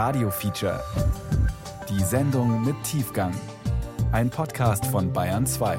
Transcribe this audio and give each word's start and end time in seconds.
Radio 0.00 0.30
Feature. 0.30 0.80
Die 1.88 2.04
Sendung 2.04 2.64
mit 2.64 2.76
Tiefgang. 2.84 3.34
Ein 4.12 4.30
Podcast 4.30 4.86
von 4.86 5.12
Bayern 5.12 5.44
2. 5.44 5.76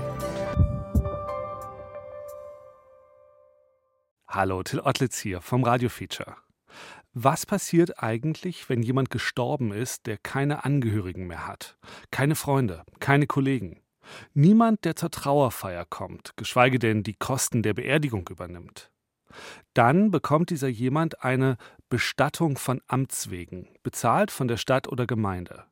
Hallo, 4.28 4.62
Till 4.64 4.82
Ottlitz 4.82 5.20
hier 5.20 5.40
vom 5.40 5.64
Radio 5.64 5.88
Feature. 5.88 6.36
Was 7.14 7.46
passiert 7.46 8.04
eigentlich, 8.04 8.68
wenn 8.68 8.84
jemand 8.84 9.10
gestorben 9.10 9.72
ist, 9.72 10.06
der 10.06 10.18
keine 10.18 10.66
Angehörigen 10.66 11.26
mehr 11.26 11.48
hat? 11.48 11.78
Keine 12.12 12.36
Freunde, 12.36 12.84
keine 13.00 13.26
Kollegen? 13.26 13.80
Niemand, 14.34 14.84
der 14.84 14.98
zur 14.98 15.12
Trauerfeier 15.12 15.86
kommt, 15.86 16.36
geschweige 16.36 16.78
denn 16.78 17.04
die 17.04 17.16
Kosten 17.16 17.64
der 17.64 17.74
Beerdigung 17.74 18.28
übernimmt. 18.28 18.92
Dann 19.74 20.12
bekommt 20.12 20.50
dieser 20.50 20.68
jemand 20.68 21.24
eine 21.24 21.58
Bestattung 21.90 22.58
von 22.58 22.82
Amts 22.88 23.32
wegen, 23.32 23.68
bezahlt 23.82 24.30
von 24.30 24.48
der 24.48 24.58
Stadt 24.58 24.88
oder 24.88 25.08
Gemeinde. 25.08 25.66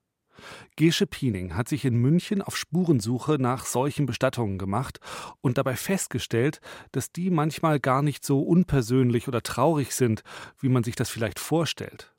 Gesche 0.75 1.05
Piening 1.05 1.55
hat 1.55 1.67
sich 1.67 1.85
in 1.85 1.95
München 1.95 2.41
auf 2.41 2.57
Spurensuche 2.57 3.37
nach 3.39 3.65
solchen 3.65 4.07
Bestattungen 4.07 4.57
gemacht 4.57 4.99
und 5.41 5.57
dabei 5.57 5.75
festgestellt, 5.75 6.59
dass 6.91 7.11
die 7.11 7.29
manchmal 7.29 7.79
gar 7.79 8.01
nicht 8.01 8.25
so 8.25 8.41
unpersönlich 8.41 9.27
oder 9.27 9.43
traurig 9.43 9.93
sind, 9.93 10.23
wie 10.59 10.69
man 10.69 10.83
sich 10.83 10.95
das 10.95 11.09
vielleicht 11.09 11.39
vorstellt. 11.39 12.15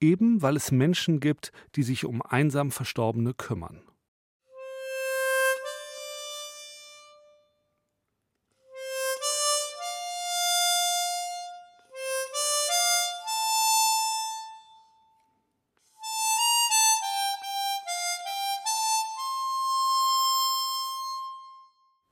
Eben 0.00 0.42
weil 0.42 0.56
es 0.56 0.70
Menschen 0.70 1.18
gibt, 1.18 1.50
die 1.74 1.82
sich 1.82 2.04
um 2.04 2.22
einsam 2.22 2.70
Verstorbene 2.70 3.34
kümmern. 3.34 3.82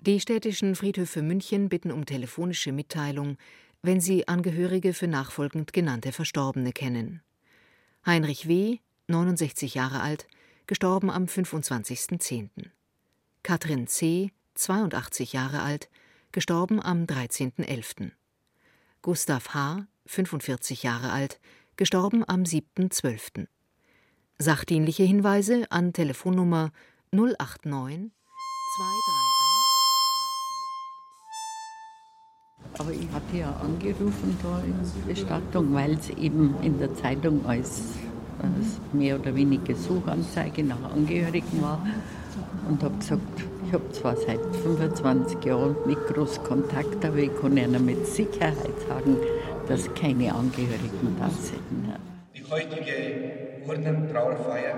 Die 0.05 0.19
städtischen 0.19 0.75
Friedhöfe 0.75 1.23
München 1.23 1.69
bitten 1.69 1.93
um 1.93 2.05
telefonische 2.07 2.73
Mitteilung, 2.73 3.37
wenn 3.83 4.01
sie 4.01 4.27
Angehörige 4.27 4.95
für 4.95 5.07
nachfolgend 5.07 5.73
genannte 5.73 6.11
Verstorbene 6.11 6.73
kennen. 6.73 7.23
Heinrich 8.05 8.49
W., 8.49 8.79
69 9.07 9.75
Jahre 9.75 10.01
alt, 10.01 10.27
gestorben 10.67 11.09
am 11.09 11.27
25.10. 11.27 12.49
Katrin 13.45 13.87
C., 13.87 14.33
82 14.55 15.35
Jahre 15.35 15.63
alt, 15.63 15.89
gestorben 16.33 16.83
am 16.83 17.05
13.11. 17.05 18.11
Gustav 19.03 19.55
H., 19.55 19.87
45 20.07 20.83
Jahre 20.83 21.13
alt, 21.13 21.39
gestorben 21.77 22.29
am 22.29 22.43
7.12. 22.43 23.47
Sachdienliche 24.37 25.05
Hinweise 25.05 25.71
an 25.71 25.93
Telefonnummer 25.93 26.73
089 27.13 28.11
231 28.75 29.32
Aber 32.83 32.91
ich 32.91 33.09
hatte 33.13 33.37
ja 33.37 33.55
angerufen 33.63 34.37
da 34.43 34.61
in 34.67 35.07
Bestattung, 35.07 35.73
weil 35.73 35.93
es 35.93 36.11
eben 36.11 36.57
in 36.63 36.81
der 36.81 36.93
Zeitung 36.97 37.47
als, 37.47 37.81
als 38.41 38.81
mehr 38.93 39.21
oder 39.21 39.33
weniger 39.37 39.77
Suchanzeige 39.77 40.65
nach 40.65 40.93
Angehörigen 40.93 41.63
war. 41.63 41.87
Und 42.69 42.83
habe 42.83 42.97
gesagt, 42.97 43.23
ich 43.69 43.73
habe 43.73 43.89
zwar 43.93 44.17
seit 44.17 44.41
25 44.65 45.45
Jahren 45.45 45.77
nicht 45.87 46.05
groß 46.09 46.43
Kontakt, 46.43 47.05
aber 47.05 47.19
ich 47.19 47.31
kann 47.41 47.57
Ihnen 47.57 47.87
mit 47.87 48.05
Sicherheit 48.05 48.81
sagen, 48.89 49.17
dass 49.69 49.95
keine 49.95 50.35
Angehörigen 50.35 51.17
da 51.21 51.31
sind. 51.31 51.95
Die 52.35 52.43
heutige 52.51 53.63
Urnentrauerfeier 53.65 54.75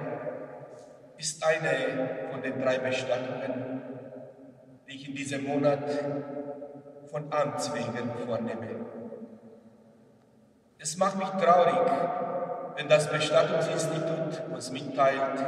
ist 1.17 1.43
eine 1.43 2.11
von 2.31 2.43
den 2.43 2.61
drei 2.61 2.79
Bestattungen, 2.81 3.81
die 4.87 4.95
ich 4.95 5.09
in 5.09 5.15
diesem 5.15 5.45
Monat 5.45 5.89
von 7.15 7.33
Amts 7.33 7.73
wegen 7.73 8.11
vornehme. 8.27 8.87
Es 10.81 10.97
macht 10.97 11.17
mich 11.17 11.29
traurig, 11.29 11.93
wenn 12.75 12.89
das 12.89 13.09
Bestattungsinstitut 13.09 14.43
uns 14.53 14.73
mitteilt, 14.73 15.47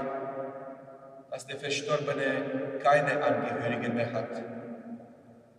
dass 1.29 1.45
der 1.49 1.57
Verstorbene 1.57 2.79
keine 2.81 3.21
Angehörigen 3.21 3.97
mehr 3.97 4.13
hat 4.13 4.45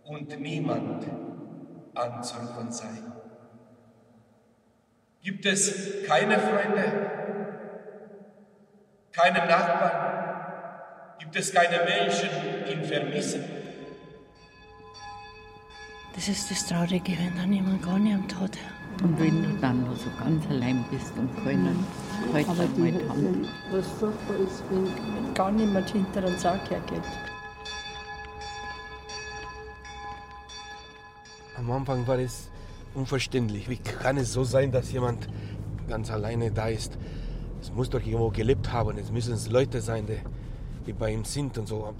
und 0.04 0.40
niemand 0.40 1.04
anzurufen 1.94 2.72
sei. 2.72 3.02
Gibt 5.20 5.44
es 5.44 6.06
keine 6.06 6.38
Freunde, 6.38 7.10
keine 9.12 9.40
Nachbarn? 9.40 11.18
Gibt 11.18 11.36
es 11.36 11.52
keine 11.52 11.84
Menschen, 11.84 12.30
die 12.66 12.72
ihn 12.72 12.84
vermissen? 12.84 13.67
Das 16.18 16.26
ist 16.26 16.50
das 16.50 16.66
Traurige, 16.66 17.12
wenn 17.16 17.36
dann 17.36 17.52
jemand 17.52 17.80
gar 17.80 17.96
niemand 17.96 18.34
hat. 18.40 18.58
Und 19.04 19.20
wenn 19.20 19.40
du 19.40 19.50
dann 19.60 19.84
nur 19.84 19.94
so 19.94 20.10
ganz 20.18 20.44
allein 20.48 20.84
bist 20.90 21.12
und 21.16 21.32
keinen 21.44 21.86
heute 22.32 22.50
Aber 22.50 22.66
die, 22.66 22.80
mal 22.80 23.08
haben. 23.08 23.46
was 23.70 23.86
furchtbar 23.86 24.34
ist, 24.38 24.64
wenn 24.68 25.34
gar 25.34 25.52
niemand 25.52 25.88
hinter 25.90 26.22
den 26.22 26.36
Sarg 26.36 26.68
hergeht. 26.68 27.04
Am 31.56 31.70
Anfang 31.70 32.04
war 32.08 32.18
es 32.18 32.50
unverständlich. 32.94 33.68
Wie 33.68 33.76
kann 33.76 34.16
es 34.16 34.32
so 34.32 34.42
sein, 34.42 34.72
dass 34.72 34.90
jemand 34.90 35.28
ganz 35.86 36.10
alleine 36.10 36.50
da 36.50 36.66
ist? 36.66 36.98
Es 37.62 37.72
muss 37.72 37.90
doch 37.90 38.04
irgendwo 38.04 38.30
gelebt 38.30 38.72
haben. 38.72 38.98
Es 38.98 39.12
müssen 39.12 39.34
es 39.34 39.48
Leute 39.48 39.80
sein, 39.80 40.04
die, 40.08 40.18
die 40.84 40.92
bei 40.94 41.12
ihm 41.12 41.24
sind 41.24 41.56
und 41.58 41.68
so. 41.68 41.94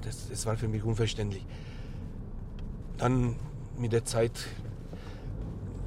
Das, 0.00 0.28
das 0.28 0.46
war 0.46 0.56
für 0.56 0.66
mich 0.66 0.82
unverständlich. 0.82 1.46
Dann 2.98 3.36
mit 3.78 3.92
der 3.92 4.04
Zeit, 4.04 4.32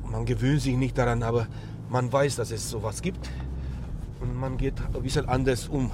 man 0.04 0.26
gewöhnt 0.26 0.62
sich 0.62 0.76
nicht 0.76 0.98
daran, 0.98 1.24
aber 1.24 1.48
man 1.90 2.12
weiß, 2.12 2.36
dass 2.38 2.52
es 2.52 2.70
sowas 2.70 3.02
gibt 3.02 3.30
und 4.22 4.36
man 4.36 4.58
geht 4.58 4.76
ein 4.94 5.02
bisschen 5.02 5.28
anders 5.28 5.68
um. 5.68 5.92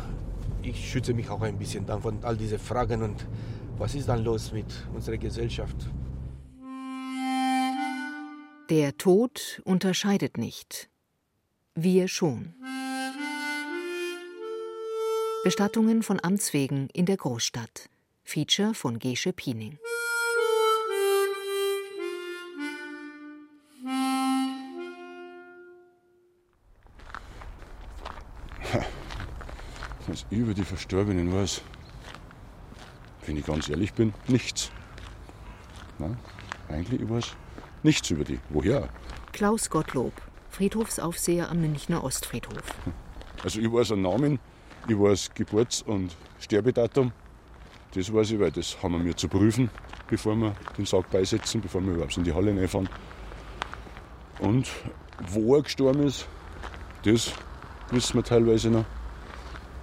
Ich 0.63 0.90
schütze 0.90 1.13
mich 1.13 1.29
auch 1.29 1.41
ein 1.41 1.57
bisschen 1.57 1.85
dann 1.85 2.02
von 2.02 2.24
all 2.24 2.38
diese 2.38 2.59
Fragen 2.59 3.02
und 3.02 3.25
was 3.78 3.96
ist 3.96 4.07
dann 4.07 4.24
los 4.24 4.52
mit 4.52 4.68
unserer 4.94 5.18
Gesellschaft? 5.18 5.75
Der 8.69 8.96
Tod 8.97 9.62
unterscheidet 9.66 10.38
nicht. 10.38 10.90
Wir 11.75 12.08
schon. 12.08 12.53
Bestattungen 15.44 16.03
von 16.03 16.19
Amts 16.23 16.53
wegen 16.53 16.88
in 16.94 17.06
der 17.06 17.18
Großstadt. 17.18 17.90
Feature 18.23 18.73
von 18.75 19.00
Gesche 19.00 19.34
Piening. 19.34 19.79
Was 30.11 30.25
über 30.29 30.53
die 30.53 30.66
Verstorbenen 30.66 31.33
weiß, 31.33 31.61
wenn 33.25 33.38
ich 33.38 33.45
ganz 33.45 33.69
ehrlich 33.69 33.94
bin, 33.94 34.13
nichts. 34.27 34.69
Nein, 35.99 36.17
eigentlich 36.67 36.99
ich 36.99 37.09
weiß 37.09 37.38
nichts 37.83 38.09
über 38.09 38.25
die. 38.25 38.38
Woher? 38.49 38.89
Klaus 39.31 39.69
Gottlob, 39.69 40.11
Friedhofsaufseher 40.49 41.49
am 41.49 41.61
Münchner 41.61 42.03
Ostfriedhof. 42.03 42.75
Also 43.41 43.61
ich 43.61 43.72
weiß 43.72 43.94
einen 43.94 44.01
Namen, 44.01 44.39
ich 44.89 44.99
weiß 44.99 45.33
Geburts- 45.33 45.81
und 45.81 46.13
Sterbedatum. 46.41 47.13
Das 47.93 48.13
weiß 48.13 48.31
ich, 48.31 48.39
weil 48.41 48.51
das 48.51 48.83
haben 48.83 48.91
wir 48.91 48.99
mir 48.99 49.16
zu 49.16 49.29
prüfen, 49.29 49.69
bevor 50.09 50.35
wir 50.35 50.53
den 50.78 50.85
Sarg 50.85 51.09
beisetzen, 51.09 51.61
bevor 51.61 51.79
wir 51.85 51.93
überhaupt 51.93 52.17
in 52.17 52.25
die 52.25 52.33
Halle 52.33 52.51
reinfahren. 52.51 52.89
Und 54.39 54.69
wo 55.29 55.55
er 55.55 55.61
gestorben 55.61 56.05
ist, 56.05 56.28
das 57.05 57.31
wissen 57.91 58.16
wir 58.16 58.23
teilweise 58.23 58.69
noch. 58.69 58.84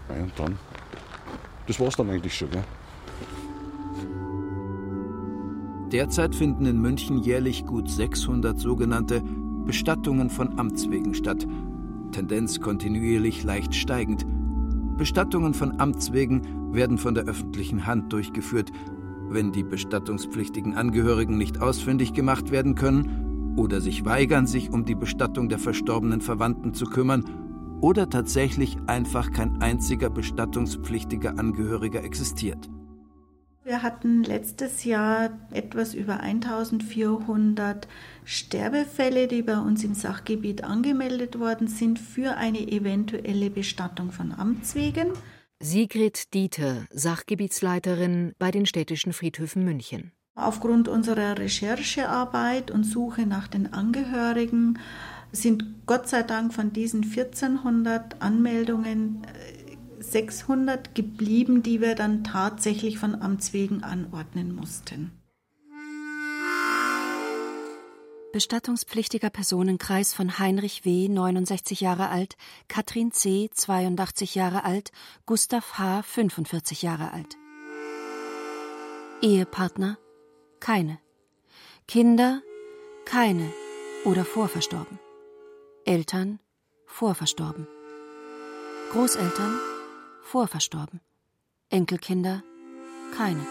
Ja, 0.08 0.22
und 0.22 0.32
dann, 0.36 0.56
das 1.66 1.78
war's 1.80 1.96
dann 1.96 2.10
eigentlich 2.10 2.34
schon. 2.34 2.50
Gell? 2.50 2.64
Derzeit 5.92 6.34
finden 6.34 6.66
in 6.66 6.82
München 6.82 7.18
jährlich 7.18 7.64
gut 7.64 7.88
600 7.88 8.58
sogenannte 8.58 9.22
Bestattungen 9.64 10.28
von 10.28 10.58
Amts 10.58 10.90
wegen 10.90 11.14
statt. 11.14 11.46
Tendenz 12.12 12.60
kontinuierlich 12.60 13.42
leicht 13.42 13.74
steigend. 13.74 14.26
Bestattungen 14.98 15.54
von 15.54 15.80
Amts 15.80 16.12
wegen 16.12 16.74
werden 16.74 16.98
von 16.98 17.14
der 17.14 17.24
öffentlichen 17.24 17.86
Hand 17.86 18.12
durchgeführt. 18.12 18.70
Wenn 19.30 19.52
die 19.52 19.62
bestattungspflichtigen 19.62 20.74
Angehörigen 20.74 21.38
nicht 21.38 21.62
ausfindig 21.62 22.12
gemacht 22.12 22.50
werden 22.50 22.74
können 22.74 23.54
oder 23.56 23.80
sich 23.80 24.04
weigern, 24.04 24.46
sich 24.46 24.70
um 24.70 24.84
die 24.84 24.94
Bestattung 24.94 25.48
der 25.48 25.58
verstorbenen 25.58 26.20
Verwandten 26.20 26.74
zu 26.74 26.84
kümmern, 26.84 27.24
oder 27.80 28.10
tatsächlich 28.10 28.76
einfach 28.86 29.32
kein 29.32 29.60
einziger 29.62 30.10
bestattungspflichtiger 30.10 31.38
Angehöriger 31.38 32.04
existiert. 32.04 32.68
Wir 33.68 33.82
hatten 33.82 34.22
letztes 34.22 34.84
Jahr 34.84 35.28
etwas 35.52 35.92
über 35.92 36.20
1400 36.20 37.86
Sterbefälle, 38.24 39.28
die 39.28 39.42
bei 39.42 39.58
uns 39.58 39.84
im 39.84 39.92
Sachgebiet 39.92 40.64
angemeldet 40.64 41.38
worden 41.38 41.68
sind 41.68 41.98
für 41.98 42.38
eine 42.38 42.60
eventuelle 42.60 43.50
Bestattung 43.50 44.10
von 44.10 44.32
Amts 44.32 44.74
wegen. 44.74 45.08
Sigrid 45.60 46.32
Dieter, 46.32 46.86
Sachgebietsleiterin 46.90 48.32
bei 48.38 48.50
den 48.50 48.64
städtischen 48.64 49.12
Friedhöfen 49.12 49.64
München. 49.64 50.12
Aufgrund 50.34 50.88
unserer 50.88 51.36
Recherchearbeit 51.36 52.70
und 52.70 52.84
Suche 52.84 53.26
nach 53.26 53.48
den 53.48 53.72
Angehörigen 53.74 54.78
sind 55.32 55.86
Gott 55.86 56.08
sei 56.08 56.22
Dank 56.22 56.54
von 56.54 56.72
diesen 56.72 57.02
1400 57.04 58.20
Anmeldungen 58.20 59.26
600 60.00 60.94
geblieben, 60.94 61.62
die 61.62 61.80
wir 61.80 61.94
dann 61.94 62.24
tatsächlich 62.24 62.98
von 62.98 63.20
Amts 63.20 63.52
wegen 63.52 63.82
anordnen 63.82 64.54
mussten. 64.54 65.12
Bestattungspflichtiger 68.32 69.30
Personenkreis 69.30 70.12
von 70.12 70.38
Heinrich 70.38 70.84
W., 70.84 71.08
69 71.08 71.80
Jahre 71.80 72.10
alt, 72.10 72.36
Katrin 72.68 73.10
C., 73.10 73.48
82 73.52 74.34
Jahre 74.34 74.64
alt, 74.64 74.92
Gustav 75.24 75.78
H., 75.78 76.02
45 76.02 76.82
Jahre 76.82 77.12
alt. 77.12 77.36
Ehepartner? 79.22 79.98
Keine. 80.60 80.98
Kinder? 81.88 82.42
Keine 83.06 83.50
oder 84.04 84.24
vorverstorben. 84.26 84.98
Eltern? 85.88 86.38
Vorverstorben. 86.84 87.66
Großeltern? 88.92 89.58
vorverstorben. 90.22 91.00
Enkelkinder 91.70 92.42
keine. 93.16 93.46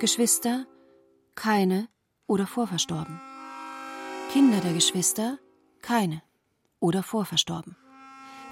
Geschwister 0.00 0.66
keine 1.34 1.88
oder 2.26 2.46
vorverstorben. 2.46 3.18
Kinder 4.30 4.60
der 4.60 4.74
Geschwister 4.74 5.38
keine 5.80 6.22
oder 6.78 7.02
vorverstorben. 7.02 7.74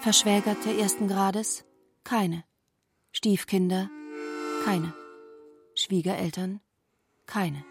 Verschwägerte 0.00 0.72
ersten 0.72 1.08
Grades 1.08 1.66
keine. 2.04 2.42
Stiefkinder 3.12 3.90
keine. 4.64 4.94
Schwiegereltern 5.74 6.60
keine. 7.26 7.62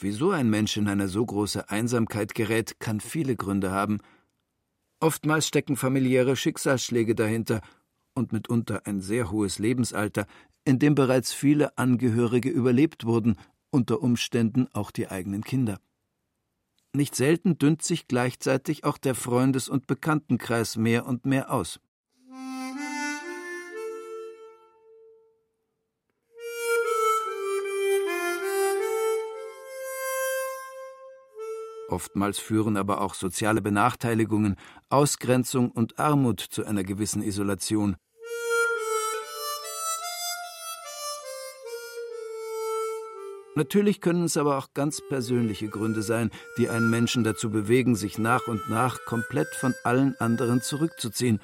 Wieso 0.00 0.30
ein 0.30 0.48
Mensch 0.50 0.76
in 0.76 0.88
eine 0.88 1.08
so 1.08 1.24
große 1.24 1.68
Einsamkeit 1.70 2.34
gerät, 2.34 2.80
kann 2.80 3.00
viele 3.00 3.36
Gründe 3.36 3.70
haben, 3.70 3.98
Oftmals 5.00 5.48
stecken 5.48 5.76
familiäre 5.76 6.36
Schicksalsschläge 6.36 7.14
dahinter 7.14 7.62
und 8.14 8.32
mitunter 8.32 8.86
ein 8.86 9.00
sehr 9.00 9.30
hohes 9.30 9.58
Lebensalter, 9.58 10.26
in 10.64 10.78
dem 10.78 10.94
bereits 10.94 11.32
viele 11.32 11.78
Angehörige 11.78 12.50
überlebt 12.50 13.06
wurden, 13.06 13.36
unter 13.70 14.02
Umständen 14.02 14.68
auch 14.74 14.90
die 14.90 15.08
eigenen 15.08 15.42
Kinder. 15.42 15.80
Nicht 16.92 17.14
selten 17.14 17.56
dünnt 17.56 17.82
sich 17.82 18.08
gleichzeitig 18.08 18.84
auch 18.84 18.98
der 18.98 19.14
Freundes- 19.14 19.70
und 19.70 19.86
Bekanntenkreis 19.86 20.76
mehr 20.76 21.06
und 21.06 21.24
mehr 21.24 21.50
aus. 21.50 21.80
Oftmals 31.90 32.38
führen 32.38 32.76
aber 32.76 33.00
auch 33.00 33.14
soziale 33.14 33.60
Benachteiligungen, 33.60 34.56
Ausgrenzung 34.88 35.70
und 35.70 35.98
Armut 35.98 36.40
zu 36.40 36.64
einer 36.64 36.84
gewissen 36.84 37.22
Isolation. 37.22 37.96
Natürlich 43.56 44.00
können 44.00 44.24
es 44.24 44.36
aber 44.36 44.56
auch 44.56 44.68
ganz 44.74 45.02
persönliche 45.08 45.68
Gründe 45.68 46.02
sein, 46.02 46.30
die 46.56 46.68
einen 46.68 46.88
Menschen 46.88 47.24
dazu 47.24 47.50
bewegen, 47.50 47.96
sich 47.96 48.16
nach 48.16 48.46
und 48.46 48.70
nach 48.70 49.04
komplett 49.06 49.48
von 49.48 49.74
allen 49.82 50.14
anderen 50.20 50.62
zurückzuziehen. 50.62 51.40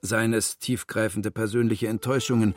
Seien 0.00 0.32
es 0.32 0.58
tiefgreifende 0.58 1.30
persönliche 1.30 1.88
Enttäuschungen, 1.88 2.54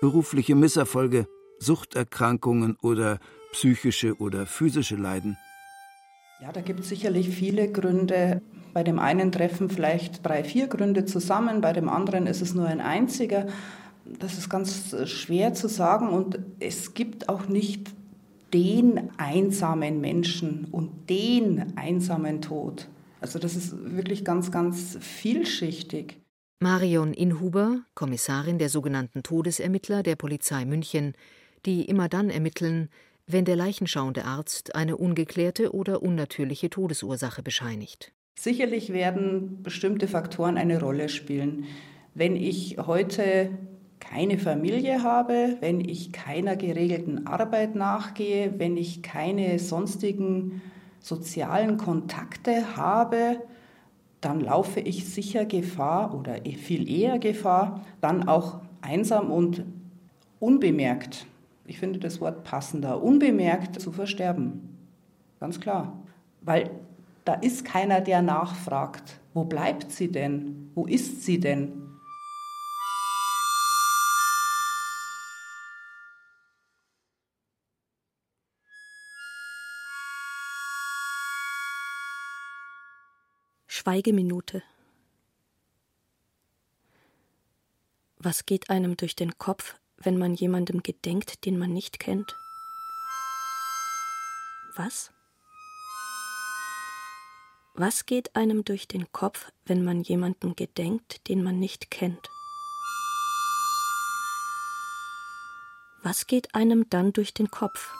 berufliche 0.00 0.54
Misserfolge, 0.54 1.28
Suchterkrankungen 1.58 2.76
oder 2.80 3.20
psychische 3.52 4.16
oder 4.16 4.46
physische 4.46 4.96
Leiden. 4.96 5.36
Ja, 6.40 6.52
da 6.52 6.62
gibt 6.62 6.80
es 6.80 6.88
sicherlich 6.88 7.28
viele 7.28 7.70
Gründe. 7.70 8.40
Bei 8.72 8.82
dem 8.82 8.98
einen 8.98 9.30
treffen 9.30 9.68
vielleicht 9.68 10.24
drei, 10.24 10.42
vier 10.42 10.68
Gründe 10.68 11.04
zusammen, 11.04 11.60
bei 11.60 11.72
dem 11.72 11.88
anderen 11.88 12.26
ist 12.26 12.40
es 12.40 12.54
nur 12.54 12.66
ein 12.66 12.80
einziger. 12.80 13.46
Das 14.06 14.38
ist 14.38 14.48
ganz 14.48 14.96
schwer 15.06 15.52
zu 15.52 15.68
sagen 15.68 16.08
und 16.08 16.38
es 16.58 16.94
gibt 16.94 17.28
auch 17.28 17.46
nicht 17.46 17.90
den 18.54 19.10
einsamen 19.18 20.00
Menschen 20.00 20.66
und 20.70 21.10
den 21.10 21.76
einsamen 21.76 22.40
Tod. 22.40 22.88
Also 23.20 23.38
das 23.38 23.54
ist 23.54 23.74
wirklich 23.94 24.24
ganz, 24.24 24.50
ganz 24.50 24.96
vielschichtig. 25.00 26.16
Marion 26.58 27.12
Inhuber, 27.12 27.80
Kommissarin 27.94 28.58
der 28.58 28.70
sogenannten 28.70 29.22
Todesermittler 29.22 30.02
der 30.02 30.16
Polizei 30.16 30.64
München, 30.64 31.14
die 31.66 31.84
immer 31.84 32.08
dann 32.08 32.30
ermitteln, 32.30 32.88
wenn 33.32 33.44
der 33.44 33.56
leichenschauende 33.56 34.24
Arzt 34.24 34.74
eine 34.74 34.96
ungeklärte 34.96 35.74
oder 35.74 36.02
unnatürliche 36.02 36.70
Todesursache 36.70 37.42
bescheinigt. 37.42 38.12
Sicherlich 38.38 38.92
werden 38.92 39.62
bestimmte 39.62 40.08
Faktoren 40.08 40.56
eine 40.56 40.80
Rolle 40.80 41.08
spielen. 41.08 41.64
Wenn 42.14 42.36
ich 42.36 42.78
heute 42.78 43.50
keine 44.00 44.38
Familie 44.38 45.02
habe, 45.02 45.56
wenn 45.60 45.80
ich 45.80 46.12
keiner 46.12 46.56
geregelten 46.56 47.26
Arbeit 47.26 47.74
nachgehe, 47.74 48.54
wenn 48.58 48.76
ich 48.76 49.02
keine 49.02 49.58
sonstigen 49.58 50.62
sozialen 51.00 51.76
Kontakte 51.76 52.76
habe, 52.76 53.42
dann 54.20 54.40
laufe 54.40 54.80
ich 54.80 55.06
sicher 55.06 55.44
Gefahr 55.44 56.14
oder 56.14 56.36
viel 56.56 56.90
eher 56.90 57.18
Gefahr, 57.18 57.84
dann 58.00 58.28
auch 58.28 58.60
einsam 58.82 59.30
und 59.30 59.64
unbemerkt 60.40 61.26
ich 61.70 61.78
finde 61.78 62.00
das 62.00 62.20
Wort 62.20 62.42
passender, 62.42 63.00
unbemerkt 63.00 63.80
zu 63.80 63.92
versterben. 63.92 64.76
Ganz 65.38 65.60
klar. 65.60 66.02
Weil 66.40 66.68
da 67.24 67.34
ist 67.34 67.64
keiner, 67.64 68.00
der 68.00 68.22
nachfragt, 68.22 69.20
wo 69.34 69.44
bleibt 69.44 69.92
sie 69.92 70.10
denn? 70.10 70.72
Wo 70.74 70.86
ist 70.86 71.22
sie 71.22 71.38
denn? 71.38 71.70
Schweigeminute. 83.68 84.64
Was 88.18 88.44
geht 88.44 88.70
einem 88.70 88.96
durch 88.96 89.14
den 89.14 89.38
Kopf, 89.38 89.76
wenn 90.02 90.18
man 90.18 90.34
jemandem 90.34 90.82
gedenkt, 90.82 91.44
den 91.44 91.58
man 91.58 91.72
nicht 91.72 92.00
kennt? 92.00 92.36
Was? 94.76 95.10
Was 97.74 98.06
geht 98.06 98.34
einem 98.34 98.64
durch 98.64 98.88
den 98.88 99.12
Kopf, 99.12 99.52
wenn 99.64 99.84
man 99.84 100.02
jemanden 100.02 100.56
gedenkt, 100.56 101.28
den 101.28 101.42
man 101.42 101.58
nicht 101.58 101.90
kennt? 101.90 102.28
Was 106.02 106.26
geht 106.26 106.54
einem 106.54 106.88
dann 106.88 107.12
durch 107.12 107.34
den 107.34 107.50
Kopf, 107.50 107.94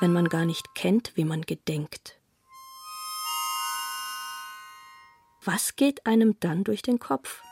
wenn 0.00 0.12
man 0.12 0.28
gar 0.28 0.46
nicht 0.46 0.74
kennt, 0.74 1.14
wie 1.14 1.24
man 1.24 1.42
gedenkt? 1.42 2.18
Was 5.44 5.76
geht 5.76 6.06
einem 6.06 6.40
dann 6.40 6.64
durch 6.64 6.82
den 6.82 6.98
Kopf? 6.98 7.42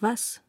Was? 0.00 0.40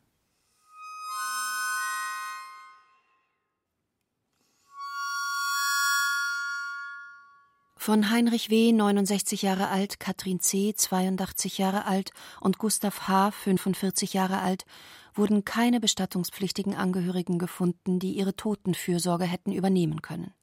Von 7.76 8.10
Heinrich 8.12 8.50
W., 8.50 8.72
69 8.72 9.42
Jahre 9.42 9.68
alt, 9.68 10.00
Katrin 10.00 10.40
C., 10.40 10.74
82 10.74 11.58
Jahre 11.58 11.86
alt 11.86 12.12
und 12.40 12.60
Gustav 12.60 13.10
H., 13.10 13.32
45 13.32 14.14
Jahre 14.14 14.40
alt, 14.40 14.66
wurden 15.14 15.44
keine 15.44 15.82
bestattungspflichtigen 15.82 16.76
Angehörigen 16.76 17.38
gefunden, 17.38 18.00
die 18.00 18.14
ihre 18.14 18.36
Totenfürsorge 18.36 19.26
hätten 19.26 19.52
übernehmen 19.52 20.02
können. 20.02 20.34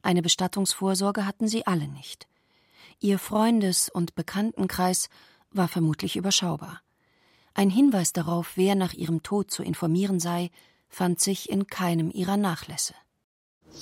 Eine 0.00 0.22
Bestattungsvorsorge 0.22 1.26
hatten 1.26 1.46
sie 1.46 1.66
alle 1.66 1.88
nicht. 1.88 2.26
Ihr 3.00 3.18
Freundes- 3.18 3.90
und 3.90 4.14
Bekanntenkreis 4.14 5.10
war 5.50 5.68
vermutlich 5.68 6.16
überschaubar. 6.16 6.80
Ein 7.54 7.70
Hinweis 7.70 8.12
darauf, 8.12 8.56
wer 8.56 8.74
nach 8.74 8.94
ihrem 8.94 9.22
Tod 9.22 9.50
zu 9.50 9.62
informieren 9.62 10.20
sei, 10.20 10.50
fand 10.88 11.20
sich 11.20 11.50
in 11.50 11.66
keinem 11.66 12.10
ihrer 12.10 12.36
Nachlässe. 12.36 12.94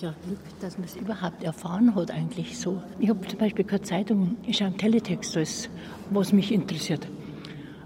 Ja, 0.01 0.15
Glück, 0.25 0.39
dass 0.61 0.77
man 0.77 0.87
es 0.87 0.97
überhaupt 0.97 1.43
erfahren 1.43 1.95
hat, 1.95 2.11
eigentlich 2.11 2.59
so. 2.59 2.83
Ich 2.99 3.09
habe 3.09 3.27
zum 3.27 3.39
Beispiel 3.39 3.65
keine 3.65 3.83
Zeitung, 3.83 4.37
ich 4.47 4.59
schaue 4.59 4.69
einen 4.69 4.79
Teletext, 4.79 5.35
das, 5.35 5.69
was 6.11 6.33
mich 6.33 6.53
interessiert. 6.53 7.09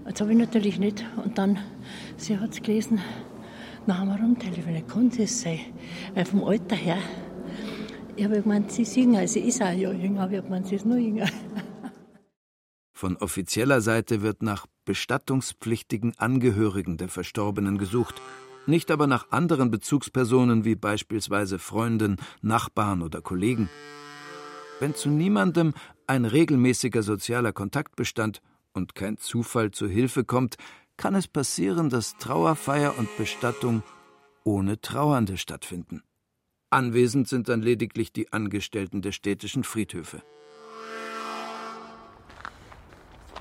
Das 0.05 0.19
habe 0.19 0.31
ich 0.33 0.37
natürlich 0.37 0.79
nicht. 0.79 1.05
Und 1.23 1.37
dann, 1.37 1.59
sie 2.17 2.37
hat 2.37 2.51
es 2.51 2.61
gelesen, 2.61 2.99
dann 3.87 3.97
haben 3.97 4.09
wir 4.09 4.17
rumtelefoniert. 4.17 4.87
Kann 4.87 5.09
das 5.09 5.41
sein? 5.41 5.59
Weil 6.13 6.25
vom 6.25 6.43
Alter 6.43 6.75
her, 6.75 6.97
ich 8.15 8.25
habe 8.25 8.41
gemeint, 8.41 8.71
sie 8.71 8.83
ist 8.83 8.95
jünger. 8.95 9.27
Sie 9.27 9.39
ist 9.39 9.61
auch 9.61 9.71
ja 9.71 9.91
jünger, 9.91 10.23
aber 10.23 10.31
ich 10.31 10.37
habe 10.37 10.47
gemeint, 10.47 10.67
sie 10.67 10.75
ist 10.75 10.85
nur 10.85 10.97
jünger. 10.97 11.27
Von 12.93 13.17
offizieller 13.17 13.81
Seite 13.81 14.21
wird 14.21 14.43
nach 14.43 14.67
bestattungspflichtigen 14.85 16.17
Angehörigen 16.17 16.97
der 16.97 17.09
Verstorbenen 17.09 17.77
gesucht, 17.77 18.21
nicht 18.65 18.91
aber 18.91 19.07
nach 19.07 19.31
anderen 19.31 19.71
Bezugspersonen 19.71 20.65
wie 20.65 20.75
beispielsweise 20.75 21.59
Freunden, 21.59 22.17
Nachbarn 22.41 23.01
oder 23.01 23.21
Kollegen. 23.21 23.69
Wenn 24.79 24.95
zu 24.95 25.09
niemandem 25.09 25.73
ein 26.07 26.25
regelmäßiger 26.25 27.03
sozialer 27.03 27.53
Kontakt 27.53 27.95
bestand 27.95 28.41
und 28.73 28.95
kein 28.95 29.17
Zufall 29.17 29.71
zur 29.71 29.89
Hilfe 29.89 30.23
kommt, 30.23 30.57
kann 30.97 31.15
es 31.15 31.27
passieren, 31.27 31.89
dass 31.89 32.17
Trauerfeier 32.17 32.97
und 32.97 33.09
Bestattung 33.17 33.83
ohne 34.43 34.79
Trauernde 34.79 35.37
stattfinden. 35.37 36.03
Anwesend 36.69 37.27
sind 37.27 37.49
dann 37.49 37.61
lediglich 37.61 38.13
die 38.13 38.33
Angestellten 38.33 39.01
der 39.01 39.11
städtischen 39.11 39.63
Friedhöfe. 39.63 40.23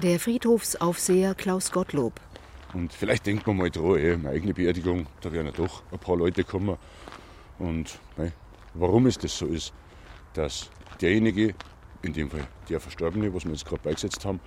Der 0.00 0.18
Friedhofsaufseher 0.18 1.34
Klaus 1.34 1.70
Gottlob. 1.70 2.20
Und 2.72 2.92
vielleicht 2.92 3.26
denkt 3.26 3.46
man 3.46 3.58
mal 3.58 3.70
dran, 3.70 3.96
ey, 3.96 4.16
meine 4.16 4.34
eigene 4.34 4.54
Beerdigung, 4.54 5.06
da 5.20 5.30
werden 5.30 5.46
ja 5.46 5.52
doch 5.52 5.82
ein 5.92 5.98
paar 5.98 6.16
Leute 6.16 6.42
kommen. 6.42 6.76
Und 7.58 7.98
ey, 8.16 8.32
warum 8.74 9.06
es 9.06 9.18
das 9.18 9.36
so 9.36 9.46
ist, 9.46 9.72
dass 10.32 10.70
derjenige, 11.00 11.54
in 12.00 12.12
dem 12.12 12.30
Fall 12.30 12.48
der 12.68 12.80
Verstorbene, 12.80 13.32
was 13.32 13.44
wir 13.44 13.52
jetzt 13.52 13.66
gerade 13.66 13.82
beigesetzt 13.82 14.24
haben, 14.24 14.40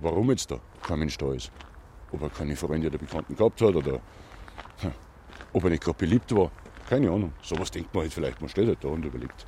warum 0.00 0.30
jetzt 0.30 0.50
da 0.50 0.58
kein 0.82 0.98
Mensch 0.98 1.18
da 1.18 1.32
ist. 1.32 1.52
Ob 2.10 2.22
er 2.22 2.30
keine 2.30 2.56
Freunde 2.56 2.88
oder 2.88 2.98
Bekannten 2.98 3.36
gehabt 3.36 3.60
hat 3.60 3.76
oder 3.76 4.00
hm, 4.80 4.92
ob 5.52 5.64
er 5.64 5.70
nicht 5.70 5.84
gerade 5.84 5.98
beliebt 5.98 6.34
war. 6.34 6.50
Keine 6.88 7.10
Ahnung. 7.10 7.32
Sowas 7.42 7.70
denkt 7.70 7.94
man 7.94 8.04
halt 8.04 8.12
vielleicht. 8.14 8.40
Man 8.40 8.48
steht 8.48 8.66
halt 8.66 8.82
da 8.82 8.88
und 8.88 9.04
überlegt, 9.04 9.46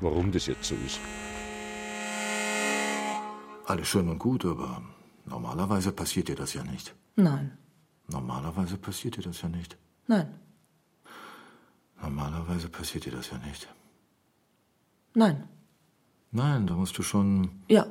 warum 0.00 0.32
das 0.32 0.46
jetzt 0.46 0.64
so 0.64 0.74
ist. 0.84 1.00
Alles 3.66 3.88
schön 3.88 4.08
und 4.08 4.20
gut, 4.20 4.44
aber 4.44 4.80
normalerweise 5.24 5.90
passiert 5.90 6.28
dir 6.28 6.36
das 6.36 6.54
ja 6.54 6.62
nicht. 6.62 6.94
Nein. 7.16 7.58
Normalerweise 8.06 8.76
passiert 8.78 9.16
dir 9.16 9.22
das 9.22 9.42
ja 9.42 9.48
nicht. 9.48 9.76
Nein. 10.06 10.28
Normalerweise 12.00 12.68
passiert 12.68 13.06
dir 13.06 13.12
das 13.12 13.30
ja 13.30 13.38
nicht. 13.38 13.68
Nein. 15.14 15.48
Nein, 16.30 16.66
da 16.68 16.74
musst 16.74 16.96
du 16.98 17.02
schon. 17.02 17.50
Ja. 17.68 17.86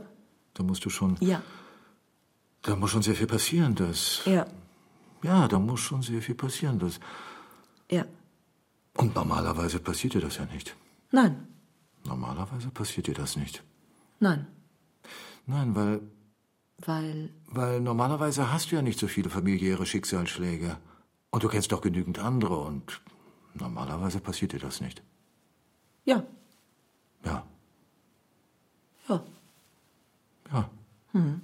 Da 0.54 0.64
musst 0.64 0.86
du 0.86 0.90
schon. 0.90 1.18
Ja. 1.20 1.42
Da 2.62 2.76
muss 2.78 2.92
schon 2.92 3.02
sehr 3.02 3.16
viel 3.16 3.28
passieren, 3.28 3.76
dass. 3.76 4.24
Ja. 4.26 4.46
Ja, 5.24 5.48
da 5.50 5.60
muss 5.60 5.82
schon 5.82 6.02
sehr 6.02 6.22
viel 6.22 6.36
passieren, 6.36 6.80
dass. 6.80 7.00
Ja. 7.92 8.06
Und 8.96 9.14
normalerweise 9.14 9.80
passiert 9.80 10.14
dir 10.14 10.22
das 10.22 10.38
ja 10.38 10.46
nicht. 10.46 10.74
Nein. 11.12 11.48
Normalerweise 12.06 12.70
passiert 12.70 13.08
dir 13.08 13.14
das 13.14 13.36
nicht. 13.36 13.62
Nein. 14.20 14.48
Nein, 15.46 15.76
weil. 15.76 16.02
Weil. 16.78 17.30
Weil 17.48 17.80
normalerweise 17.82 18.52
hast 18.52 18.72
du 18.72 18.76
ja 18.76 18.82
nicht 18.82 19.00
so 19.00 19.08
viele 19.08 19.30
familiäre 19.30 19.86
Schicksalsschläge. 19.86 20.78
Und 21.30 21.44
du 21.44 21.50
kennst 21.50 21.72
doch 21.72 21.82
genügend 21.82 22.20
andere 22.20 22.58
und 22.58 23.02
normalerweise 23.54 24.20
passiert 24.20 24.54
dir 24.54 24.60
das 24.60 24.82
nicht. 24.82 25.04
Ja. 26.06 26.24
Ja. 27.26 27.46
Ja. 29.10 29.24
Ja. 30.52 30.70
Hm. 31.12 31.42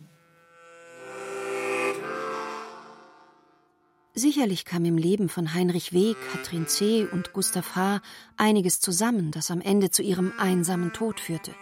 Sicherlich 4.14 4.66
kam 4.66 4.84
im 4.86 4.98
Leben 4.98 5.30
von 5.30 5.54
Heinrich 5.54 5.94
W., 5.94 6.16
Katrin 6.32 6.68
C. 6.68 7.06
und 7.06 7.32
Gustav 7.32 7.76
H. 7.76 8.02
einiges 8.36 8.82
zusammen, 8.82 9.32
das 9.32 9.50
am 9.52 9.62
Ende 9.62 9.90
zu 9.90 10.04
ihrem 10.04 10.34
einsamen 10.38 10.92
Tod 10.92 11.20
führte. 11.20 11.56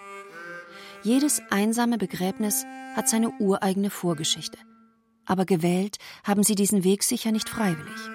Jedes 1.03 1.41
einsame 1.49 1.97
Begräbnis 1.97 2.65
hat 2.95 3.07
seine 3.07 3.29
ureigene 3.39 3.89
Vorgeschichte. 3.89 4.57
Aber 5.25 5.45
gewählt 5.45 5.97
haben 6.25 6.43
sie 6.43 6.55
diesen 6.55 6.83
Weg 6.83 7.03
sicher 7.03 7.31
nicht 7.31 7.47
freiwillig. 7.47 8.09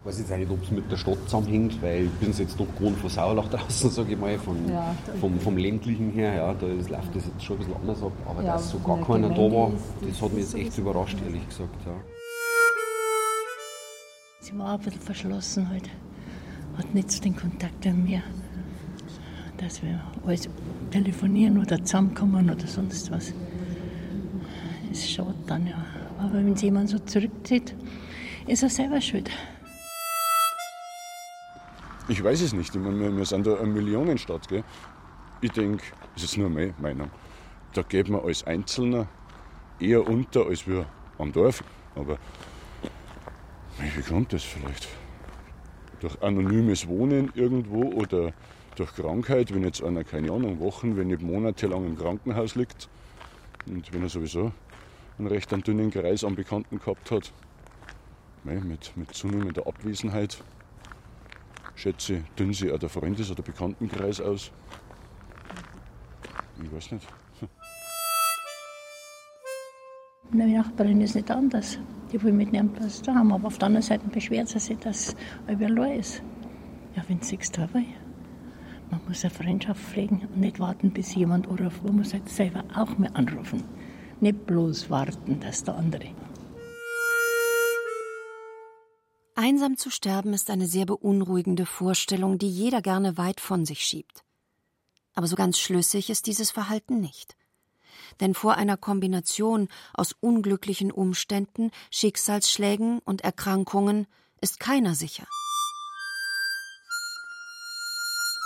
Ich 0.00 0.06
weiß 0.06 0.18
jetzt 0.20 0.30
nicht, 0.30 0.50
ob 0.50 0.62
es 0.62 0.70
mit 0.70 0.90
der 0.90 0.96
Stadt 0.96 1.18
zusammenhängt, 1.24 1.82
weil 1.82 2.04
ich 2.04 2.10
bin 2.12 2.32
jetzt 2.32 2.58
doch 2.58 2.66
gewohnt 2.78 2.96
von 3.00 3.10
Sauerlach 3.10 3.48
draußen, 3.50 3.90
sage 3.90 4.12
ich 4.12 4.18
mal, 4.18 4.38
von, 4.38 4.56
Ja, 4.70 4.94
vom, 5.20 5.38
vom 5.40 5.58
ländlichen 5.58 6.12
her. 6.12 6.32
Ja, 6.32 6.54
da 6.54 6.66
ist, 6.68 6.88
läuft 6.88 7.14
das 7.16 7.26
jetzt 7.26 7.44
schon 7.44 7.56
ein 7.56 7.66
bisschen 7.66 7.80
anders 7.80 8.02
ab. 8.02 8.12
Aber 8.24 8.42
Ja, 8.42 8.52
dass 8.54 8.70
so 8.70 8.78
gar 8.78 9.04
keiner 9.04 9.28
da 9.28 9.36
war, 9.36 9.72
das 10.00 10.10
das 10.10 10.22
hat 10.22 10.32
mich 10.32 10.44
jetzt 10.44 10.54
echt 10.54 10.78
überrascht, 10.78 11.18
ehrlich 11.22 11.46
gesagt. 11.46 11.74
Ja. 11.84 11.92
Sie 14.40 14.56
war 14.56 14.74
ein 14.74 14.80
bisschen 14.80 15.02
verschlossen 15.02 15.68
halt. 15.68 15.90
Hat 16.76 16.94
nicht 16.94 17.10
so 17.10 17.22
den 17.22 17.36
Kontakt 17.36 17.84
mit 17.84 17.96
mir. 17.96 18.22
Dass 19.56 19.82
wir 19.82 20.00
alles 20.26 20.48
telefonieren 20.90 21.58
oder 21.58 21.82
zusammenkommen 21.82 22.50
oder 22.50 22.66
sonst 22.66 23.10
was. 23.10 23.32
Ist 24.90 25.10
schade 25.10 25.34
dann, 25.46 25.66
ja. 25.66 25.84
Aber 26.18 26.34
wenn 26.34 26.54
sich 26.54 26.64
jemand 26.64 26.90
so 26.90 26.98
zurückzieht, 26.98 27.74
ist 28.46 28.62
er 28.62 28.70
selber 28.70 29.00
schuld. 29.00 29.30
Ich 32.08 32.22
weiß 32.22 32.40
es 32.42 32.52
nicht. 32.52 32.74
Ich 32.74 32.80
meine, 32.80 33.16
wir, 33.16 33.24
sind 33.24 33.46
da 33.46 33.56
eine 33.56 33.66
Millionenstadt. 33.66 34.48
Gell? 34.48 34.62
Ich 35.40 35.50
denke, 35.52 35.82
das 36.14 36.22
ist 36.22 36.30
jetzt 36.30 36.38
nur 36.38 36.50
meine 36.50 36.74
Meinung, 36.78 37.10
da 37.74 37.82
geht 37.82 38.08
man 38.08 38.20
als 38.20 38.46
Einzelner 38.46 39.08
eher 39.80 40.06
unter 40.06 40.46
als 40.46 40.66
wir 40.66 40.86
am 41.18 41.32
Dorf. 41.32 41.64
Aber 41.94 42.18
wie 43.78 44.02
kommt 44.02 44.32
das 44.32 44.44
vielleicht? 44.44 44.88
Durch 46.00 46.22
anonymes 46.22 46.88
Wohnen 46.88 47.32
irgendwo 47.34 47.88
oder 48.00 48.32
durch 48.76 48.94
Krankheit, 48.94 49.54
wenn 49.54 49.64
jetzt 49.64 49.82
einer, 49.82 50.04
keine 50.04 50.30
Ahnung, 50.30 50.60
Wochen, 50.60 50.96
wenn 50.96 51.08
nicht 51.08 51.22
monatelang 51.22 51.86
im 51.86 51.96
Krankenhaus 51.96 52.54
liegt 52.54 52.88
und 53.66 53.92
wenn 53.92 54.02
er 54.02 54.08
sowieso 54.08 54.52
einen 55.18 55.28
recht 55.28 55.52
einen 55.52 55.62
dünnen 55.62 55.90
Kreis 55.90 56.24
an 56.24 56.34
Bekannten 56.34 56.78
gehabt 56.78 57.10
hat, 57.10 57.32
mit, 58.44 58.96
mit 58.96 59.14
zunehmender 59.14 59.66
Abwesenheit 59.66 60.38
schätze 61.74 62.14
ich, 62.14 62.22
dünn 62.38 62.52
sich 62.52 62.70
auch 62.70 62.78
der 62.78 62.88
Freundes- 62.88 63.30
oder 63.30 63.42
Bekanntenkreis 63.42 64.20
aus. 64.20 64.50
Ich 66.62 66.72
weiß 66.72 66.92
nicht. 66.92 67.06
Meine 70.30 70.58
Nachbarin 70.58 71.00
ist 71.00 71.14
nicht 71.14 71.30
anders. 71.30 71.78
Die 72.12 72.22
will 72.22 72.32
mit 72.32 72.52
ihrem 72.52 72.70
Platz 72.70 73.02
da 73.02 73.14
haben. 73.14 73.32
Aber 73.32 73.46
auf 73.46 73.58
der 73.58 73.66
anderen 73.66 73.82
Seite 73.82 74.08
beschwert 74.08 74.48
sie 74.48 74.58
sich, 74.58 74.78
dass 74.78 75.14
er 75.46 75.60
allein 75.60 76.00
ist. 76.00 76.22
Ja, 76.96 77.04
wenn 77.08 77.20
es 77.20 77.50
da 77.52 77.72
will. 77.74 77.86
Man 78.90 79.00
muss 79.08 79.24
eine 79.24 79.34
Freundschaft 79.34 79.80
pflegen 79.80 80.22
und 80.22 80.38
nicht 80.38 80.60
warten, 80.60 80.90
bis 80.92 81.14
jemand 81.14 81.48
anruft. 81.48 81.84
Man 81.84 81.96
muss 81.96 82.12
halt 82.12 82.28
selber 82.28 82.64
auch 82.74 82.96
mal 82.98 83.10
anrufen. 83.14 83.62
Nicht 84.20 84.46
bloß 84.46 84.90
warten, 84.90 85.40
dass 85.40 85.64
der 85.64 85.76
andere. 85.76 86.08
Einsam 89.34 89.76
zu 89.76 89.90
sterben 89.90 90.32
ist 90.32 90.48
eine 90.48 90.66
sehr 90.66 90.86
beunruhigende 90.86 91.66
Vorstellung, 91.66 92.38
die 92.38 92.48
jeder 92.48 92.80
gerne 92.80 93.18
weit 93.18 93.40
von 93.40 93.66
sich 93.66 93.80
schiebt. 93.80 94.24
Aber 95.14 95.26
so 95.26 95.36
ganz 95.36 95.58
schlüssig 95.58 96.08
ist 96.08 96.26
dieses 96.26 96.50
Verhalten 96.50 97.00
nicht. 97.00 97.36
Denn 98.20 98.34
vor 98.34 98.54
einer 98.54 98.76
Kombination 98.76 99.68
aus 99.94 100.14
unglücklichen 100.20 100.90
Umständen, 100.90 101.70
Schicksalsschlägen 101.90 103.00
und 103.00 103.22
Erkrankungen 103.22 104.06
ist 104.40 104.60
keiner 104.60 104.94
sicher. 104.94 105.26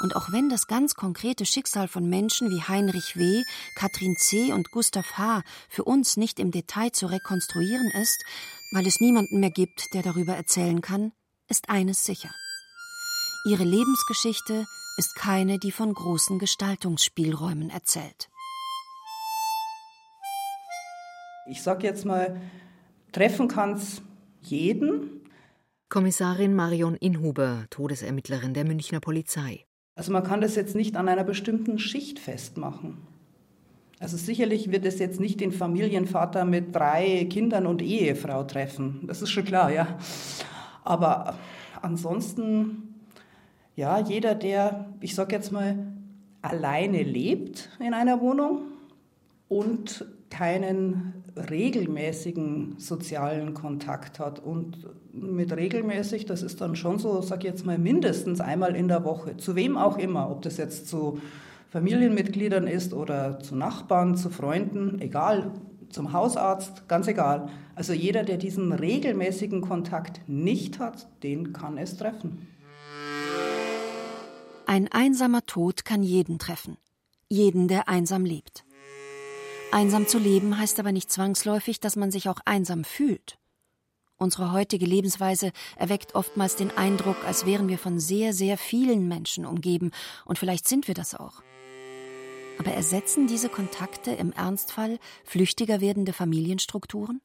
Und 0.00 0.16
auch 0.16 0.32
wenn 0.32 0.48
das 0.48 0.66
ganz 0.66 0.94
konkrete 0.94 1.44
Schicksal 1.44 1.86
von 1.86 2.08
Menschen 2.08 2.50
wie 2.50 2.62
Heinrich 2.62 3.16
W., 3.16 3.42
Katrin 3.76 4.16
C. 4.16 4.52
und 4.52 4.70
Gustav 4.70 5.18
H. 5.18 5.42
für 5.68 5.84
uns 5.84 6.16
nicht 6.16 6.40
im 6.40 6.50
Detail 6.50 6.90
zu 6.92 7.06
rekonstruieren 7.06 7.90
ist, 7.90 8.24
weil 8.72 8.86
es 8.86 9.00
niemanden 9.00 9.40
mehr 9.40 9.50
gibt, 9.50 9.92
der 9.92 10.02
darüber 10.02 10.34
erzählen 10.34 10.80
kann, 10.80 11.12
ist 11.48 11.68
eines 11.68 12.04
sicher. 12.04 12.30
Ihre 13.44 13.64
Lebensgeschichte 13.64 14.66
ist 14.96 15.14
keine, 15.16 15.58
die 15.58 15.72
von 15.72 15.92
großen 15.92 16.38
Gestaltungsspielräumen 16.38 17.68
erzählt. 17.68 18.29
Ich 21.50 21.62
sage 21.62 21.84
jetzt 21.84 22.04
mal, 22.04 22.40
treffen 23.10 23.48
kann 23.48 23.72
es 23.72 24.02
jeden. 24.40 25.22
Kommissarin 25.88 26.54
Marion 26.54 26.94
Inhuber, 26.94 27.64
Todesermittlerin 27.70 28.54
der 28.54 28.64
Münchner 28.64 29.00
Polizei. 29.00 29.66
Also 29.96 30.12
man 30.12 30.22
kann 30.22 30.40
das 30.40 30.54
jetzt 30.54 30.76
nicht 30.76 30.96
an 30.96 31.08
einer 31.08 31.24
bestimmten 31.24 31.80
Schicht 31.80 32.20
festmachen. 32.20 32.98
Also 33.98 34.16
sicherlich 34.16 34.70
wird 34.70 34.86
es 34.86 35.00
jetzt 35.00 35.18
nicht 35.18 35.40
den 35.40 35.50
Familienvater 35.50 36.44
mit 36.44 36.72
drei 36.72 37.26
Kindern 37.28 37.66
und 37.66 37.82
Ehefrau 37.82 38.44
treffen. 38.44 39.00
Das 39.08 39.20
ist 39.20 39.30
schon 39.30 39.44
klar, 39.44 39.72
ja. 39.72 39.98
Aber 40.84 41.36
ansonsten, 41.82 42.94
ja, 43.74 43.98
jeder, 43.98 44.36
der, 44.36 44.86
ich 45.00 45.16
sage 45.16 45.34
jetzt 45.34 45.50
mal, 45.50 45.84
alleine 46.42 47.02
lebt 47.02 47.70
in 47.84 47.92
einer 47.92 48.20
Wohnung 48.20 48.62
und 49.48 50.06
keinen 50.30 51.19
regelmäßigen 51.36 52.74
sozialen 52.78 53.54
Kontakt 53.54 54.18
hat. 54.18 54.38
Und 54.38 54.86
mit 55.12 55.52
regelmäßig, 55.52 56.26
das 56.26 56.42
ist 56.42 56.60
dann 56.60 56.76
schon 56.76 56.98
so, 56.98 57.20
sag 57.22 57.38
ich 57.38 57.50
jetzt 57.50 57.66
mal, 57.66 57.78
mindestens 57.78 58.40
einmal 58.40 58.76
in 58.76 58.88
der 58.88 59.04
Woche. 59.04 59.36
Zu 59.36 59.56
wem 59.56 59.76
auch 59.76 59.98
immer, 59.98 60.30
ob 60.30 60.42
das 60.42 60.56
jetzt 60.56 60.88
zu 60.88 61.20
Familienmitgliedern 61.70 62.66
ist 62.66 62.92
oder 62.92 63.38
zu 63.40 63.54
Nachbarn, 63.54 64.16
zu 64.16 64.30
Freunden, 64.30 65.00
egal, 65.00 65.52
zum 65.90 66.12
Hausarzt, 66.12 66.88
ganz 66.88 67.06
egal. 67.08 67.48
Also 67.74 67.92
jeder, 67.92 68.24
der 68.24 68.36
diesen 68.36 68.72
regelmäßigen 68.72 69.60
Kontakt 69.60 70.20
nicht 70.28 70.78
hat, 70.78 71.08
den 71.22 71.52
kann 71.52 71.78
es 71.78 71.96
treffen. 71.96 72.46
Ein 74.66 74.88
einsamer 74.92 75.44
Tod 75.46 75.84
kann 75.84 76.02
jeden 76.02 76.38
treffen. 76.38 76.76
Jeden, 77.28 77.68
der 77.68 77.88
einsam 77.88 78.24
lebt. 78.24 78.64
Einsam 79.72 80.08
zu 80.08 80.18
leben 80.18 80.58
heißt 80.58 80.80
aber 80.80 80.90
nicht 80.90 81.12
zwangsläufig, 81.12 81.78
dass 81.78 81.94
man 81.94 82.10
sich 82.10 82.28
auch 82.28 82.40
einsam 82.44 82.82
fühlt. 82.82 83.38
Unsere 84.16 84.52
heutige 84.52 84.84
Lebensweise 84.84 85.52
erweckt 85.76 86.14
oftmals 86.14 86.56
den 86.56 86.76
Eindruck, 86.76 87.16
als 87.24 87.46
wären 87.46 87.68
wir 87.68 87.78
von 87.78 88.00
sehr, 88.00 88.34
sehr 88.34 88.58
vielen 88.58 89.06
Menschen 89.06 89.46
umgeben, 89.46 89.92
und 90.26 90.38
vielleicht 90.38 90.68
sind 90.68 90.88
wir 90.88 90.94
das 90.94 91.14
auch. 91.14 91.42
Aber 92.58 92.72
ersetzen 92.72 93.28
diese 93.28 93.48
Kontakte 93.48 94.10
im 94.10 94.32
Ernstfall 94.32 94.98
flüchtiger 95.24 95.80
werdende 95.80 96.12
Familienstrukturen? 96.12 97.22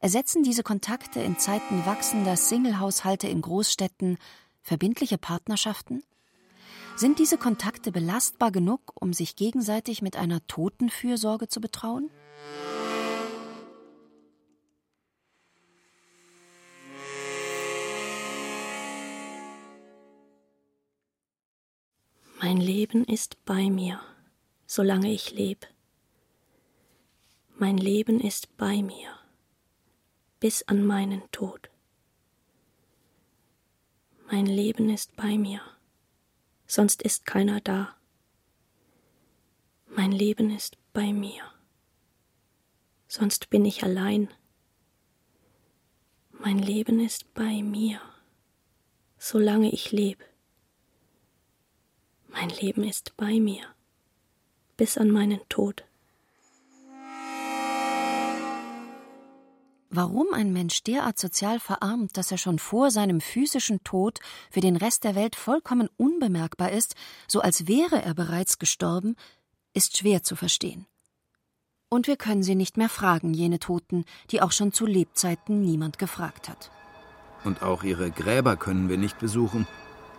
Ersetzen 0.00 0.42
diese 0.42 0.62
Kontakte 0.62 1.20
in 1.20 1.38
Zeiten 1.38 1.86
wachsender 1.86 2.36
Singlehaushalte 2.36 3.28
in 3.28 3.42
Großstädten 3.42 4.18
verbindliche 4.62 5.18
Partnerschaften? 5.18 6.02
Sind 6.98 7.18
diese 7.18 7.38
Kontakte 7.38 7.92
belastbar 7.92 8.50
genug, 8.50 8.80
um 8.94 9.12
sich 9.12 9.36
gegenseitig 9.36 10.02
mit 10.02 10.16
einer 10.16 10.46
Totenfürsorge 10.46 11.48
zu 11.48 11.60
betrauen? 11.60 12.10
Mein 22.40 22.58
Leben 22.58 23.04
ist 23.04 23.44
bei 23.44 23.70
mir 23.70 24.00
solange 24.68 25.10
ich 25.10 25.32
lebe. 25.32 25.66
Mein 27.56 27.78
Leben 27.78 28.20
ist 28.20 28.56
bei 28.58 28.82
mir 28.82 29.18
bis 30.38 30.62
an 30.68 30.86
meinen 30.86 31.22
Tod. 31.32 31.70
Mein 34.30 34.46
Leben 34.46 34.90
ist 34.90 35.16
bei 35.16 35.38
mir, 35.38 35.62
sonst 36.68 37.02
ist 37.02 37.26
keiner 37.26 37.60
da. 37.60 37.96
Mein 39.86 40.12
Leben 40.12 40.50
ist 40.50 40.76
bei 40.92 41.12
mir, 41.12 41.42
sonst 43.08 43.50
bin 43.50 43.64
ich 43.64 43.82
allein. 43.82 44.28
Mein 46.30 46.58
Leben 46.58 47.00
ist 47.00 47.34
bei 47.34 47.62
mir, 47.62 48.00
solange 49.18 49.72
ich 49.72 49.90
lebe. 49.90 50.24
Mein 52.28 52.50
Leben 52.50 52.84
ist 52.84 53.16
bei 53.16 53.40
mir 53.40 53.74
bis 54.76 54.96
an 54.96 55.10
meinen 55.10 55.40
Tod. 55.48 55.87
Warum 59.90 60.34
ein 60.34 60.52
Mensch 60.52 60.82
derart 60.82 61.18
sozial 61.18 61.60
verarmt, 61.60 62.18
dass 62.18 62.30
er 62.30 62.36
schon 62.36 62.58
vor 62.58 62.90
seinem 62.90 63.22
physischen 63.22 63.82
Tod 63.84 64.20
für 64.50 64.60
den 64.60 64.76
Rest 64.76 65.04
der 65.04 65.14
Welt 65.14 65.34
vollkommen 65.34 65.88
unbemerkbar 65.96 66.70
ist, 66.72 66.94
so 67.26 67.40
als 67.40 67.66
wäre 67.66 68.02
er 68.02 68.12
bereits 68.12 68.58
gestorben, 68.58 69.16
ist 69.72 69.96
schwer 69.96 70.22
zu 70.22 70.36
verstehen. 70.36 70.86
Und 71.88 72.06
wir 72.06 72.16
können 72.16 72.42
sie 72.42 72.54
nicht 72.54 72.76
mehr 72.76 72.90
fragen, 72.90 73.32
jene 73.32 73.60
Toten, 73.60 74.04
die 74.30 74.42
auch 74.42 74.52
schon 74.52 74.72
zu 74.72 74.84
Lebzeiten 74.84 75.62
niemand 75.62 75.98
gefragt 75.98 76.50
hat. 76.50 76.70
Und 77.44 77.62
auch 77.62 77.82
ihre 77.82 78.10
Gräber 78.10 78.56
können 78.56 78.90
wir 78.90 78.98
nicht 78.98 79.18
besuchen, 79.18 79.66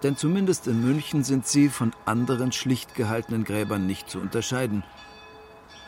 denn 0.01 0.17
zumindest 0.17 0.65
in 0.65 0.81
München 0.81 1.23
sind 1.23 1.45
sie 1.45 1.69
von 1.69 1.91
anderen 2.05 2.51
schlicht 2.51 2.95
gehaltenen 2.95 3.43
Gräbern 3.43 3.85
nicht 3.85 4.09
zu 4.09 4.19
unterscheiden. 4.19 4.83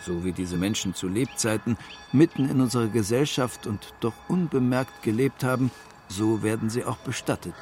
So 0.04 0.24
wie 0.24 0.32
diese 0.32 0.58
Menschen 0.58 0.96
zu 0.96 1.08
Lebzeiten 1.08 1.78
mitten 2.12 2.50
in 2.50 2.60
unserer 2.60 2.88
Gesellschaft 2.88 3.68
und 3.68 3.94
doch 4.00 4.14
unbemerkt 4.28 5.04
gelebt 5.04 5.44
haben, 5.44 5.72
so 6.08 6.44
werden 6.44 6.70
sie 6.70 6.84
auch 6.86 6.98
bestattet. 6.98 7.54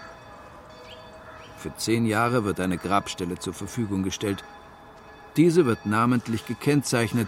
Für 1.58 1.76
zehn 1.76 2.06
Jahre 2.06 2.46
wird 2.46 2.62
eine 2.62 2.78
Grabstelle 2.78 3.38
zur 3.38 3.54
Verfügung 3.54 4.04
gestellt. 4.04 4.44
Diese 5.36 5.66
wird 5.66 5.86
namentlich 5.86 6.46
gekennzeichnet, 6.46 7.28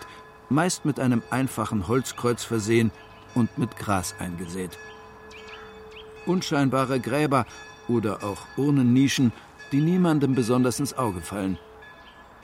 meist 0.50 0.86
mit 0.86 1.00
einem 1.00 1.22
einfachen 1.30 1.88
Holzkreuz 1.88 2.44
versehen 2.44 2.92
und 3.36 3.58
mit 3.58 3.76
Gras 3.78 4.16
eingesät. 4.20 4.78
Unscheinbare 6.26 7.00
Gräber 7.00 7.46
oder 7.88 8.24
auch 8.24 8.46
Urnennischen, 8.58 9.34
die 9.72 9.82
niemandem 9.82 10.36
besonders 10.36 10.80
ins 10.80 10.98
Auge 10.98 11.22
fallen. 11.22 11.58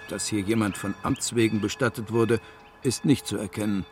Dass 0.09 0.27
hier 0.27 0.41
jemand 0.41 0.77
von 0.77 0.93
Amts 1.03 1.35
wegen 1.35 1.61
bestattet 1.61 2.11
wurde, 2.11 2.39
ist 2.83 3.05
nicht 3.05 3.27
zu 3.27 3.37
erkennen. 3.37 3.85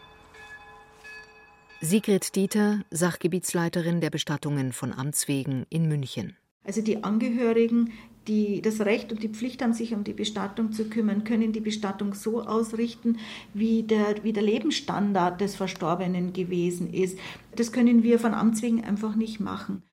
Sigrid 1.82 2.36
Dieter, 2.36 2.84
Sachgebietsleiterin 2.90 4.02
der 4.02 4.10
Bestattungen 4.10 4.72
von 4.72 4.94
Amts 4.94 5.28
wegen 5.28 5.66
in 5.70 5.88
München. 5.88 6.38
Also 6.64 6.82
die 6.82 7.04
Angehörigen, 7.04 7.94
die 8.28 8.62
das 8.62 8.82
Recht 8.82 9.12
und 9.12 9.22
die 9.22 9.30
Pflicht 9.30 9.62
haben, 9.62 9.74
sich 9.74 9.94
um 9.94 10.04
die 10.04 10.14
Bestattung 10.14 10.72
zu 10.72 10.90
kümmern, 10.90 11.24
können 11.24 11.54
die 11.54 11.60
Bestattung 11.60 12.14
so 12.16 12.42
ausrichten, 12.42 13.20
wie 13.54 13.84
der, 13.84 14.24
wie 14.24 14.34
der 14.34 14.42
Lebensstandard 14.42 15.40
des 15.42 15.56
Verstorbenen 15.56 16.34
gewesen 16.34 16.92
ist. 16.92 17.20
Das 17.56 17.72
können 17.72 18.02
wir 18.02 18.20
von 18.20 18.34
Amts 18.34 18.62
wegen 18.64 18.84
einfach 18.84 19.16
nicht 19.16 19.40
machen. 19.40 19.84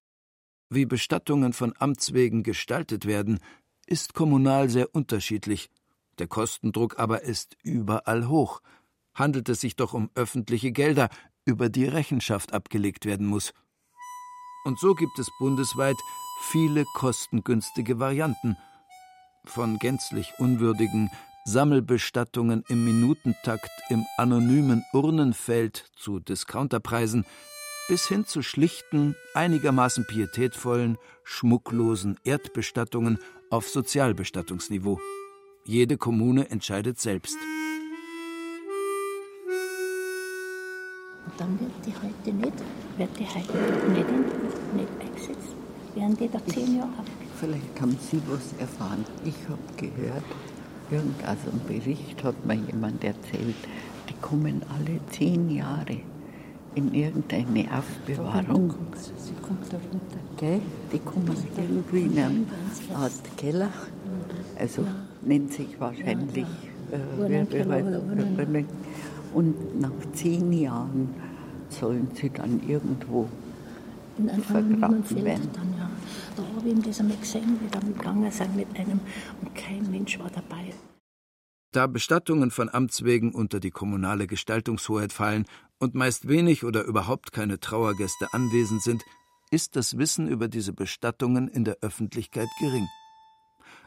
Wie 0.71 0.87
Bestattungen 0.87 1.53
von 1.53 1.75
Amts 1.79 2.15
wegen 2.15 2.43
gestaltet 2.43 3.05
werden, 3.05 3.41
ist 3.87 4.15
kommunal 4.15 4.71
sehr 4.71 4.95
unterschiedlich. 4.95 5.69
Der 6.19 6.27
Kostendruck 6.27 6.99
aber 6.99 7.23
ist 7.23 7.59
überall 7.63 8.29
hoch. 8.29 8.63
Handelt 9.15 9.49
es 9.49 9.61
sich 9.61 9.77
doch 9.77 9.93
um 9.93 10.11
öffentliche 10.15 10.73
Gelder, 10.73 11.09
über 11.45 11.69
die 11.69 11.85
Rechenschaft 11.85 12.53
abgelegt 12.53 13.05
werden 13.05 13.27
muss. 13.27 13.53
Und 14.65 14.79
so 14.79 14.95
gibt 14.95 15.19
es 15.19 15.29
bundesweit 15.39 15.97
viele 16.51 16.85
kostengünstige 16.95 17.99
Varianten. 17.99 18.57
Von 19.45 19.79
gänzlich 19.79 20.33
unwürdigen 20.39 21.11
Sammelbestattungen 21.45 22.63
im 22.69 22.85
Minutentakt 22.85 23.71
im 23.91 24.05
anonymen 24.17 24.85
Urnenfeld 24.93 25.91
zu 25.97 26.21
Discounterpreisen 26.21 27.25
bis 27.89 28.07
hin 28.07 28.25
zu 28.25 28.43
schlichten, 28.43 29.17
einigermaßen 29.35 30.07
pietätvollen, 30.07 30.99
schmucklosen 31.25 32.19
Erdbestattungen 32.23 33.19
auf 33.51 33.69
Sozialbestattungsniveau. 33.69 35.01
Jede 35.65 35.99
Kommune 35.99 36.49
entscheidet 36.51 37.01
selbst. 37.01 37.37
Dann 41.39 41.59
wird 41.61 41.73
die 41.87 41.95
heute 41.95 42.37
nicht, 42.37 42.59
wird 42.97 43.19
die 43.19 43.27
heute 43.27 43.91
nicht, 43.91 44.09
in, 44.09 44.77
nicht 44.77 44.89
eingesetzt. 45.01 45.55
Werden 45.95 46.17
die 46.17 46.29
da 46.29 46.39
zehn 46.47 46.77
Jahre 46.77 46.89
abgesetzt? 46.89 47.33
Vielleicht 47.41 47.81
haben 47.81 47.97
Sie 48.11 48.21
was 48.29 48.53
erfahren. 48.59 49.05
Ich 49.25 49.37
habe 49.49 49.61
gehört, 49.77 50.25
irgendein 50.91 51.37
Bericht 51.67 52.23
hat 52.25 52.47
mir 52.47 52.55
jemand 52.55 53.03
erzählt, 53.05 53.57
die 54.09 54.15
kommen 54.21 54.63
alle 54.69 55.01
zehn 55.11 55.51
Jahre 55.51 55.99
in 56.75 56.95
irgendeine 56.95 57.67
Aufbewahrung. 57.77 58.75
Sie 59.19 59.35
kommt 59.43 59.71
da 59.71 59.77
runter. 59.77 60.19
Gell? 60.39 60.61
Die 60.93 60.99
kommen 60.99 61.37
irgendwie 61.57 62.03
in 62.03 62.19
eine 62.19 62.97
Art 62.97 63.37
Keller. 63.37 63.69
Also 64.59 64.85
nennt 65.23 65.53
sich 65.53 65.79
wahrscheinlich 65.79 66.47
äh, 66.91 66.99
und 69.35 69.81
nach 69.81 69.91
zehn 70.13 70.53
Jahren 70.53 71.15
sollen 71.69 72.09
sie 72.15 72.31
dann 72.31 72.61
irgendwo 72.69 73.29
in 74.19 74.29
einem 74.29 74.43
vergraben 74.43 75.05
Feld 75.05 75.25
werden. 75.25 75.49
dann, 75.53 75.75
ja. 75.79 75.91
Da 76.37 76.43
habe 76.57 76.69
ich 76.69 76.85
das 76.85 77.01
einmal 77.01 77.17
gesehen, 77.17 77.59
wie 77.61 77.73
wir 77.73 77.93
gegangen 77.95 78.31
sind 78.31 78.57
mit 78.57 78.69
einem 78.79 79.01
und 79.41 79.55
kein 79.55 79.91
Mensch 79.91 80.19
war 80.19 80.31
dabei. 80.31 80.73
Da 81.73 81.87
Bestattungen 81.87 82.51
von 82.51 82.69
Amts 82.69 83.03
wegen 83.03 83.33
unter 83.33 83.59
die 83.59 83.71
kommunale 83.71 84.27
Gestaltungshoheit 84.27 85.13
fallen 85.13 85.47
und 85.79 85.95
meist 85.95 86.29
wenig 86.29 86.65
oder 86.65 86.85
überhaupt 86.85 87.33
keine 87.33 87.61
Trauergäste 87.61 88.29
anwesend 88.33 88.83
sind, 88.83 89.03
ist 89.51 89.77
das 89.77 89.97
Wissen 89.97 90.29
über 90.29 90.49
diese 90.49 90.73
Bestattungen 90.73 91.49
in 91.49 91.65
der 91.65 91.79
Öffentlichkeit 91.81 92.49
gering. 92.61 92.87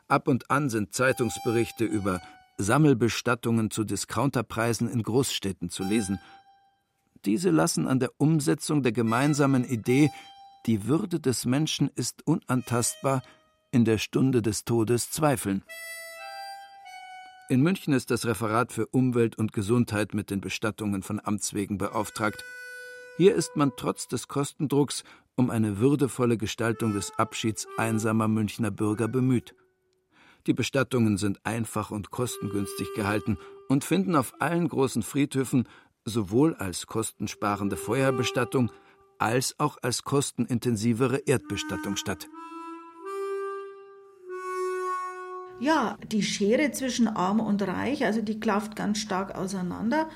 Ab 0.07 0.27
und 0.27 0.49
an 0.51 0.69
sind 0.69 0.93
Zeitungsberichte 0.93 1.85
über 1.85 2.21
Sammelbestattungen 2.57 3.71
zu 3.71 3.83
Discounterpreisen 3.83 4.89
in 4.89 5.03
Großstädten 5.03 5.69
zu 5.69 5.83
lesen. 5.83 6.19
Diese 7.25 7.49
lassen 7.49 7.87
an 7.87 7.99
der 7.99 8.11
Umsetzung 8.17 8.83
der 8.83 8.91
gemeinsamen 8.91 9.65
Idee, 9.65 10.11
die 10.65 10.87
Würde 10.87 11.19
des 11.19 11.45
Menschen 11.45 11.89
ist 11.95 12.25
unantastbar, 12.25 13.21
in 13.71 13.83
der 13.83 13.97
Stunde 13.97 14.41
des 14.41 14.63
Todes 14.63 15.11
zweifeln. 15.11 15.63
In 17.49 17.61
München 17.61 17.93
ist 17.93 18.09
das 18.09 18.25
Referat 18.25 18.71
für 18.71 18.87
Umwelt 18.87 19.37
und 19.37 19.53
Gesundheit 19.53 20.13
mit 20.13 20.31
den 20.31 20.41
Bestattungen 20.41 21.03
von 21.03 21.21
Amts 21.23 21.53
wegen 21.53 21.77
beauftragt. 21.77 22.43
Hier 23.17 23.35
ist 23.35 23.55
man 23.55 23.73
trotz 23.77 24.07
des 24.07 24.27
Kostendrucks 24.27 25.03
um 25.35 25.49
eine 25.49 25.77
würdevolle 25.77 26.37
Gestaltung 26.37 26.93
des 26.93 27.11
Abschieds 27.19 27.67
einsamer 27.77 28.27
Münchner 28.27 28.71
Bürger 28.71 29.07
bemüht. 29.07 29.53
Die 30.47 30.53
Bestattungen 30.53 31.17
sind 31.17 31.39
einfach 31.43 31.91
und 31.91 32.11
kostengünstig 32.11 32.93
gehalten 32.95 33.37
und 33.67 33.83
finden 33.83 34.15
auf 34.15 34.33
allen 34.39 34.67
großen 34.67 35.01
Friedhöfen 35.01 35.67
sowohl 36.05 36.53
als 36.55 36.85
kostensparende 36.85 37.77
Feuerbestattung 37.77 38.71
als 39.17 39.55
auch 39.59 39.77
als 39.81 40.03
kostenintensivere 40.03 41.17
Erdbestattung 41.25 41.95
statt. 41.95 42.27
Ja, 45.59 45.97
die 46.11 46.21
Schere 46.21 46.71
zwischen 46.71 47.07
arm 47.07 47.39
und 47.39 47.61
reich, 47.61 48.03
also 48.03 48.21
die 48.21 48.39
klafft 48.39 48.75
ganz 48.75 48.99
stark 48.99 49.35
auseinander. 49.35 50.09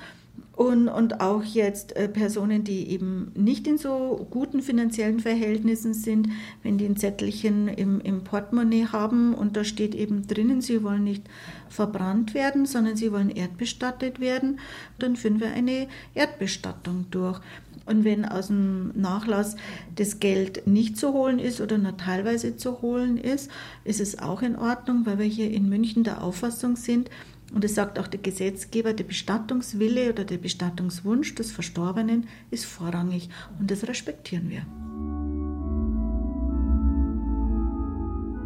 Und, 0.60 0.88
und 0.88 1.22
auch 1.22 1.42
jetzt 1.42 1.96
äh, 1.96 2.06
Personen, 2.06 2.64
die 2.64 2.90
eben 2.90 3.32
nicht 3.34 3.66
in 3.66 3.78
so 3.78 4.26
guten 4.30 4.60
finanziellen 4.60 5.20
Verhältnissen 5.20 5.94
sind, 5.94 6.28
wenn 6.62 6.76
die 6.76 6.84
ein 6.84 6.98
Zettelchen 6.98 7.66
im, 7.66 7.98
im 8.02 8.24
Portemonnaie 8.24 8.84
haben 8.84 9.32
und 9.32 9.56
da 9.56 9.64
steht 9.64 9.94
eben 9.94 10.26
drinnen, 10.26 10.60
sie 10.60 10.82
wollen 10.82 11.04
nicht 11.04 11.22
verbrannt 11.70 12.34
werden, 12.34 12.66
sondern 12.66 12.94
sie 12.94 13.10
wollen 13.10 13.30
erdbestattet 13.30 14.20
werden, 14.20 14.60
dann 14.98 15.16
führen 15.16 15.40
wir 15.40 15.50
eine 15.50 15.88
Erdbestattung 16.14 17.06
durch. 17.10 17.40
Und 17.86 18.04
wenn 18.04 18.24
aus 18.24 18.48
dem 18.48 18.92
Nachlass 18.94 19.56
das 19.96 20.20
Geld 20.20 20.66
nicht 20.66 20.96
zu 20.96 21.12
holen 21.12 21.38
ist 21.38 21.60
oder 21.60 21.78
nur 21.78 21.96
teilweise 21.96 22.56
zu 22.56 22.82
holen 22.82 23.16
ist, 23.16 23.50
ist 23.84 24.00
es 24.00 24.18
auch 24.18 24.42
in 24.42 24.56
Ordnung, 24.56 25.06
weil 25.06 25.18
wir 25.18 25.26
hier 25.26 25.50
in 25.50 25.68
München 25.68 26.04
der 26.04 26.22
Auffassung 26.22 26.76
sind, 26.76 27.08
und 27.52 27.64
es 27.64 27.74
sagt 27.74 27.98
auch 27.98 28.06
der 28.06 28.20
Gesetzgeber, 28.20 28.92
der 28.92 29.04
Bestattungswille 29.04 30.10
oder 30.12 30.24
der 30.24 30.38
Bestattungswunsch 30.38 31.34
des 31.34 31.50
Verstorbenen 31.50 32.26
ist 32.50 32.64
vorrangig 32.64 33.28
und 33.58 33.70
das 33.70 33.88
respektieren 33.88 34.50
wir. 34.50 34.66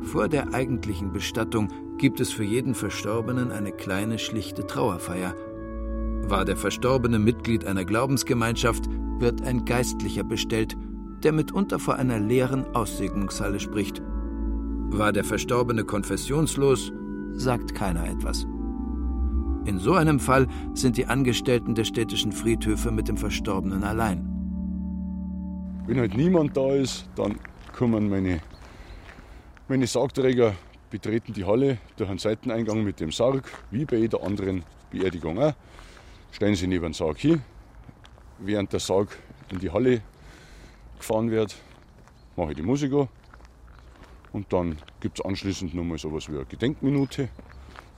Vor 0.04 0.28
der 0.28 0.54
eigentlichen 0.54 1.12
Bestattung 1.12 1.68
gibt 1.98 2.20
es 2.20 2.30
für 2.30 2.44
jeden 2.44 2.74
Verstorbenen 2.74 3.50
eine 3.50 3.72
kleine 3.72 4.18
schlichte 4.18 4.66
Trauerfeier. 4.66 5.34
War 6.28 6.44
der 6.44 6.56
Verstorbene 6.56 7.18
Mitglied 7.18 7.64
einer 7.64 7.84
Glaubensgemeinschaft, 7.84 8.84
wird 9.18 9.42
ein 9.42 9.64
Geistlicher 9.64 10.24
bestellt, 10.24 10.76
der 11.22 11.32
mitunter 11.32 11.78
vor 11.78 11.96
einer 11.96 12.18
leeren 12.18 12.64
Aussegnungshalle 12.74 13.60
spricht. 13.60 14.02
War 14.90 15.12
der 15.12 15.24
Verstorbene 15.24 15.84
konfessionslos, 15.84 16.92
sagt 17.32 17.74
keiner 17.74 18.08
etwas. 18.08 18.46
In 19.66 19.78
so 19.78 19.94
einem 19.94 20.20
Fall 20.20 20.46
sind 20.74 20.98
die 20.98 21.06
Angestellten 21.06 21.74
der 21.74 21.84
städtischen 21.84 22.32
Friedhöfe 22.32 22.90
mit 22.90 23.08
dem 23.08 23.16
Verstorbenen 23.16 23.82
allein. 23.82 24.28
Wenn 25.86 25.98
halt 25.98 26.14
niemand 26.14 26.56
da 26.56 26.74
ist, 26.74 27.08
dann 27.16 27.38
kommen 27.72 28.10
meine, 28.10 28.40
meine 29.68 29.86
Sargträger, 29.86 30.54
betreten 30.90 31.32
die 31.32 31.44
Halle 31.44 31.78
durch 31.96 32.08
einen 32.08 32.18
Seiteneingang 32.18 32.84
mit 32.84 33.00
dem 33.00 33.10
Sarg, 33.10 33.50
wie 33.70 33.84
bei 33.84 33.96
jeder 33.96 34.22
anderen 34.22 34.64
Beerdigung 34.90 35.40
auch. 35.40 35.54
Stellen 36.30 36.54
sie 36.54 36.66
neben 36.66 36.84
den 36.84 36.92
Sarg 36.92 37.18
hin. 37.18 37.42
Während 38.38 38.72
der 38.72 38.80
Sarg 38.80 39.08
in 39.50 39.58
die 39.58 39.70
Halle 39.70 40.02
gefahren 40.98 41.30
wird, 41.30 41.56
mache 42.36 42.50
ich 42.50 42.56
die 42.56 42.62
Musik 42.62 42.92
an. 42.92 43.08
Und 44.32 44.52
dann 44.52 44.76
gibt 45.00 45.18
es 45.18 45.24
anschließend 45.24 45.74
nochmal 45.74 45.98
so 45.98 46.08
etwas 46.08 46.28
wie 46.28 46.36
eine 46.36 46.44
Gedenkminute. 46.44 47.28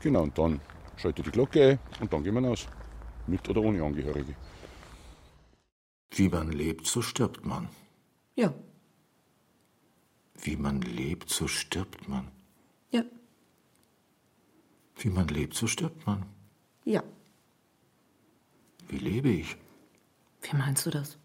Genau, 0.01 0.23
und 0.23 0.39
dann 0.39 0.61
schalte 0.97 1.23
die 1.23 1.31
Glocke 1.31 1.63
ein 1.71 1.79
und 2.01 2.13
dann 2.13 2.23
gehen 2.25 2.35
wir 2.35 2.47
raus. 2.49 2.67
Mit 3.27 3.49
oder 3.49 3.61
ohne 3.61 3.83
Angehörige. 3.83 4.35
Wie 6.11 6.29
man 6.29 6.51
lebt, 6.53 6.87
so 6.87 7.03
stirbt 7.03 7.45
man. 7.45 7.69
Ja. 8.37 8.55
Wie 10.43 10.57
man 10.57 10.81
lebt, 10.81 11.31
so 11.31 11.49
stirbt 11.49 12.09
man. 12.09 12.31
Ja. 12.91 13.05
Wie 14.97 15.11
man 15.11 15.29
lebt, 15.29 15.55
so 15.55 15.67
stirbt 15.67 16.07
man. 16.07 16.27
Ja. 16.85 17.03
Wie 18.89 18.99
lebe 18.99 19.29
ich? 19.29 19.57
Wie 20.43 20.57
meinst 20.57 20.87
du 20.87 20.91
das? 20.91 21.19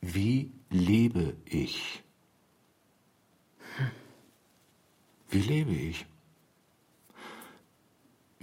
Wie 0.00 0.52
lebe 0.70 1.36
ich? 1.44 2.02
Wie 5.28 5.40
lebe 5.40 5.72
ich? 5.72 6.06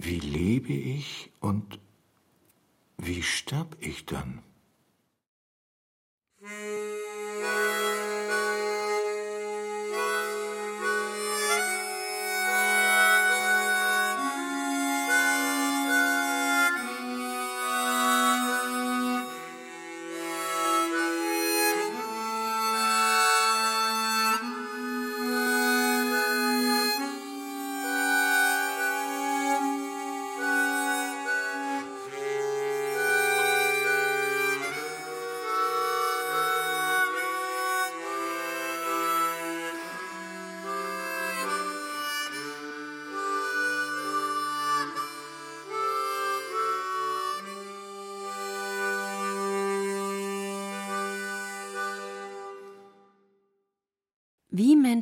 Wie 0.02 0.18
lebe 0.18 0.72
ich 0.72 1.30
und 1.40 1.78
wie 2.96 3.22
sterb 3.22 3.76
ich 3.80 4.06
dann? 4.06 4.42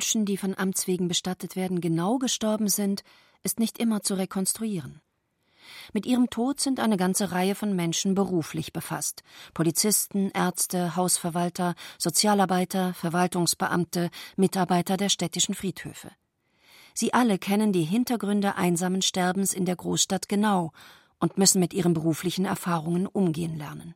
Menschen, 0.09 0.25
die 0.25 0.37
von 0.37 0.57
Amts 0.57 0.87
wegen 0.87 1.07
bestattet 1.07 1.55
werden, 1.55 1.81
genau 1.81 2.17
gestorben 2.17 2.67
sind, 2.67 3.03
ist 3.43 3.59
nicht 3.59 3.77
immer 3.77 4.01
zu 4.01 4.15
rekonstruieren. 4.15 5.01
Mit 5.93 6.07
ihrem 6.07 6.31
Tod 6.31 6.59
sind 6.59 6.79
eine 6.79 6.97
ganze 6.97 7.31
Reihe 7.31 7.53
von 7.53 7.75
Menschen 7.75 8.15
beruflich 8.15 8.73
befasst. 8.73 9.21
Polizisten, 9.53 10.31
Ärzte, 10.31 10.95
Hausverwalter, 10.95 11.75
Sozialarbeiter, 11.99 12.95
Verwaltungsbeamte, 12.95 14.09
Mitarbeiter 14.35 14.97
der 14.97 15.09
städtischen 15.09 15.53
Friedhöfe. 15.53 16.09
Sie 16.95 17.13
alle 17.13 17.37
kennen 17.37 17.71
die 17.71 17.83
Hintergründe 17.83 18.55
einsamen 18.55 19.03
Sterbens 19.03 19.53
in 19.53 19.65
der 19.65 19.75
Großstadt 19.75 20.27
genau 20.27 20.71
und 21.19 21.37
müssen 21.37 21.59
mit 21.59 21.71
ihren 21.71 21.93
beruflichen 21.93 22.45
Erfahrungen 22.45 23.05
umgehen 23.05 23.59
lernen. 23.59 23.93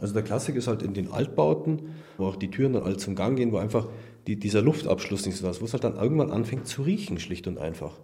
Also 0.00 0.12
der 0.12 0.22
Klassiker 0.22 0.58
ist 0.58 0.68
halt 0.68 0.82
in 0.82 0.94
den 0.94 1.10
Altbauten, 1.10 1.94
wo 2.18 2.26
auch 2.26 2.36
die 2.36 2.50
Türen 2.50 2.74
dann 2.74 2.82
alle 2.82 2.96
zum 2.96 3.14
Gang 3.14 3.36
gehen, 3.36 3.52
wo 3.52 3.56
einfach 3.56 3.88
die, 4.26 4.36
dieser 4.36 4.60
Luftabschluss 4.60 5.24
nicht 5.24 5.36
so 5.36 5.44
da 5.44 5.50
ist, 5.50 5.60
wo 5.60 5.64
es 5.64 5.72
halt 5.72 5.84
dann 5.84 5.96
irgendwann 5.96 6.30
anfängt 6.30 6.66
zu 6.66 6.82
riechen, 6.82 7.18
schlicht 7.18 7.46
und 7.46 7.58
einfach, 7.58 7.98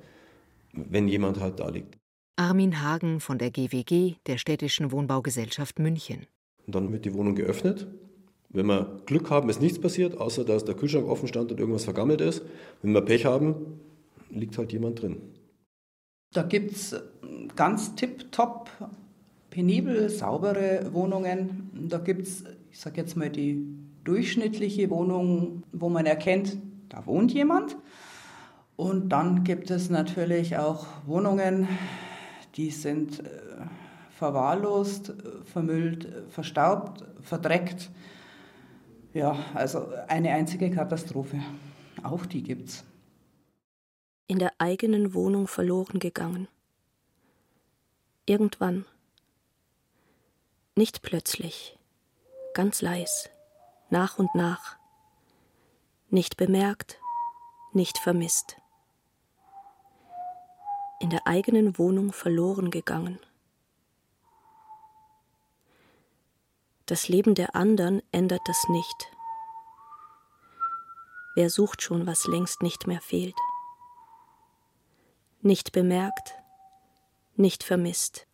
wenn 0.72 1.08
jemand 1.08 1.40
halt 1.40 1.60
da 1.60 1.68
liegt. 1.68 1.98
Armin 2.36 2.80
Hagen 2.80 3.20
von 3.20 3.38
der 3.38 3.50
GWG, 3.50 4.14
der 4.26 4.38
Städtischen 4.38 4.90
Wohnbaugesellschaft 4.90 5.78
München. 5.78 6.26
Und 6.66 6.74
dann 6.74 6.92
wird 6.92 7.04
die 7.04 7.12
Wohnung 7.14 7.34
geöffnet. 7.34 7.86
Wenn 8.48 8.66
wir 8.66 9.02
Glück 9.06 9.30
haben, 9.30 9.48
ist 9.48 9.60
nichts 9.60 9.80
passiert, 9.80 10.16
außer 10.18 10.44
dass 10.44 10.64
der 10.64 10.74
Kühlschrank 10.74 11.06
offen 11.06 11.28
stand 11.28 11.50
und 11.50 11.60
irgendwas 11.60 11.84
vergammelt 11.84 12.20
ist. 12.20 12.42
Wenn 12.82 12.92
wir 12.92 13.02
Pech 13.02 13.26
haben, 13.26 13.80
liegt 14.30 14.56
halt 14.58 14.72
jemand 14.72 15.02
drin. 15.02 15.20
Da 16.32 16.42
gibt 16.42 16.72
es 16.72 16.96
ganz 17.56 17.94
tipptopp, 17.94 18.70
penibel, 19.52 20.08
saubere 20.08 20.92
Wohnungen. 20.92 21.70
Da 21.88 21.98
gibt 21.98 22.26
es, 22.26 22.44
ich 22.70 22.80
sage 22.80 23.00
jetzt 23.02 23.16
mal, 23.16 23.30
die 23.30 23.64
durchschnittliche 24.02 24.90
Wohnung, 24.90 25.62
wo 25.72 25.88
man 25.88 26.06
erkennt, 26.06 26.56
da 26.88 27.06
wohnt 27.06 27.32
jemand. 27.32 27.76
Und 28.76 29.10
dann 29.10 29.44
gibt 29.44 29.70
es 29.70 29.90
natürlich 29.90 30.56
auch 30.56 30.86
Wohnungen, 31.06 31.68
die 32.56 32.70
sind 32.70 33.20
äh, 33.20 33.28
verwahrlost, 34.16 35.12
vermüllt, 35.44 36.08
verstaubt, 36.30 37.04
verdreckt. 37.20 37.90
Ja, 39.12 39.36
also 39.54 39.88
eine 40.08 40.30
einzige 40.30 40.70
Katastrophe. 40.70 41.38
Auch 42.02 42.24
die 42.24 42.42
gibt's. 42.42 42.84
In 44.26 44.38
der 44.38 44.52
eigenen 44.56 45.12
Wohnung 45.12 45.46
verloren 45.46 45.98
gegangen. 45.98 46.48
Irgendwann. 48.24 48.86
Nicht 50.74 51.02
plötzlich, 51.02 51.78
ganz 52.54 52.80
leis, 52.80 53.28
nach 53.90 54.18
und 54.18 54.34
nach. 54.34 54.76
Nicht 56.08 56.36
bemerkt, 56.36 56.98
nicht 57.72 57.98
vermisst. 57.98 58.56
in 61.02 61.10
der 61.10 61.26
eigenen 61.26 61.78
Wohnung 61.78 62.12
verloren 62.12 62.70
gegangen. 62.70 63.18
Das 66.86 67.08
Leben 67.08 67.34
der 67.34 67.56
anderen 67.56 68.02
ändert 68.12 68.42
das 68.46 68.68
nicht. 68.68 69.08
Wer 71.34 71.50
sucht 71.50 71.82
schon, 71.82 72.06
was 72.06 72.26
längst 72.28 72.62
nicht 72.62 72.86
mehr 72.86 73.00
fehlt? 73.00 73.34
Nicht 75.40 75.72
bemerkt, 75.72 76.34
nicht 77.34 77.64
vermisst. 77.64 78.28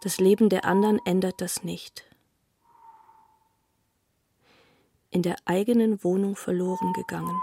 Das 0.00 0.18
Leben 0.18 0.48
der 0.48 0.64
anderen 0.64 0.98
ändert 1.04 1.42
das 1.42 1.62
nicht. 1.62 2.04
In 5.10 5.22
der 5.22 5.36
eigenen 5.44 6.02
Wohnung 6.02 6.36
verloren 6.36 6.92
gegangen. 6.94 7.38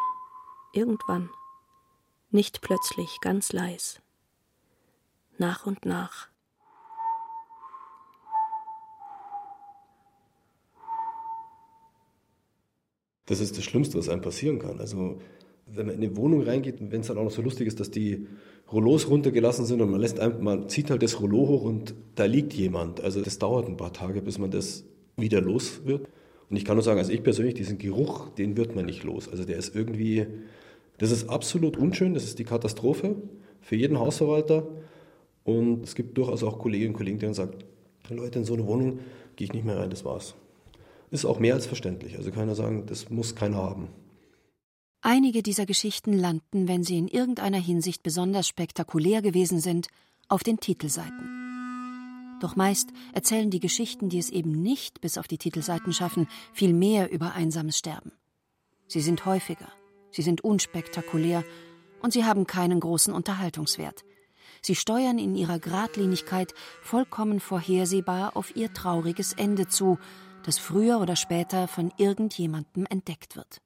Irgendwann. 0.74 1.30
Nicht 2.32 2.62
plötzlich, 2.62 3.20
ganz 3.22 3.54
leis. 3.54 4.02
Nach 5.38 5.66
und 5.68 5.86
nach. 5.86 6.30
Das 13.28 13.40
ist 13.40 13.58
das 13.58 13.66
Schlimmste, 13.66 13.98
was 14.00 14.10
einem 14.10 14.22
passieren 14.22 14.58
kann. 14.58 14.80
Also 14.80 15.22
wenn 15.68 15.86
man 15.86 15.96
in 15.96 16.04
eine 16.04 16.16
Wohnung 16.16 16.44
reingeht 16.44 16.82
und 16.82 16.92
wenn 16.92 17.02
es 17.02 17.08
dann 17.08 17.18
auch 17.18 17.24
noch 17.26 17.32
so 17.32 17.42
lustig 17.42 17.68
ist, 17.68 17.80
dass 17.80 17.92
die 17.92 18.28
Rollos 18.72 19.10
runtergelassen 19.10 19.66
sind 19.66 19.82
und 19.82 19.92
man 19.92 20.02
lässt 20.02 20.20
einfach, 20.20 20.40
man 20.40 20.70
zieht 20.70 20.90
halt 20.90 21.02
das 21.02 21.22
Rollo 21.22 21.48
hoch 21.48 21.64
und 21.64 21.96
da 22.16 22.26
liegt 22.26 22.54
jemand. 22.54 23.02
Also 23.02 23.22
das 23.22 23.40
dauert 23.40 23.68
ein 23.68 23.78
paar 23.78 23.94
Tage, 23.94 24.22
bis 24.22 24.38
man 24.38 24.52
das 24.52 24.84
wieder 25.16 25.42
los 25.42 25.82
wird. 25.86 26.08
Und 26.50 26.58
ich 26.58 26.66
kann 26.66 26.76
nur 26.76 26.84
sagen, 26.84 27.00
also 27.00 27.12
ich 27.12 27.24
persönlich, 27.24 27.56
diesen 27.56 27.78
Geruch, 27.78 28.30
den 28.30 28.58
wird 28.58 28.76
man 28.76 28.86
nicht 28.86 29.04
los. 29.04 29.30
Also 29.30 29.46
der 29.46 29.58
ist 29.58 29.76
irgendwie, 29.76 30.28
das 30.98 31.12
ist 31.12 31.30
absolut 31.30 31.78
unschön, 31.78 32.14
das 32.14 32.24
ist 32.24 32.40
die 32.40 32.44
Katastrophe 32.44 33.16
für 33.62 33.76
jeden 33.76 34.00
Hausverwalter. 34.00 34.68
Und 35.44 35.84
es 35.84 35.96
gibt 35.96 36.18
durchaus 36.18 36.44
auch 36.44 36.60
Kolleginnen 36.60 36.92
und 36.92 36.98
Kollegen, 36.98 37.20
die 37.20 37.26
dann 37.26 37.34
sagen, 37.34 37.52
Leute, 38.10 38.40
in 38.40 38.46
so 38.46 38.54
eine 38.54 38.66
Wohnung 38.68 39.00
gehe 39.36 39.46
ich 39.46 39.54
nicht 39.54 39.66
mehr 39.66 39.78
rein, 39.78 39.90
das 39.90 40.04
war's 40.04 40.36
ist 41.12 41.26
auch 41.26 41.40
mehr 41.40 41.54
als 41.54 41.66
verständlich. 41.66 42.18
Also 42.18 42.32
keiner 42.32 42.56
sagen, 42.56 42.86
das 42.86 43.10
muss 43.10 43.36
keiner 43.36 43.58
haben. 43.58 43.88
Einige 45.02 45.44
dieser 45.44 45.66
Geschichten 45.66 46.14
landen, 46.14 46.68
wenn 46.68 46.84
sie 46.84 46.98
in 46.98 47.08
irgendeiner 47.08 47.60
Hinsicht 47.60 48.04
besonders 48.04 48.48
spektakulär 48.48 49.22
gewesen 49.22 49.60
sind, 49.60 49.88
auf 50.28 50.44
den 50.44 50.60
Titelseiten. 50.60 51.38
Doch 52.42 52.56
meist 52.56 52.90
erzählen 53.14 53.50
die 53.50 53.60
Geschichten, 53.60 54.10
die 54.10 54.20
es 54.20 54.30
eben 54.30 54.52
nicht 54.62 55.02
bis 55.02 55.18
auf 55.18 55.28
die 55.28 55.38
Titelseiten 55.38 55.94
schaffen, 55.94 56.28
viel 56.54 56.74
mehr 56.74 57.12
über 57.12 57.34
einsames 57.34 57.78
Sterben. 57.78 58.12
Sie 58.88 59.02
sind 59.02 59.26
häufiger, 59.26 59.72
sie 60.12 60.22
sind 60.22 60.44
unspektakulär 60.44 61.44
und 62.02 62.14
sie 62.14 62.26
haben 62.26 62.46
keinen 62.46 62.80
großen 62.80 63.14
Unterhaltungswert. 63.14 64.04
Sie 64.62 64.76
steuern 64.76 65.20
in 65.20 65.36
ihrer 65.36 65.60
Gradlinigkeit 65.60 66.54
vollkommen 66.82 67.40
vorhersehbar 67.40 68.36
auf 68.36 68.56
ihr 68.56 68.74
trauriges 68.74 69.34
Ende 69.34 69.68
zu, 69.68 69.98
das 70.44 70.58
früher 70.58 71.00
oder 71.00 71.16
später 71.16 71.68
von 71.68 71.92
irgendjemandem 71.98 72.86
entdeckt 72.86 73.36
wird. 73.36 73.62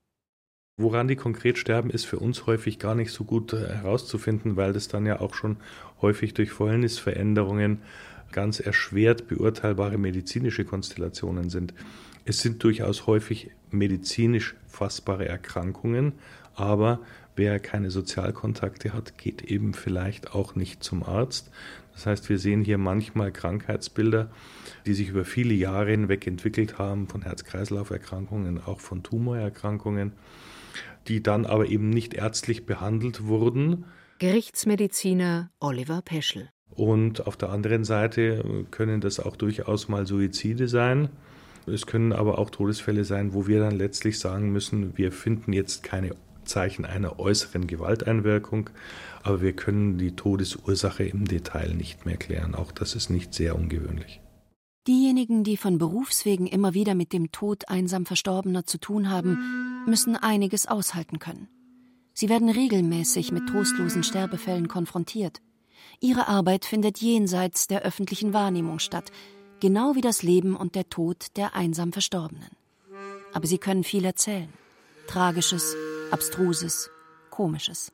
Woran 0.77 1.07
die 1.07 1.15
konkret 1.15 1.57
sterben, 1.57 1.89
ist 1.89 2.05
für 2.05 2.19
uns 2.19 2.45
häufig 2.45 2.79
gar 2.79 2.95
nicht 2.95 3.11
so 3.11 3.23
gut 3.23 3.53
äh, 3.53 3.67
herauszufinden, 3.67 4.55
weil 4.55 4.73
das 4.73 4.87
dann 4.87 5.05
ja 5.05 5.19
auch 5.19 5.33
schon 5.33 5.57
häufig 6.01 6.33
durch 6.33 6.51
Fäulnisveränderungen 6.51 7.79
ganz 8.31 8.59
erschwert 8.59 9.27
beurteilbare 9.27 9.97
medizinische 9.97 10.65
Konstellationen 10.65 11.49
sind. 11.49 11.73
Es 12.23 12.39
sind 12.39 12.63
durchaus 12.63 13.07
häufig 13.07 13.51
medizinisch 13.71 14.55
fassbare 14.67 15.27
Erkrankungen, 15.27 16.13
aber 16.55 16.99
wer 17.35 17.59
keine 17.59 17.91
Sozialkontakte 17.91 18.93
hat, 18.93 19.17
geht 19.17 19.41
eben 19.43 19.73
vielleicht 19.73 20.33
auch 20.33 20.55
nicht 20.55 20.83
zum 20.83 21.03
Arzt. 21.03 21.51
Das 21.93 22.05
heißt, 22.05 22.29
wir 22.29 22.39
sehen 22.39 22.63
hier 22.63 22.77
manchmal 22.77 23.31
Krankheitsbilder, 23.31 24.31
die 24.85 24.93
sich 24.93 25.09
über 25.09 25.25
viele 25.25 25.53
Jahre 25.53 25.91
hinweg 25.91 26.25
entwickelt 26.25 26.77
haben, 26.77 27.07
von 27.07 27.21
Herz-Kreislauf-Erkrankungen, 27.21 28.61
auch 28.63 28.79
von 28.79 29.03
Tumorerkrankungen, 29.03 30.13
die 31.07 31.23
dann 31.23 31.45
aber 31.45 31.67
eben 31.67 31.89
nicht 31.89 32.13
ärztlich 32.13 32.65
behandelt 32.65 33.25
wurden. 33.25 33.85
Gerichtsmediziner 34.19 35.49
Oliver 35.59 36.01
Peschel. 36.01 36.49
Und 36.69 37.27
auf 37.27 37.37
der 37.37 37.49
anderen 37.49 37.83
Seite 37.83 38.65
können 38.71 39.01
das 39.01 39.19
auch 39.19 39.35
durchaus 39.35 39.89
mal 39.89 40.07
Suizide 40.07 40.67
sein. 40.67 41.09
Es 41.67 41.85
können 41.85 42.13
aber 42.13 42.39
auch 42.39 42.49
Todesfälle 42.49 43.03
sein, 43.03 43.33
wo 43.33 43.47
wir 43.47 43.59
dann 43.59 43.75
letztlich 43.75 44.19
sagen 44.19 44.51
müssen, 44.51 44.97
wir 44.97 45.11
finden 45.11 45.53
jetzt 45.53 45.83
keine 45.83 46.15
Zeichen 46.43 46.85
einer 46.85 47.19
äußeren 47.19 47.67
Gewalteinwirkung, 47.67 48.69
aber 49.21 49.41
wir 49.41 49.53
können 49.53 49.97
die 49.97 50.15
Todesursache 50.15 51.03
im 51.03 51.25
Detail 51.25 51.73
nicht 51.75 52.05
mehr 52.05 52.17
klären. 52.17 52.55
Auch 52.55 52.71
das 52.71 52.95
ist 52.95 53.09
nicht 53.09 53.33
sehr 53.33 53.55
ungewöhnlich. 53.55 54.21
Diejenigen, 54.87 55.43
die 55.43 55.57
von 55.57 55.77
Berufswegen 55.77 56.47
immer 56.47 56.73
wieder 56.73 56.95
mit 56.95 57.13
dem 57.13 57.31
Tod 57.31 57.69
einsam 57.69 58.07
Verstorbener 58.07 58.65
zu 58.65 58.79
tun 58.79 59.11
haben, 59.11 59.37
müssen 59.85 60.15
einiges 60.15 60.67
aushalten 60.67 61.19
können. 61.19 61.47
Sie 62.13 62.29
werden 62.29 62.49
regelmäßig 62.49 63.31
mit 63.31 63.47
trostlosen 63.47 64.03
Sterbefällen 64.03 64.67
konfrontiert. 64.67 65.41
Ihre 65.99 66.27
Arbeit 66.27 66.65
findet 66.65 66.99
jenseits 66.99 67.67
der 67.67 67.83
öffentlichen 67.83 68.33
Wahrnehmung 68.33 68.79
statt, 68.79 69.11
genau 69.59 69.95
wie 69.95 70.01
das 70.01 70.23
Leben 70.23 70.55
und 70.55 70.75
der 70.75 70.89
Tod 70.89 71.37
der 71.37 71.55
einsam 71.55 71.93
Verstorbenen. 71.93 72.49
Aber 73.33 73.47
sie 73.47 73.57
können 73.57 73.83
viel 73.83 74.05
erzählen. 74.05 74.49
Tragisches, 75.07 75.75
Abstruses, 76.11 76.89
Komisches. 77.29 77.91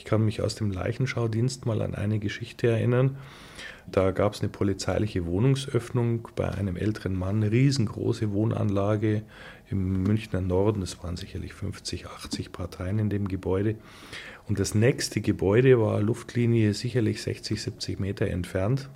Ich 0.00 0.06
kann 0.06 0.24
mich 0.24 0.40
aus 0.40 0.54
dem 0.54 0.70
Leichenschaudienst 0.70 1.66
mal 1.66 1.82
an 1.82 1.94
eine 1.94 2.18
Geschichte 2.18 2.68
erinnern. 2.68 3.18
Da 3.86 4.12
gab 4.12 4.32
es 4.32 4.40
eine 4.40 4.48
polizeiliche 4.48 5.26
Wohnungsöffnung 5.26 6.26
bei 6.34 6.48
einem 6.48 6.76
älteren 6.76 7.14
Mann, 7.14 7.36
eine 7.36 7.52
riesengroße 7.52 8.32
Wohnanlage 8.32 9.24
im 9.68 10.02
Münchner 10.04 10.40
Norden. 10.40 10.80
Es 10.80 11.02
waren 11.02 11.18
sicherlich 11.18 11.52
50, 11.52 12.06
80 12.06 12.50
Parteien 12.50 12.98
in 12.98 13.10
dem 13.10 13.28
Gebäude. 13.28 13.76
Und 14.48 14.58
das 14.58 14.74
nächste 14.74 15.20
Gebäude 15.20 15.78
war 15.78 16.00
Luftlinie 16.00 16.72
sicherlich 16.72 17.20
60, 17.20 17.60
70 17.60 18.00
Meter 18.00 18.26
entfernt. 18.26 18.88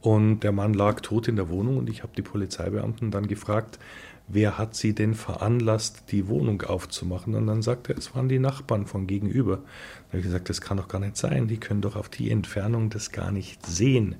Und 0.00 0.44
der 0.44 0.52
Mann 0.52 0.74
lag 0.74 1.00
tot 1.00 1.26
in 1.26 1.34
der 1.34 1.48
Wohnung 1.48 1.76
und 1.78 1.90
ich 1.90 2.04
habe 2.04 2.12
die 2.16 2.22
Polizeibeamten 2.22 3.10
dann 3.10 3.26
gefragt, 3.26 3.80
wer 4.28 4.58
hat 4.58 4.74
sie 4.74 4.94
denn 4.94 5.14
veranlasst, 5.14 6.04
die 6.10 6.28
Wohnung 6.28 6.62
aufzumachen? 6.62 7.34
Und 7.34 7.46
dann 7.46 7.62
sagte 7.62 7.92
er, 7.92 7.98
es 7.98 8.14
waren 8.14 8.28
die 8.28 8.38
Nachbarn 8.38 8.86
von 8.86 9.06
gegenüber. 9.06 9.56
Da 9.56 10.08
habe 10.08 10.18
ich 10.18 10.24
gesagt, 10.24 10.48
das 10.48 10.60
kann 10.60 10.76
doch 10.76 10.88
gar 10.88 10.98
nicht 10.98 11.16
sein, 11.16 11.48
die 11.48 11.58
können 11.58 11.80
doch 11.80 11.96
auf 11.96 12.08
die 12.08 12.30
Entfernung 12.30 12.90
das 12.90 13.12
gar 13.12 13.30
nicht 13.30 13.64
sehen. 13.64 14.16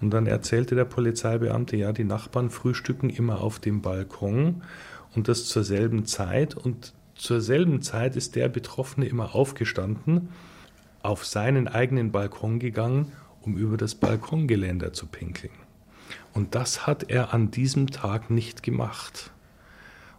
Und 0.00 0.10
dann 0.10 0.26
erzählte 0.26 0.74
der 0.74 0.84
Polizeibeamte, 0.84 1.76
ja, 1.76 1.92
die 1.92 2.04
Nachbarn 2.04 2.50
frühstücken 2.50 3.10
immer 3.10 3.40
auf 3.40 3.58
dem 3.58 3.82
Balkon 3.82 4.62
und 5.14 5.28
das 5.28 5.46
zur 5.46 5.64
selben 5.64 6.06
Zeit. 6.06 6.54
Und 6.54 6.94
zur 7.14 7.40
selben 7.40 7.82
Zeit 7.82 8.16
ist 8.16 8.36
der 8.36 8.48
Betroffene 8.48 9.06
immer 9.06 9.34
aufgestanden, 9.34 10.28
auf 11.02 11.24
seinen 11.24 11.68
eigenen 11.68 12.10
Balkon 12.10 12.58
gegangen, 12.58 13.12
um 13.42 13.56
über 13.56 13.76
das 13.76 13.94
Balkongeländer 13.94 14.92
zu 14.92 15.06
pinkeln. 15.06 15.52
Und 16.36 16.54
das 16.54 16.86
hat 16.86 17.08
er 17.08 17.32
an 17.32 17.50
diesem 17.50 17.86
Tag 17.86 18.28
nicht 18.28 18.62
gemacht. 18.62 19.30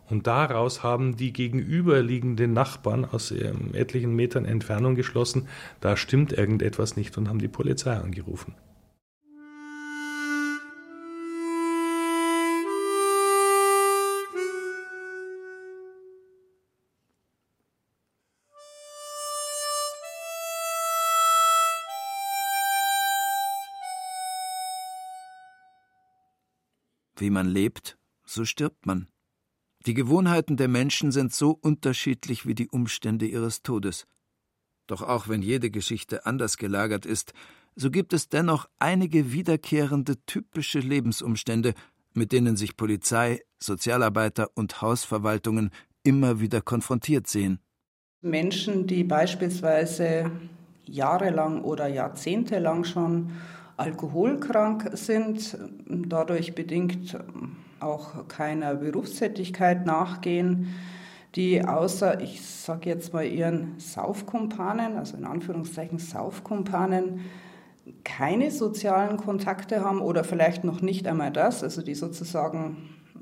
Und 0.10 0.26
daraus 0.26 0.82
haben 0.82 1.16
die 1.16 1.32
gegenüberliegenden 1.32 2.54
Nachbarn 2.54 3.06
aus 3.06 3.30
ähm, 3.30 3.70
etlichen 3.74 4.16
Metern 4.16 4.46
Entfernung 4.46 4.96
geschlossen, 4.96 5.48
da 5.80 5.96
stimmt 5.96 6.34
irgendetwas 6.34 6.98
nicht 6.98 7.20
und 7.20 7.30
haben 7.30 7.38
die 7.38 7.48
Polizei 7.48 7.94
angerufen. 7.94 8.56
Wie 27.18 27.30
man 27.30 27.48
lebt, 27.48 27.98
so 28.26 28.46
stirbt 28.46 28.86
man. 28.86 29.08
Die 29.86 29.94
Gewohnheiten 29.94 30.58
der 30.58 30.68
Menschen 30.68 31.12
sind 31.12 31.34
so 31.34 31.52
unterschiedlich 31.52 32.46
wie 32.46 32.56
die 32.56 32.70
Umstände 32.70 33.26
ihres 33.26 33.64
Todes. 33.64 34.06
Doch 34.88 35.02
auch 35.02 35.28
wenn 35.28 35.42
jede 35.42 35.70
Geschichte 35.70 36.26
anders 36.26 36.58
gelagert 36.58 37.06
ist, 37.06 37.34
so 37.76 37.92
gibt 37.92 38.14
es 38.14 38.30
dennoch 38.30 38.68
einige 38.80 39.32
wiederkehrende 39.34 40.16
typische 40.26 40.80
Lebensumstände, 40.80 41.74
mit 42.14 42.32
denen 42.32 42.56
sich 42.56 42.76
Polizei, 42.76 43.42
Sozialarbeiter 43.60 44.50
und 44.56 44.82
Hausverwaltungen 44.82 45.72
immer 46.04 46.40
wieder 46.40 46.62
konfrontiert 46.62 47.28
sehen. 47.28 47.60
Menschen, 48.22 48.88
die 48.88 49.04
beispielsweise 49.04 50.32
jahrelang 50.86 51.64
oder 51.64 51.88
jahrzehntelang 51.88 52.84
schon 52.84 53.32
alkoholkrank 53.78 54.90
sind, 54.94 55.58
dadurch 55.88 56.56
bedingt 56.56 57.18
auch 57.80 58.28
keiner 58.28 58.76
Berufstätigkeit 58.76 59.86
nachgehen, 59.86 60.74
die 61.36 61.64
außer, 61.64 62.22
ich 62.22 62.42
sage 62.42 62.90
jetzt 62.90 63.14
mal, 63.14 63.26
ihren 63.26 63.80
Saufkumpanen, 63.80 64.98
also 64.98 65.16
in 65.16 65.26
Anführungszeichen 65.26 66.00
Saufkumpanen, 66.00 67.22
keine 68.04 68.52
sozialen 68.52 69.18
Kontakte 69.18 69.84
haben 69.84 70.02
oder 70.02 70.24
vielleicht 70.24 70.64
noch 70.64 70.82
nicht 70.82 71.08
einmal 71.08 71.32
das, 71.32 71.64
also 71.64 71.82
die 71.82 71.96
sozusagen 71.96 72.78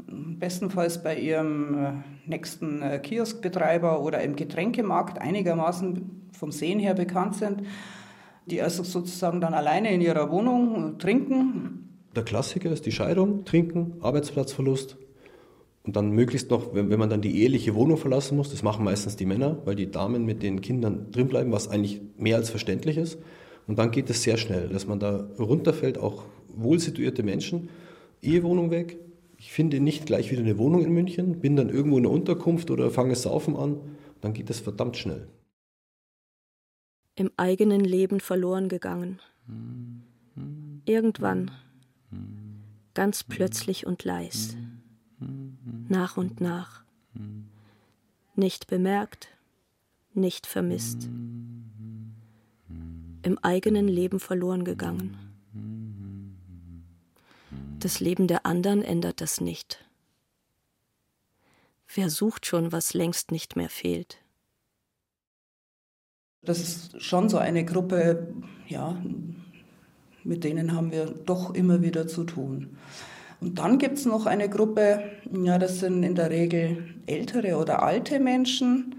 bestenfalls 0.07 1.03
bei 1.03 1.17
ihrem 1.17 1.85
äh, 1.85 1.91
nächsten 2.25 2.81
äh, 2.81 2.99
Kioskbetreiber 2.99 4.01
oder 4.01 4.21
im 4.21 4.35
Getränkemarkt 4.35 5.19
einigermaßen 5.19 6.29
vom 6.31 6.51
Sehen 6.51 6.79
her 6.79 6.93
bekannt 6.93 7.35
sind, 7.35 7.63
die 8.45 8.61
also 8.61 8.83
sozusagen 8.83 9.41
dann 9.41 9.53
alleine 9.53 9.93
in 9.93 10.01
ihrer 10.01 10.31
Wohnung 10.31 10.97
trinken. 10.99 11.99
Der 12.15 12.23
Klassiker 12.23 12.71
ist 12.71 12.85
die 12.85 12.91
Scheidung, 12.91 13.43
Trinken, 13.45 13.95
Arbeitsplatzverlust 14.01 14.97
und 15.85 15.95
dann 15.95 16.11
möglichst 16.11 16.49
noch, 16.49 16.73
wenn, 16.73 16.89
wenn 16.89 16.99
man 16.99 17.09
dann 17.09 17.21
die 17.21 17.41
eheliche 17.41 17.75
Wohnung 17.75 17.97
verlassen 17.97 18.35
muss, 18.37 18.49
das 18.49 18.63
machen 18.63 18.83
meistens 18.83 19.15
die 19.15 19.25
Männer, 19.25 19.59
weil 19.65 19.75
die 19.75 19.91
Damen 19.91 20.25
mit 20.25 20.41
den 20.41 20.61
Kindern 20.61 21.11
drinbleiben, 21.11 21.51
was 21.51 21.67
eigentlich 21.67 22.01
mehr 22.17 22.37
als 22.37 22.49
verständlich 22.49 22.97
ist. 22.97 23.19
Und 23.67 23.77
dann 23.79 23.91
geht 23.91 24.09
es 24.09 24.23
sehr 24.23 24.37
schnell, 24.37 24.69
dass 24.69 24.87
man 24.87 24.99
da 24.99 25.27
runterfällt, 25.37 25.97
auch 25.97 26.23
wohlsituierte 26.55 27.23
Menschen, 27.23 27.69
Ehewohnung 28.21 28.71
weg. 28.71 28.97
Ich 29.37 29.51
finde 29.51 29.79
nicht 29.79 30.05
gleich 30.05 30.31
wieder 30.31 30.41
eine 30.41 30.57
Wohnung 30.57 30.83
in 30.83 30.91
München, 30.91 31.39
bin 31.39 31.55
dann 31.55 31.69
irgendwo 31.69 31.97
in 31.97 32.03
der 32.03 32.11
Unterkunft 32.11 32.71
oder 32.71 32.89
fange 32.89 33.15
Saufen 33.15 33.55
an, 33.55 33.77
dann 34.21 34.33
geht 34.33 34.49
das 34.49 34.59
verdammt 34.59 34.97
schnell. 34.97 35.27
Im 37.15 37.31
eigenen 37.37 37.81
Leben 37.81 38.19
verloren 38.19 38.69
gegangen. 38.69 39.19
Irgendwann, 40.85 41.51
ganz 42.93 43.23
plötzlich 43.23 43.85
und 43.85 44.03
leis, 44.03 44.55
nach 45.87 46.17
und 46.17 46.41
nach, 46.41 46.83
nicht 48.35 48.67
bemerkt, 48.67 49.29
nicht 50.13 50.45
vermisst 50.45 51.09
im 53.25 53.39
eigenen 53.39 53.87
Leben 53.87 54.19
verloren 54.19 54.63
gegangen. 54.63 55.17
Das 57.79 57.99
Leben 57.99 58.27
der 58.27 58.45
anderen 58.45 58.83
ändert 58.83 59.19
das 59.19 59.41
nicht. 59.41 59.83
Wer 61.93 62.11
sucht 62.11 62.45
schon, 62.45 62.71
was 62.71 62.93
längst 62.93 63.31
nicht 63.31 63.55
mehr 63.55 63.69
fehlt? 63.69 64.19
Das 66.45 66.59
ist 66.59 67.01
schon 67.01 67.29
so 67.29 67.37
eine 67.37 67.65
Gruppe, 67.65 68.27
ja, 68.67 68.95
mit 70.23 70.43
denen 70.43 70.75
haben 70.75 70.91
wir 70.91 71.05
doch 71.05 71.53
immer 71.53 71.81
wieder 71.81 72.07
zu 72.07 72.23
tun. 72.23 72.77
Und 73.41 73.59
dann 73.59 73.77
gibt 73.77 73.97
es 73.97 74.05
noch 74.05 74.25
eine 74.25 74.49
Gruppe, 74.49 75.03
ja, 75.31 75.57
das 75.57 75.79
sind 75.79 76.03
in 76.03 76.15
der 76.15 76.29
Regel 76.29 76.95
ältere 77.05 77.57
oder 77.57 77.83
alte 77.83 78.19
Menschen, 78.19 78.95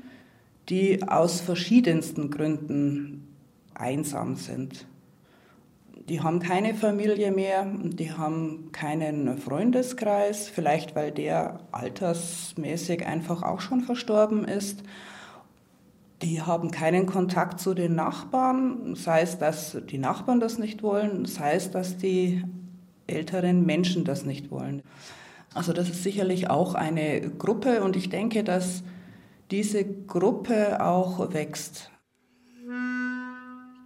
die 0.68 1.02
aus 1.08 1.40
verschiedensten 1.40 2.30
Gründen 2.30 3.26
einsam 3.74 4.36
sind. 4.36 4.86
Die 6.08 6.20
haben 6.20 6.38
keine 6.38 6.74
Familie 6.74 7.32
mehr, 7.32 7.66
die 7.82 8.12
haben 8.12 8.70
keinen 8.70 9.38
Freundeskreis, 9.38 10.48
vielleicht 10.48 10.94
weil 10.94 11.10
der 11.10 11.60
altersmäßig 11.72 13.04
einfach 13.04 13.42
auch 13.42 13.60
schon 13.60 13.80
verstorben 13.80 14.44
ist. 14.44 14.84
Die 16.22 16.40
haben 16.40 16.70
keinen 16.70 17.06
Kontakt 17.06 17.60
zu 17.60 17.74
den 17.74 17.94
Nachbarn, 17.94 18.94
sei 18.94 19.20
es, 19.20 19.38
dass 19.38 19.76
die 19.90 19.98
Nachbarn 19.98 20.40
das 20.40 20.58
nicht 20.58 20.82
wollen, 20.82 21.26
sei 21.26 21.52
es, 21.52 21.70
dass 21.70 21.98
die 21.98 22.42
älteren 23.06 23.66
Menschen 23.66 24.04
das 24.04 24.24
nicht 24.24 24.50
wollen. 24.50 24.82
Also 25.54 25.72
das 25.72 25.88
ist 25.88 26.02
sicherlich 26.02 26.48
auch 26.50 26.74
eine 26.74 27.20
Gruppe 27.20 27.82
und 27.82 27.96
ich 27.96 28.08
denke, 28.08 28.44
dass 28.44 28.82
diese 29.50 29.84
Gruppe 29.84 30.84
auch 30.84 31.32
wächst. 31.32 31.90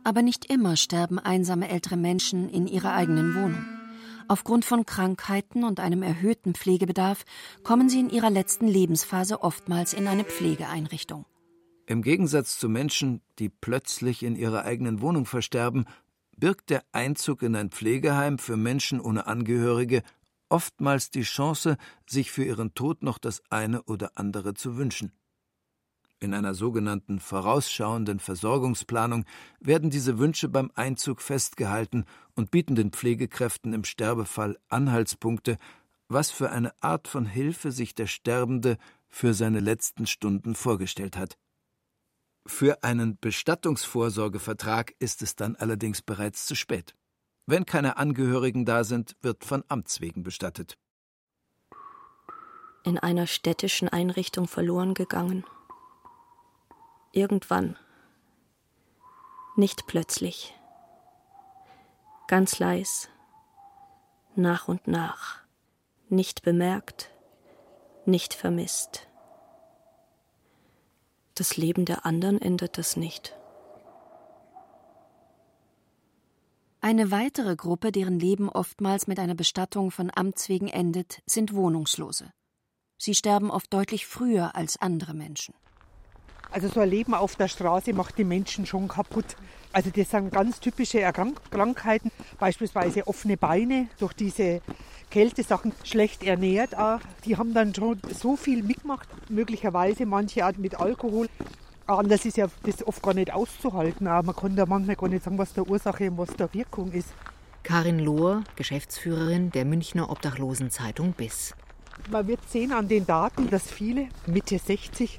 Aber 0.05 0.23
nicht 0.23 0.47
immer 0.47 0.77
sterben 0.77 1.19
einsame 1.19 1.69
ältere 1.69 1.97
Menschen 1.97 2.49
in 2.49 2.67
ihrer 2.67 2.95
eigenen 2.95 3.35
Wohnung. 3.35 3.65
Aufgrund 4.29 4.65
von 4.65 4.87
Krankheiten 4.87 5.65
und 5.65 5.81
einem 5.81 6.03
erhöhten 6.03 6.55
Pflegebedarf 6.55 7.25
kommen 7.65 7.89
sie 7.89 8.01
in 8.01 8.11
ihrer 8.11 8.31
letzten 8.31 8.69
Lebensphase 8.69 9.43
oftmals 9.43 9.93
in 9.93 10.07
eine 10.07 10.25
Pflegeeinrichtung. 10.25 11.27
Im 11.91 12.03
Gegensatz 12.03 12.57
zu 12.57 12.69
Menschen, 12.69 13.21
die 13.41 13.49
plötzlich 13.49 14.23
in 14.23 14.37
ihrer 14.37 14.63
eigenen 14.63 15.01
Wohnung 15.01 15.27
versterben, 15.27 15.87
birgt 16.37 16.71
der 16.71 16.85
Einzug 16.93 17.43
in 17.43 17.57
ein 17.57 17.71
Pflegeheim 17.71 18.39
für 18.39 18.57
Menschen 18.57 19.01
ohne 19.01 19.27
Angehörige 19.27 20.05
oftmals 20.49 21.11
die 21.11 21.23
Chance, 21.23 21.77
sich 22.09 22.31
für 22.31 22.45
ihren 22.45 22.75
Tod 22.75 23.03
noch 23.03 23.19
das 23.19 23.43
eine 23.51 23.83
oder 23.83 24.13
andere 24.15 24.55
zu 24.55 24.77
wünschen. 24.77 25.11
In 26.21 26.33
einer 26.33 26.55
sogenannten 26.55 27.19
vorausschauenden 27.19 28.21
Versorgungsplanung 28.21 29.25
werden 29.59 29.91
diese 29.91 30.21
Wünsche 30.21 30.49
beim 30.49 30.71
Einzug 30.77 31.21
festgehalten 31.21 32.05
und 32.37 32.53
bieten 32.53 32.77
den 32.77 32.93
Pflegekräften 32.93 33.73
im 33.73 33.83
Sterbefall 33.83 34.61
Anhaltspunkte, 34.69 35.59
was 36.07 36.31
für 36.31 36.53
eine 36.53 36.73
Art 36.81 37.09
von 37.09 37.27
Hilfe 37.27 37.73
sich 37.73 37.97
der 37.97 38.07
Sterbende 38.07 38.79
für 39.09 39.35
seine 39.35 39.59
letzten 39.59 40.07
Stunden 40.07 40.55
vorgestellt 40.55 41.17
hat. 41.17 41.37
Für 42.47 42.83
einen 42.83 43.19
Bestattungsvorsorgevertrag 43.19 44.95
ist 44.99 45.23
es 45.23 45.37
dann 45.37 45.57
allerdings 45.57 46.03
bereits 46.03 46.47
zu 46.47 46.55
spät. 46.55 46.95
Wenn 47.47 47.67
keine 47.67 47.97
Angehörigen 47.97 48.65
da 48.65 48.85
sind, 48.85 49.17
wird 49.23 49.45
von 49.45 49.65
Amts 49.69 50.01
wegen 50.01 50.23
bestattet. 50.23 50.79
In 52.85 52.99
einer 52.99 53.27
städtischen 53.27 53.89
Einrichtung 53.89 54.49
verloren 54.49 54.95
gegangen 54.95 55.45
Irgendwann. 57.13 57.77
Nicht 59.57 59.89
plötzlich. 59.89 60.55
Ganz 62.29 62.61
leis. 62.61 63.09
Nach 64.37 64.69
und 64.69 64.87
nach. 64.87 65.41
Nicht 66.09 66.43
bemerkt. 66.43 67.11
Nicht 68.07 68.33
vermisst. 68.33 69.09
Das 71.41 71.57
Leben 71.57 71.87
der 71.87 72.05
anderen 72.05 72.39
ändert 72.39 72.77
das 72.77 72.99
nicht. 72.99 73.35
Eine 76.83 77.11
weitere 77.11 77.57
Gruppe, 77.57 77.93
deren 77.93 78.21
Leben 78.21 78.51
oftmals 78.51 79.07
mit 79.07 79.19
einer 79.19 79.35
Bestattung 79.35 79.91
von 79.91 80.13
Amts 80.15 80.51
wegen 80.51 80.69
endet, 80.69 81.23
sind 81.25 81.55
Wohnungslose. 81.55 82.31
Sie 82.99 83.15
sterben 83.15 83.51
oft 83.51 83.73
deutlich 83.73 84.07
früher 84.07 84.55
als 84.55 84.83
andere 84.83 85.15
Menschen. 85.15 85.55
Also 86.51 86.69
so 86.69 86.81
ein 86.81 86.91
Leben 86.91 87.15
auf 87.15 87.37
der 87.37 87.49
Straße 87.49 87.95
macht 87.95 88.19
die 88.19 88.25
Menschen 88.25 88.67
schon 88.67 88.89
kaputt. 88.89 89.37
Also 89.73 89.91
das 89.91 90.11
sind 90.11 90.33
ganz 90.33 90.59
typische 90.59 91.01
Erkrank 91.01 91.41
Krankheiten, 91.51 92.11
beispielsweise 92.39 93.07
offene 93.07 93.37
Beine 93.37 93.89
durch 93.99 94.13
diese 94.15 94.63
Kältesachen, 95.11 95.73
schlecht 95.85 96.23
ernährt. 96.25 96.77
Auch. 96.77 97.01
Die 97.25 97.37
haben 97.37 97.55
dann 97.55 97.75
schon 97.75 98.01
so 98.13 98.37
viel 98.37 98.63
mitgemacht, 98.63 99.09
möglicherweise 99.29 100.07
manche 100.07 100.47
auch 100.47 100.57
mit 100.57 100.79
Alkohol. 100.81 101.29
Anders 101.87 102.25
ist 102.25 102.37
ja 102.37 102.47
das 102.65 102.87
oft 102.87 103.03
gar 103.03 103.15
nicht 103.15 103.33
auszuhalten. 103.33 104.07
Aber 104.07 104.27
man 104.27 104.37
kann 104.37 104.57
da 104.57 104.67
manchmal 104.67 104.97
gar 104.97 105.09
nicht 105.09 105.25
sagen, 105.25 105.39
was 105.39 105.53
der 105.53 105.69
Ursache 105.69 106.11
und 106.11 106.19
was 106.19 106.35
der 106.37 106.53
Wirkung 106.55 106.93
ist. 106.93 107.09
Karin 107.63 107.99
Lohr, 107.99 108.43
Geschäftsführerin 108.57 109.51
der 109.51 109.65
Münchner 109.65 110.11
Obdachlosenzeitung 110.11 111.13
BIS. 111.13 111.55
Man 112.11 112.27
wird 112.27 112.49
sehen 112.49 112.73
an 112.73 112.89
den 112.89 113.07
Daten, 113.07 113.51
dass 113.51 113.71
viele 113.71 114.09
Mitte 114.27 114.59
60 114.59 115.19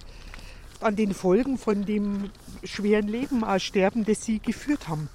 an 0.80 0.96
den 0.96 1.14
Folgen 1.14 1.58
von 1.58 1.86
dem 1.86 2.32
schweren 2.64 3.08
Leben 3.08 3.44
sterben, 3.60 4.06
das 4.06 4.26
sie 4.26 4.40
geführt 4.40 4.88
haben. 4.88 5.10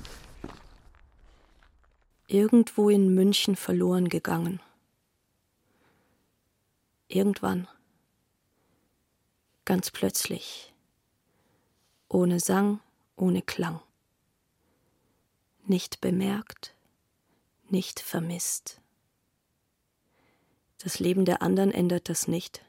Irgendwo 2.27 2.89
in 2.91 3.15
München 3.15 3.57
verloren 3.57 4.09
gegangen. 4.09 4.61
Irgendwann. 7.09 7.69
Ganz 9.65 9.91
plötzlich. 9.91 10.73
Ohne 12.09 12.41
Sang, 12.41 12.81
ohne 13.17 13.43
Klang. 13.43 13.81
Nicht 15.65 16.01
bemerkt, 16.01 16.75
nicht 17.69 18.01
vermisst. 18.01 18.81
Das 20.79 21.01
Leben 21.01 21.25
der 21.25 21.43
anderen 21.43 21.73
ändert 21.73 22.09
das 22.09 22.29
nicht. 22.29 22.65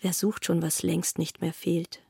Wer 0.00 0.12
sucht 0.12 0.44
schon, 0.44 0.62
was 0.62 0.82
längst 0.82 1.18
nicht 1.18 1.40
mehr 1.40 1.52
fehlt? 1.52 2.02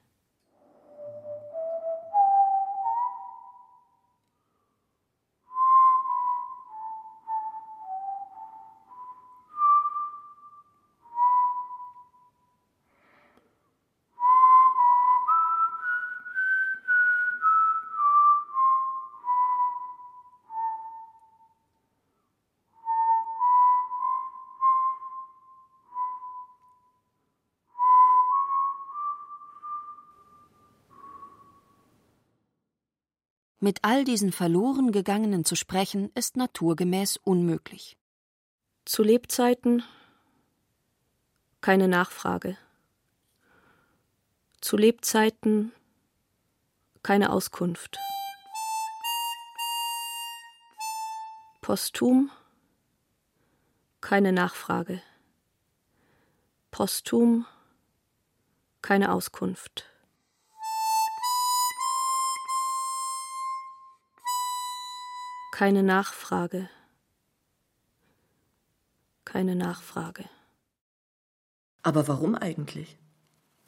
Mit 33.68 33.80
all 33.84 34.02
diesen 34.04 34.32
verloren 34.32 34.92
gegangenen 34.92 35.44
zu 35.44 35.54
sprechen, 35.54 36.10
ist 36.14 36.38
naturgemäß 36.38 37.18
unmöglich. 37.18 37.98
Zu 38.86 39.02
Lebzeiten 39.02 39.82
keine 41.60 41.86
Nachfrage. 41.86 42.56
Zu 44.62 44.78
Lebzeiten 44.78 45.72
keine 47.02 47.30
Auskunft. 47.30 47.98
Posthum 51.60 52.30
keine 54.00 54.32
Nachfrage. 54.32 55.02
Posthum 56.70 57.44
keine 58.80 59.12
Auskunft. 59.12 59.84
Keine 65.58 65.82
Nachfrage. 65.82 66.70
Keine 69.24 69.56
Nachfrage. 69.56 70.24
Aber 71.82 72.06
warum 72.06 72.36
eigentlich? 72.36 72.96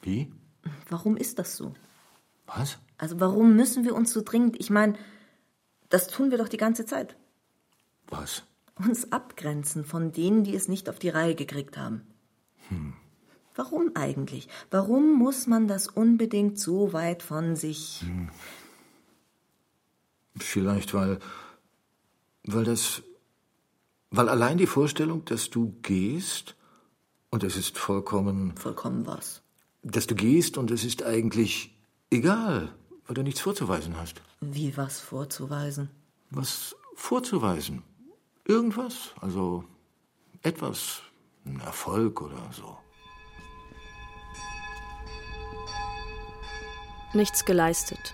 Wie? 0.01 0.31
Warum 0.87 1.17
ist 1.17 1.37
das 1.37 1.57
so? 1.57 1.73
Was? 2.45 2.77
Also 2.97 3.19
warum 3.19 3.57
müssen 3.57 3.83
wir 3.83 3.93
uns 3.93 4.13
so 4.13 4.21
dringend, 4.21 4.57
ich 4.57 4.69
meine, 4.69 4.97
das 5.89 6.07
tun 6.07 6.31
wir 6.31 6.37
doch 6.37 6.47
die 6.47 6.55
ganze 6.55 6.85
Zeit. 6.85 7.17
Was? 8.07 8.43
Uns 8.75 9.11
abgrenzen 9.11 9.83
von 9.83 10.13
denen, 10.13 10.45
die 10.45 10.55
es 10.55 10.69
nicht 10.69 10.87
auf 10.87 10.97
die 10.97 11.09
Reihe 11.09 11.35
gekriegt 11.35 11.77
haben. 11.77 12.07
Hm. 12.69 12.93
Warum 13.53 13.91
eigentlich? 13.95 14.47
Warum 14.69 15.19
muss 15.19 15.45
man 15.45 15.67
das 15.67 15.89
unbedingt 15.89 16.57
so 16.57 16.93
weit 16.93 17.21
von 17.21 17.57
sich? 17.57 17.99
Hm. 17.99 18.29
Vielleicht, 20.37 20.93
weil 20.93 21.19
weil 22.43 22.63
das. 22.63 23.03
Weil 24.09 24.27
allein 24.27 24.57
die 24.57 24.67
Vorstellung, 24.67 25.23
dass 25.25 25.49
du 25.49 25.73
gehst, 25.83 26.55
und 27.29 27.43
es 27.43 27.55
ist 27.55 27.77
vollkommen. 27.77 28.55
Vollkommen 28.57 29.07
was? 29.07 29.41
Dass 29.83 30.05
du 30.05 30.15
gehst 30.15 30.57
und 30.57 30.69
es 30.69 30.83
ist 30.83 31.01
eigentlich 31.01 31.73
egal, 32.11 32.73
weil 33.07 33.15
du 33.15 33.23
nichts 33.23 33.39
vorzuweisen 33.39 33.97
hast. 33.97 34.21
Wie 34.41 34.75
was 34.75 34.99
vorzuweisen? 34.99 35.89
Was 36.29 36.75
vorzuweisen? 36.95 37.83
Irgendwas? 38.45 39.11
Also 39.21 39.63
etwas. 40.43 41.01
Ein 41.45 41.59
Erfolg 41.61 42.21
oder 42.21 42.51
so. 42.51 42.77
Nichts 47.13 47.45
geleistet. 47.45 48.13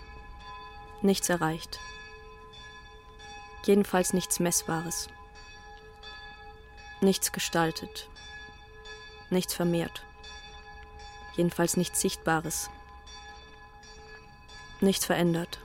Nichts 1.02 1.28
erreicht 1.28 1.80
jedenfalls 3.68 4.14
nichts 4.14 4.40
Messbares. 4.40 5.10
Nichts 7.02 7.32
gestaltet, 7.32 8.10
nichts 9.30 9.54
vermehrt, 9.54 10.04
jedenfalls 11.36 11.78
nichts 11.78 12.02
Sichtbares, 12.02 12.72
nichts 14.80 15.06
verändert, 15.06 15.60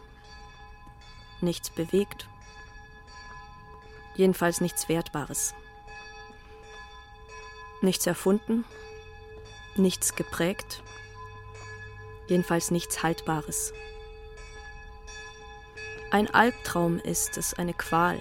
nichts 1.40 1.70
bewegt, 1.70 2.28
jedenfalls 4.14 4.60
nichts 4.60 4.88
Wertbares, 4.90 5.54
nichts 7.80 8.06
erfunden, 8.06 8.66
nichts 9.76 10.16
geprägt, 10.16 10.82
jedenfalls 12.28 12.70
nichts 12.70 13.02
Haltbares. 13.02 13.72
Ein 16.12 16.28
Albtraum 16.28 16.98
ist 16.98 17.38
es, 17.38 17.54
eine 17.54 17.72
Qual. 17.72 18.20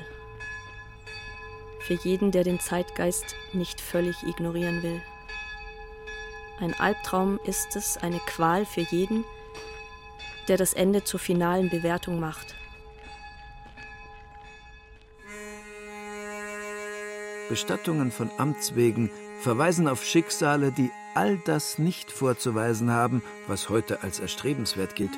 Für 1.81 1.95
jeden, 1.95 2.31
der 2.31 2.45
den 2.45 2.61
Zeitgeist 2.61 3.35
nicht 3.51 3.81
völlig 3.81 4.23
ignorieren 4.23 4.81
will. 4.81 5.01
Ein 6.61 6.73
Albtraum 6.73 7.37
ist 7.43 7.75
es, 7.75 7.97
eine 7.97 8.19
Qual 8.19 8.65
für 8.65 8.79
jeden, 8.79 9.25
der 10.47 10.55
das 10.55 10.71
Ende 10.71 11.03
zur 11.03 11.19
finalen 11.19 11.69
Bewertung 11.69 12.21
macht. 12.21 12.55
Bestattungen 17.49 18.11
von 18.11 18.31
Amts 18.37 18.75
wegen 18.75 19.11
verweisen 19.41 19.89
auf 19.89 20.05
Schicksale, 20.05 20.71
die 20.71 20.91
all 21.13 21.39
das 21.39 21.77
nicht 21.77 22.09
vorzuweisen 22.09 22.89
haben, 22.89 23.21
was 23.47 23.67
heute 23.67 24.01
als 24.01 24.21
erstrebenswert 24.21 24.95
gilt 24.95 25.11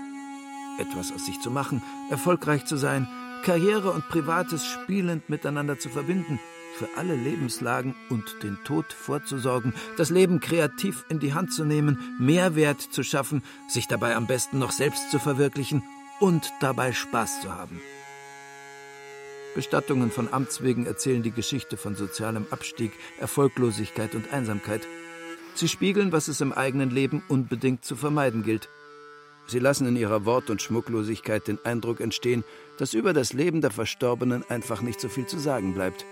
etwas 0.80 1.12
aus 1.12 1.26
sich 1.26 1.40
zu 1.40 1.52
machen, 1.52 1.82
erfolgreich 2.10 2.66
zu 2.66 2.78
sein, 2.78 3.08
Karriere 3.44 3.92
und 3.92 4.08
Privates 4.08 4.66
spielend 4.66 5.30
miteinander 5.30 5.78
zu 5.78 5.90
verbinden, 5.90 6.40
für 6.78 6.88
alle 6.96 7.16
Lebenslagen 7.16 7.94
und 8.10 8.42
den 8.42 8.58
Tod 8.64 8.94
vorzusorgen, 8.94 9.74
das 9.98 10.10
Leben 10.10 10.40
kreativ 10.40 11.06
in 11.10 11.20
die 11.20 11.34
Hand 11.34 11.54
zu 11.54 11.66
nehmen, 11.66 12.00
Mehrwert 12.20 12.82
zu 12.82 13.04
schaffen, 13.04 13.44
sich 13.68 13.88
dabei 13.88 14.16
am 14.16 14.28
besten 14.28 14.60
noch 14.60 14.72
selbst 14.72 15.12
zu 15.12 15.20
verwirklichen 15.20 15.84
und 16.20 16.52
dabei 16.62 16.94
Spaß 16.94 17.42
zu 17.42 17.54
haben. 17.54 17.82
Bestattungen 19.56 20.10
von 20.10 20.34
Amts 20.34 20.64
wegen 20.64 20.88
erzählen 20.88 21.22
die 21.22 21.32
Geschichte 21.32 21.78
von 21.78 21.96
sozialem 21.96 22.48
Abstieg, 22.50 22.92
Erfolglosigkeit 23.20 24.16
und 24.16 24.34
Einsamkeit. 24.34 24.88
Sie 25.54 25.68
spiegeln, 25.68 26.12
was 26.12 26.28
es 26.28 26.42
im 26.42 26.54
eigenen 26.54 26.90
Leben 26.90 27.22
unbedingt 27.28 27.86
zu 27.86 27.96
vermeiden 27.96 28.42
gilt– 28.44 28.70
Sie 29.46 29.60
lassen 29.60 29.88
in 29.88 29.96
ihrer 29.96 30.26
Wort- 30.26 30.50
und 30.50 30.62
Schmucklosigkeit 30.62 31.48
den 31.48 31.60
Eindruck 31.64 32.00
entstehen, 32.00 32.44
dass 32.78 32.94
über 32.94 33.14
das 33.14 33.34
Leben 33.34 33.62
der 33.62 33.72
Verstorbenen 33.72 34.44
einfach 34.50 34.82
nicht 34.82 35.00
so 35.00 35.10
viel 35.10 35.26
zu 35.26 35.38
sagen 35.38 35.74
bleibt. 35.74 36.06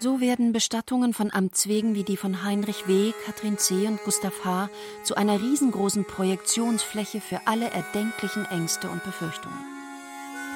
So 0.00 0.20
werden 0.20 0.52
Bestattungen 0.52 1.12
von 1.12 1.32
Amts 1.32 1.66
wegen 1.66 1.96
wie 1.96 2.04
die 2.04 2.16
von 2.16 2.44
Heinrich 2.44 2.86
W., 2.86 3.12
Katrin 3.26 3.58
C. 3.58 3.88
und 3.88 4.00
Gustav 4.04 4.44
H. 4.44 4.70
zu 5.02 5.16
einer 5.16 5.40
riesengroßen 5.40 6.04
Projektionsfläche 6.04 7.20
für 7.20 7.40
alle 7.46 7.68
erdenklichen 7.68 8.44
Ängste 8.46 8.88
und 8.88 9.02
Befürchtungen. 9.02 9.58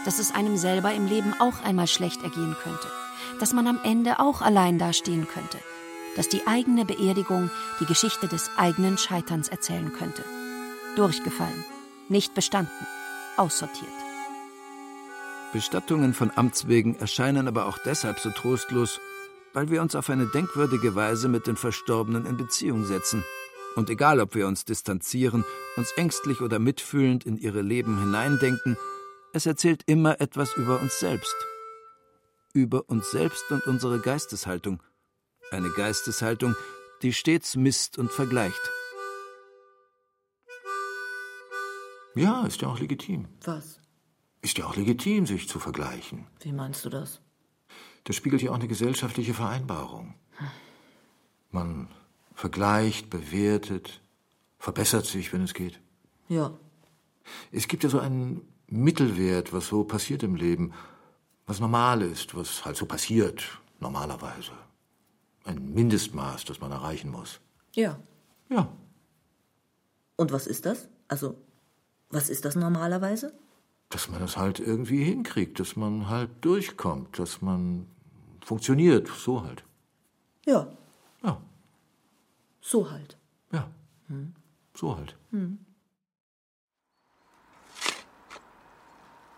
Dass 0.05 0.21
es 0.21 0.33
einem 0.33 0.57
selber 0.57 0.95
im 0.95 1.07
Leben 1.07 1.35
auch 1.41 1.61
einmal 1.65 1.89
schlecht 1.89 2.23
ergehen 2.23 2.55
könnte, 2.63 2.87
dass 3.41 3.53
man 3.53 3.67
am 3.67 3.81
Ende 3.83 4.21
auch 4.21 4.43
allein 4.43 4.79
dastehen 4.79 5.27
könnte, 5.27 5.59
dass 6.15 6.29
die 6.29 6.47
eigene 6.47 6.85
Beerdigung 6.85 7.51
die 7.81 7.87
Geschichte 7.87 8.29
des 8.29 8.49
eigenen 8.57 8.97
Scheiterns 8.97 9.49
erzählen 9.49 9.93
könnte. 9.93 10.23
Durchgefallen. 10.97 11.65
Nicht 12.11 12.35
bestanden. 12.35 12.87
Aussortiert. 13.39 13.89
Bestattungen 15.55 16.13
von 16.13 16.31
Amts 16.35 16.69
wegen 16.69 16.97
erscheinen 16.97 17.49
aber 17.49 17.65
auch 17.65 17.79
deshalb 17.79 18.19
so 18.19 18.29
trostlos, 18.29 19.01
weil 19.55 19.71
wir 19.71 19.81
uns 19.81 19.95
auf 19.95 20.11
eine 20.11 20.27
denkwürdige 20.27 20.95
Weise 20.95 21.29
mit 21.29 21.47
den 21.47 21.57
Verstorbenen 21.57 22.27
in 22.27 22.37
Beziehung 22.37 22.85
setzen. 22.85 23.25
Und 23.75 23.89
egal, 23.89 24.21
ob 24.21 24.35
wir 24.35 24.47
uns 24.47 24.67
distanzieren, 24.67 25.47
uns 25.77 25.93
ängstlich 25.93 26.43
oder 26.43 26.59
mitfühlend 26.59 27.25
in 27.25 27.39
ihre 27.39 27.63
Leben 27.63 27.99
hineindenken, 27.99 28.77
es 29.33 29.47
erzählt 29.47 29.83
immer 29.87 30.21
etwas 30.21 30.55
über 30.59 30.79
uns 30.81 31.01
selbst. 31.01 31.35
Über 32.53 32.91
uns 32.91 33.11
selbst 33.11 33.51
und 33.51 33.67
unsere 33.67 33.99
Geisteshaltung. 33.99 34.83
Eine 35.51 35.71
Geisteshaltung, 35.71 36.55
die 37.01 37.15
stets 37.15 37.57
misst 37.57 37.97
und 37.97 38.11
vergleicht. 38.11 38.61
Ja, 42.15 42.45
ist 42.47 42.61
ja 42.61 42.69
auch 42.69 42.79
legitim. 42.79 43.27
Was? 43.45 43.81
Ist 44.43 44.59
ja 44.59 44.67
auch 44.67 44.77
legitim, 44.77 45.27
sich 45.27 45.49
zu 45.49 45.59
vergleichen. 45.59 46.27
Wie 46.41 46.53
meinst 46.53 46.85
du 46.85 46.91
das? 46.91 47.21
Das 48.05 48.17
spiegelt 48.17 48.43
ja 48.43 48.51
auch 48.51 48.57
eine 48.57 48.69
gesellschaftliche 48.69 49.35
Vereinbarung. 49.35 50.15
Man 51.51 51.89
vergleicht, 52.35 53.11
bewertet, 53.11 54.01
verbessert 54.59 55.07
sich, 55.07 55.33
wenn 55.33 55.43
es 55.43 55.55
geht. 55.55 55.81
Ja. 56.29 56.59
Es 57.53 57.69
gibt 57.69 57.85
ja 57.85 57.89
so 57.89 58.01
einen 58.01 58.43
Mittelwert, 58.67 59.53
was 59.53 59.69
so 59.69 59.85
passiert 59.85 60.23
im 60.23 60.35
Leben, 60.35 60.73
was 61.47 61.61
normal 61.61 62.03
ist, 62.03 62.35
was 62.35 62.65
halt 62.65 62.77
so 62.77 62.87
passiert, 62.87 63.45
normalerweise. 63.81 64.53
Ein 65.45 65.73
Mindestmaß, 65.75 66.45
das 66.45 66.61
man 66.61 66.73
erreichen 66.73 67.11
muss. 67.11 67.41
Ja. 67.75 67.99
Ja. 68.49 68.73
Und 70.17 70.33
was 70.33 70.47
ist 70.47 70.67
das? 70.67 70.89
Also, 71.09 71.37
was 72.13 72.29
ist 72.29 72.45
das 72.45 72.55
normalerweise? 72.55 73.33
Dass 73.89 74.09
man 74.09 74.21
das 74.21 74.37
halt 74.37 74.61
irgendwie 74.61 75.03
hinkriegt, 75.03 75.59
dass 75.59 75.77
man 75.77 76.09
halt 76.09 76.31
durchkommt, 76.43 77.19
dass 77.19 77.43
man 77.43 77.87
funktioniert, 78.45 79.09
so 79.09 79.43
halt. 79.43 79.65
Ja. 80.45 80.69
Ja. 81.23 81.41
So 82.61 82.91
halt. 82.91 83.17
Ja. 83.51 83.69
Hm. 84.09 84.35
So 84.75 84.97
halt. 84.97 85.17
Hm. 85.31 85.59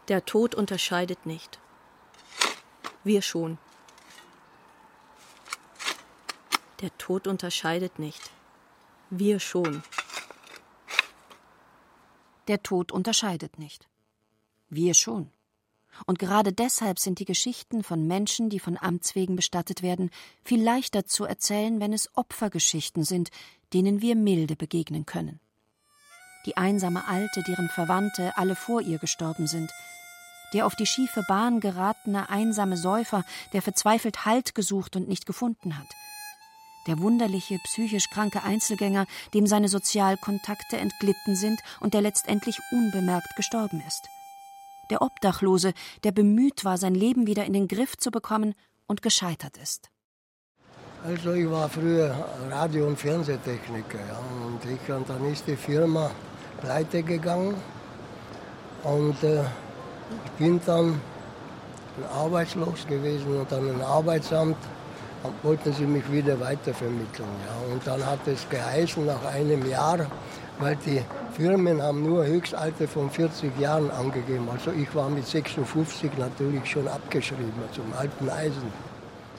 Der 0.09 0.25
Tod 0.25 0.55
unterscheidet 0.55 1.25
nicht. 1.25 1.59
Wir 3.05 3.23
schon. 3.23 3.59
Der 6.81 6.97
Tod 6.99 7.27
unterscheidet 7.27 7.99
nicht. 7.99 8.31
Wir 9.11 9.41
schon. 9.41 9.83
Der 12.49 12.63
Tod 12.63 12.93
unterscheidet 12.93 13.59
nicht. 13.59 13.89
Wir 14.69 14.95
schon. 14.95 15.31
Und 16.07 16.19
gerade 16.19 16.53
deshalb 16.53 16.99
sind 16.99 17.19
die 17.21 17.25
Geschichten 17.25 17.85
von 17.85 18.07
Menschen, 18.07 18.51
die 18.51 18.59
von 18.59 18.77
Amts 18.77 19.15
wegen 19.15 19.37
bestattet 19.37 19.83
werden, 19.83 20.11
viel 20.43 20.63
leichter 20.63 21.07
zu 21.07 21.25
erzählen, 21.25 21.81
wenn 21.81 21.93
es 21.93 22.11
Opfergeschichten 22.15 23.05
sind, 23.05 23.31
denen 23.73 24.03
wir 24.03 24.17
milde 24.17 24.57
begegnen 24.57 25.07
können. 25.07 25.41
Die 26.47 26.57
einsame 26.57 27.07
Alte, 27.07 27.43
deren 27.43 27.69
Verwandte 27.69 28.37
alle 28.37 28.57
vor 28.57 28.83
ihr 28.83 28.99
gestorben 28.99 29.47
sind, 29.47 29.71
der 30.53 30.67
auf 30.67 30.77
die 30.77 30.87
schiefe 30.87 31.23
Bahn 31.27 31.61
geratene 31.61 32.29
einsame 32.29 32.77
Säufer, 32.77 33.25
der 33.53 33.63
verzweifelt 33.63 34.25
Halt 34.25 34.55
gesucht 34.55 34.97
und 34.97 35.09
nicht 35.09 35.27
gefunden 35.27 35.79
hat, 35.79 35.89
der 36.87 36.99
wunderliche 36.99 37.59
psychisch 37.65 38.11
kranke 38.11 38.43
Einzelgänger, 38.43 39.07
dem 39.33 39.47
seine 39.47 39.69
Sozialkontakte 39.69 40.77
entglitten 40.77 41.37
sind 41.37 41.61
und 41.81 41.95
der 41.95 42.01
letztendlich 42.01 42.59
unbemerkt 42.73 43.37
gestorben 43.37 43.83
ist 43.87 44.09
der 44.91 45.03
Obdachlose, 45.03 45.73
der 46.05 46.13
bemüht 46.13 46.65
war, 46.65 46.79
sein 46.79 46.95
Leben 46.95 47.27
wieder 47.27 47.45
in 47.45 47.53
den 47.53 47.69
Griff 47.69 47.97
zu 47.97 48.11
bekommen 48.11 48.55
und 48.87 49.03
gescheitert 49.03 49.57
ist. 49.57 49.91
Also 51.05 51.33
ich 51.33 51.51
war 51.51 51.69
früher 51.69 52.15
Radio- 52.51 52.87
und 52.87 52.99
Fernsehtechniker 52.99 53.99
ja, 53.99 54.19
und, 54.47 54.61
ich, 54.65 54.91
und 54.91 55.09
dann 55.09 55.25
ist 55.31 55.47
die 55.47 55.57
Firma 55.57 56.11
pleite 56.61 57.03
gegangen 57.03 57.55
und 58.85 59.23
äh, 59.23 59.43
ich 60.25 60.31
bin 60.39 60.61
dann 60.65 61.01
arbeitslos 62.11 62.87
gewesen 62.87 63.39
und 63.39 63.53
dann 63.53 63.69
im 63.69 63.83
Arbeitsamt 63.83 64.57
und 65.25 65.33
wollten 65.43 65.73
sie 65.73 65.87
mich 65.87 66.11
wieder 66.13 66.39
weitervermitteln. 66.39 67.29
Ja. 67.47 67.73
Und 67.73 67.87
dann 67.87 68.05
hat 68.07 68.21
es 68.27 68.49
geheißen, 68.49 69.05
nach 69.05 69.25
einem 69.25 69.67
Jahr, 69.69 70.07
weil 70.59 70.77
die 70.77 71.03
Firmen 71.35 71.83
haben 71.83 72.03
nur 72.03 72.25
Höchstalter 72.25 72.87
von 72.87 73.11
40 73.11 73.59
Jahren 73.59 73.91
angegeben. 73.91 74.49
Also 74.53 74.71
ich 74.71 74.95
war 74.95 75.09
mit 75.09 75.27
56 75.27 76.11
natürlich 76.19 76.71
schon 76.71 76.87
abgeschrieben 76.87 77.53
zum 77.73 77.93
alten 77.99 78.29
Eisen. 78.29 78.73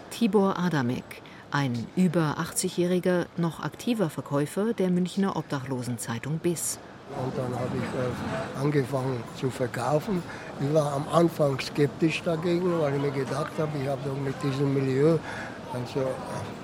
Tibor 0.09 0.57
Adamek, 0.57 1.21
ein 1.51 1.87
über 1.95 2.37
80-jähriger, 2.39 3.27
noch 3.37 3.61
aktiver 3.61 4.09
Verkäufer 4.09 4.73
der 4.73 4.89
Münchner 4.89 5.35
Obdachlosenzeitung 5.35 6.39
BIS. 6.39 6.79
Und 7.23 7.37
dann 7.37 7.53
habe 7.53 7.69
ich 7.77 7.83
äh, 7.83 8.61
angefangen 8.61 9.23
zu 9.39 9.49
verkaufen. 9.49 10.23
Ich 10.59 10.73
war 10.73 10.93
am 10.93 11.05
Anfang 11.13 11.59
skeptisch 11.59 12.23
dagegen, 12.23 12.79
weil 12.79 12.95
ich 12.95 13.01
mir 13.01 13.11
gedacht 13.11 13.51
habe, 13.59 13.71
ich 13.79 13.87
habe 13.87 14.01
doch 14.03 14.17
mit 14.17 14.33
diesem 14.41 14.73
Milieu 14.73 15.17
also 15.73 16.07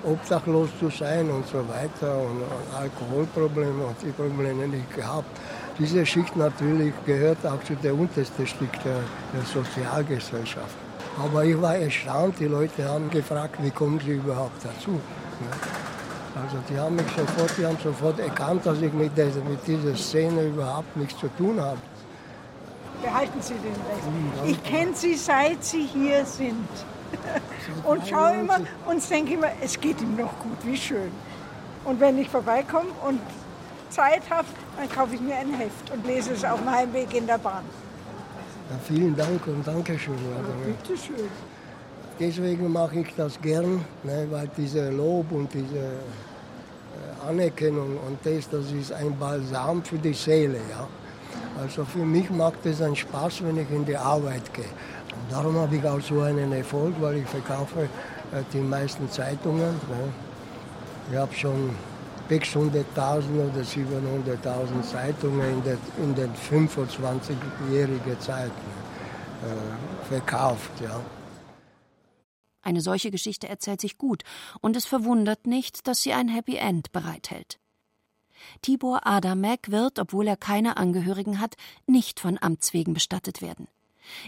obdachlos 0.04 0.70
zu 0.78 0.88
sein 0.90 1.30
und 1.30 1.46
so 1.46 1.58
weiter 1.68 2.18
und, 2.18 2.42
Alkoholprobleme 2.78 3.84
und 3.84 3.96
die 4.02 4.10
Probleme 4.10 4.66
nicht 4.68 4.94
gehabt. 4.94 5.38
Diese 5.78 6.04
Schicht 6.04 6.36
natürlich 6.36 6.92
gehört 7.06 7.44
auch 7.46 7.62
zu 7.64 7.74
der 7.76 7.94
untersten 7.94 8.46
Schicht 8.46 8.84
der, 8.84 9.00
der 9.34 9.42
Sozialgesellschaft. 9.52 10.76
Aber 11.22 11.44
ich 11.44 11.60
war 11.60 11.76
erstaunt, 11.76 12.38
die 12.38 12.46
Leute 12.46 12.88
haben 12.88 13.10
gefragt, 13.10 13.56
wie 13.62 13.70
kommen 13.70 14.00
sie 14.00 14.12
überhaupt 14.12 14.64
dazu. 14.64 15.00
Also 16.34 16.56
die 16.68 16.78
haben 16.78 16.96
mich 16.96 17.06
sofort, 17.08 17.50
die 17.58 17.66
haben 17.66 17.76
sofort 17.82 18.18
erkannt, 18.18 18.64
dass 18.64 18.80
ich 18.80 18.92
mit, 18.92 19.16
der, 19.16 19.26
mit 19.26 19.66
dieser 19.66 19.94
Szene 19.96 20.46
überhaupt 20.46 20.96
nichts 20.96 21.18
zu 21.18 21.28
tun 21.36 21.60
habe. 21.60 21.78
Behalten 23.02 23.42
Sie 23.42 23.54
den 23.54 23.72
Rest. 23.72 24.50
Ich 24.50 24.62
kenne 24.62 24.94
Sie, 24.94 25.14
seit 25.14 25.62
Sie 25.62 25.84
hier 25.84 26.24
sind. 26.24 26.68
und 27.84 28.06
schaue 28.08 28.34
immer 28.40 28.60
und 28.86 29.10
denke 29.10 29.34
immer, 29.34 29.48
es 29.62 29.80
geht 29.80 30.00
ihm 30.00 30.16
noch 30.16 30.38
gut, 30.38 30.58
wie 30.64 30.76
schön. 30.76 31.12
Und 31.84 32.00
wenn 32.00 32.18
ich 32.18 32.28
vorbeikomme 32.28 32.90
und 33.06 33.20
Zeit 33.90 34.22
habe, 34.30 34.48
dann 34.76 34.90
kaufe 34.90 35.14
ich 35.14 35.20
mir 35.20 35.36
ein 35.36 35.52
Heft 35.54 35.90
und 35.92 36.06
lese 36.06 36.32
es 36.32 36.44
auf 36.44 36.58
dem 36.60 36.70
Heimweg 36.70 37.12
in 37.14 37.26
der 37.26 37.38
Bahn. 37.38 37.64
Ja, 38.70 38.76
vielen 38.86 39.16
Dank 39.16 39.46
und 39.46 39.66
Dankeschön. 39.66 40.14
Also, 40.14 40.52
bitte 40.64 40.98
schön. 40.98 41.28
Deswegen 42.18 42.70
mache 42.70 43.00
ich 43.00 43.14
das 43.16 43.40
gern, 43.40 43.84
ne, 44.04 44.26
weil 44.30 44.48
diese 44.56 44.90
Lob 44.90 45.32
und 45.32 45.52
diese 45.52 45.76
äh, 45.76 47.28
Anerkennung 47.28 47.98
und 48.06 48.18
das, 48.24 48.48
das 48.48 48.70
ist 48.70 48.92
ein 48.92 49.18
Balsam 49.18 49.82
für 49.82 49.98
die 49.98 50.12
Seele. 50.12 50.58
Ja. 50.70 50.86
Also 51.60 51.84
für 51.84 52.04
mich 52.04 52.30
macht 52.30 52.64
es 52.64 52.80
einen 52.80 52.96
Spaß, 52.96 53.44
wenn 53.44 53.58
ich 53.58 53.70
in 53.70 53.84
die 53.84 53.96
Arbeit 53.96 54.52
gehe. 54.54 54.64
Darum 55.32 55.56
habe 55.56 55.76
ich 55.76 55.84
auch 55.86 56.00
so 56.02 56.20
einen 56.20 56.52
Erfolg, 56.52 56.94
weil 57.00 57.16
ich 57.16 57.26
verkaufe 57.26 57.84
äh, 58.32 58.42
die 58.52 58.58
meisten 58.58 59.10
Zeitungen. 59.10 59.70
Ne. 59.70 60.12
Ich 61.10 61.16
habe 61.16 61.34
schon 61.34 61.74
600.000 62.28 62.84
oder 62.94 63.62
700.000 63.62 64.82
Zeitungen 64.82 65.62
in, 65.96 66.14
den 66.14 66.30
25-jährigen 66.34 68.20
Zeit 68.20 68.50
äh, 68.50 70.06
verkauft. 70.06 70.70
Ja. 70.82 71.00
Eine 72.60 72.82
solche 72.82 73.10
Geschichte 73.10 73.48
erzählt 73.48 73.80
sich 73.80 73.96
gut, 73.96 74.24
und 74.60 74.76
es 74.76 74.84
verwundert 74.84 75.46
nicht, 75.46 75.88
dass 75.88 76.02
sie 76.02 76.12
ein 76.12 76.28
Happy 76.28 76.56
End 76.56 76.92
bereithält. 76.92 77.58
Tibor 78.60 79.06
Adamek 79.06 79.70
wird, 79.70 79.98
obwohl 79.98 80.28
er 80.28 80.36
keine 80.36 80.76
Angehörigen 80.76 81.40
hat, 81.40 81.54
nicht 81.86 82.20
von 82.20 82.36
Amts 82.38 82.74
wegen 82.74 82.92
bestattet 82.92 83.40
werden. 83.40 83.66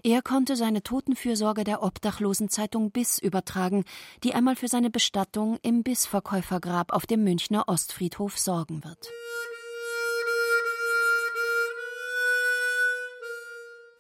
Er 0.03 0.23
konnte 0.23 0.57
seine 0.57 0.83
Totenfürsorge 0.83 1.65
der 1.65 1.83
Obdachlosenzeitung 1.83 2.91
Biss 2.91 3.19
übertragen, 3.19 3.85
die 4.23 4.35
einmal 4.35 4.57
für 4.57 4.69
seine 4.69 4.91
Bestattung 4.91 5.59
im 5.63 5.83
Bissverkäufergrab 5.83 6.93
auf 6.93 7.07
dem 7.07 7.25
Münchner 7.25 7.69
Ostfriedhof 7.69 8.39
sorgen 8.39 8.85
wird. 8.85 9.11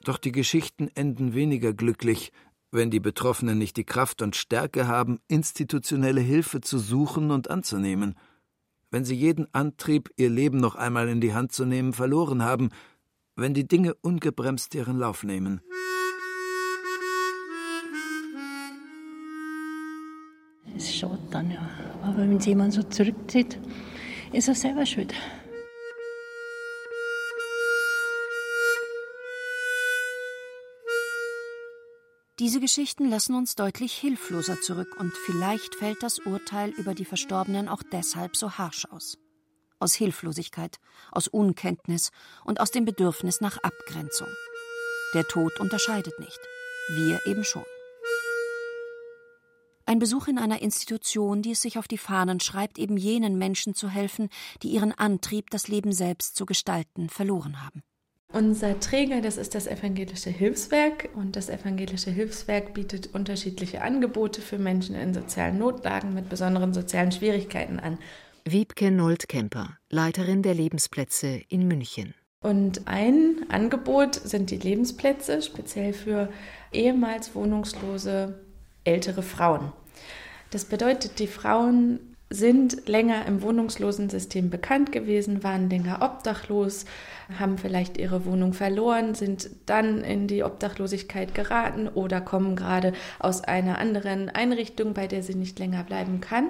Doch 0.04 0.18
die 0.18 0.32
Geschichten 0.32 0.90
enden 0.94 1.34
weniger 1.34 1.72
glücklich, 1.72 2.30
wenn 2.70 2.90
die 2.90 3.00
Betroffenen 3.00 3.56
nicht 3.56 3.76
die 3.76 3.84
Kraft 3.84 4.20
und 4.20 4.36
Stärke 4.36 4.86
haben, 4.86 5.20
institutionelle 5.28 6.20
Hilfe 6.20 6.60
zu 6.60 6.78
suchen 6.78 7.30
und 7.30 7.48
anzunehmen. 7.48 8.16
Wenn 8.90 9.04
sie 9.04 9.14
jeden 9.14 9.52
Antrieb, 9.54 10.10
ihr 10.16 10.28
Leben 10.28 10.58
noch 10.58 10.74
einmal 10.74 11.08
in 11.08 11.20
die 11.20 11.34
Hand 11.34 11.52
zu 11.52 11.64
nehmen, 11.64 11.92
verloren 11.92 12.42
haben, 12.42 12.70
wenn 13.36 13.54
die 13.54 13.66
Dinge 13.66 13.94
ungebremst 13.94 14.74
ihren 14.74 14.98
Lauf 14.98 15.22
nehmen. 15.24 15.60
Es 20.76 20.84
ist 20.84 20.96
schade 20.96 21.18
dann, 21.30 21.50
ja. 21.50 21.68
Aber 22.02 22.18
wenn 22.18 22.36
es 22.36 22.46
jemand 22.46 22.72
so 22.72 22.82
zurückzieht, 22.82 23.58
ist 24.32 24.48
er 24.48 24.54
selber 24.54 24.84
schuld. 24.86 25.14
Diese 32.40 32.58
Geschichten 32.58 33.08
lassen 33.08 33.36
uns 33.36 33.54
deutlich 33.54 33.94
hilfloser 33.94 34.60
zurück 34.60 34.96
und 34.98 35.12
vielleicht 35.16 35.76
fällt 35.76 36.02
das 36.02 36.18
Urteil 36.18 36.70
über 36.70 36.92
die 36.92 37.04
Verstorbenen 37.04 37.68
auch 37.68 37.82
deshalb 37.92 38.36
so 38.36 38.58
harsch 38.58 38.86
aus 38.90 39.18
aus 39.84 39.94
Hilflosigkeit, 39.94 40.78
aus 41.12 41.28
Unkenntnis 41.28 42.10
und 42.44 42.58
aus 42.58 42.72
dem 42.72 42.84
Bedürfnis 42.84 43.40
nach 43.40 43.58
Abgrenzung. 43.58 44.28
Der 45.14 45.24
Tod 45.24 45.60
unterscheidet 45.60 46.18
nicht, 46.18 46.40
wir 46.88 47.20
eben 47.26 47.44
schon. 47.44 47.62
Ein 49.86 49.98
Besuch 49.98 50.28
in 50.28 50.38
einer 50.38 50.62
Institution, 50.62 51.42
die 51.42 51.52
es 51.52 51.60
sich 51.60 51.78
auf 51.78 51.86
die 51.86 51.98
Fahnen 51.98 52.40
schreibt, 52.40 52.78
eben 52.78 52.96
jenen 52.96 53.36
Menschen 53.36 53.74
zu 53.74 53.88
helfen, 53.90 54.30
die 54.62 54.68
ihren 54.68 54.92
Antrieb, 54.92 55.50
das 55.50 55.68
Leben 55.68 55.92
selbst 55.92 56.36
zu 56.36 56.46
gestalten, 56.46 57.10
verloren 57.10 57.62
haben. 57.62 57.82
Unser 58.32 58.80
Träger, 58.80 59.20
das 59.20 59.36
ist 59.36 59.54
das 59.54 59.68
Evangelische 59.68 60.30
Hilfswerk 60.30 61.10
und 61.14 61.36
das 61.36 61.50
Evangelische 61.50 62.10
Hilfswerk 62.10 62.74
bietet 62.74 63.14
unterschiedliche 63.14 63.82
Angebote 63.82 64.40
für 64.40 64.58
Menschen 64.58 64.96
in 64.96 65.14
sozialen 65.14 65.58
Notlagen 65.58 66.14
mit 66.14 66.30
besonderen 66.30 66.72
sozialen 66.74 67.12
Schwierigkeiten 67.12 67.78
an. 67.78 67.98
Wiebke 68.46 68.90
Nold-Kemper, 68.90 69.78
Leiterin 69.88 70.42
der 70.42 70.52
Lebensplätze 70.52 71.40
in 71.48 71.66
München. 71.66 72.12
Und 72.42 72.86
ein 72.86 73.46
Angebot 73.48 74.16
sind 74.16 74.50
die 74.50 74.58
Lebensplätze, 74.58 75.40
speziell 75.40 75.94
für 75.94 76.28
ehemals 76.70 77.34
wohnungslose 77.34 78.38
ältere 78.84 79.22
Frauen. 79.22 79.72
Das 80.50 80.66
bedeutet, 80.66 81.20
die 81.20 81.26
Frauen 81.26 82.00
sind 82.28 82.86
länger 82.86 83.24
im 83.24 83.40
Wohnungslosensystem 83.40 84.50
bekannt 84.50 84.92
gewesen, 84.92 85.42
waren 85.42 85.70
länger 85.70 86.02
obdachlos, 86.02 86.84
haben 87.38 87.56
vielleicht 87.56 87.96
ihre 87.96 88.26
Wohnung 88.26 88.52
verloren, 88.52 89.14
sind 89.14 89.48
dann 89.64 90.04
in 90.04 90.26
die 90.26 90.44
Obdachlosigkeit 90.44 91.34
geraten 91.34 91.88
oder 91.88 92.20
kommen 92.20 92.56
gerade 92.56 92.92
aus 93.18 93.42
einer 93.42 93.78
anderen 93.78 94.28
Einrichtung, 94.28 94.92
bei 94.92 95.06
der 95.06 95.22
sie 95.22 95.34
nicht 95.34 95.58
länger 95.58 95.82
bleiben 95.82 96.20
kann 96.20 96.48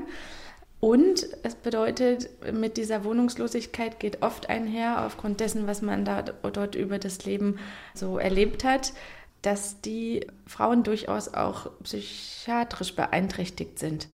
und 0.84 1.26
es 1.42 1.54
bedeutet, 1.54 2.28
mit 2.52 2.76
dieser 2.76 3.04
Wohnungslosigkeit 3.04 3.98
geht 3.98 4.20
oft 4.20 4.50
einher, 4.50 5.06
aufgrund 5.06 5.40
dessen, 5.40 5.66
was 5.66 5.80
man 5.80 6.04
da, 6.04 6.20
dort 6.20 6.74
über 6.74 6.98
das 6.98 7.24
Leben 7.24 7.58
so 7.94 8.18
erlebt 8.18 8.64
hat, 8.64 8.92
dass 9.40 9.80
die 9.80 10.26
Frauen 10.44 10.82
durchaus 10.82 11.32
auch 11.32 11.70
psychiatrisch 11.82 12.94
beeinträchtigt 12.94 13.78
sind. 13.78 14.10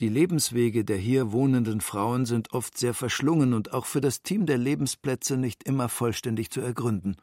Die 0.00 0.08
Lebenswege 0.08 0.82
der 0.86 0.96
hier 0.96 1.30
wohnenden 1.30 1.82
Frauen 1.82 2.24
sind 2.24 2.54
oft 2.54 2.78
sehr 2.78 2.94
verschlungen 2.94 3.52
und 3.52 3.74
auch 3.74 3.84
für 3.84 4.00
das 4.00 4.22
Team 4.22 4.46
der 4.46 4.56
Lebensplätze 4.56 5.36
nicht 5.36 5.62
immer 5.64 5.90
vollständig 5.90 6.48
zu 6.48 6.62
ergründen. 6.62 7.16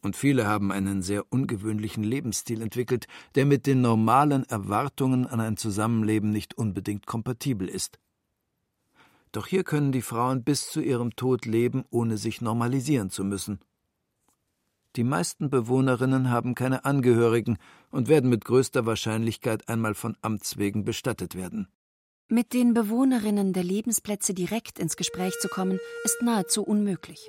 Und 0.00 0.16
viele 0.16 0.46
haben 0.46 0.72
einen 0.72 1.02
sehr 1.02 1.30
ungewöhnlichen 1.30 2.02
Lebensstil 2.02 2.62
entwickelt, 2.62 3.08
der 3.34 3.44
mit 3.44 3.66
den 3.66 3.82
normalen 3.82 4.44
Erwartungen 4.44 5.26
an 5.26 5.40
ein 5.40 5.58
Zusammenleben 5.58 6.30
nicht 6.30 6.56
unbedingt 6.56 7.06
kompatibel 7.06 7.68
ist. 7.68 7.98
Doch 9.36 9.46
hier 9.46 9.64
können 9.64 9.92
die 9.92 10.00
Frauen 10.00 10.44
bis 10.44 10.70
zu 10.70 10.80
ihrem 10.80 11.14
Tod 11.14 11.44
leben, 11.44 11.84
ohne 11.90 12.16
sich 12.16 12.40
normalisieren 12.40 13.10
zu 13.10 13.22
müssen. 13.22 13.60
Die 14.96 15.04
meisten 15.04 15.50
Bewohnerinnen 15.50 16.30
haben 16.30 16.54
keine 16.54 16.86
Angehörigen 16.86 17.58
und 17.90 18.08
werden 18.08 18.30
mit 18.30 18.46
größter 18.46 18.86
Wahrscheinlichkeit 18.86 19.68
einmal 19.68 19.94
von 19.94 20.16
Amts 20.22 20.56
wegen 20.56 20.86
bestattet 20.86 21.34
werden. 21.34 21.68
Mit 22.28 22.54
den 22.54 22.72
Bewohnerinnen 22.72 23.52
der 23.52 23.62
Lebensplätze 23.62 24.32
direkt 24.32 24.78
ins 24.78 24.96
Gespräch 24.96 25.38
zu 25.38 25.48
kommen, 25.48 25.80
ist 26.04 26.22
nahezu 26.22 26.62
unmöglich. 26.62 27.28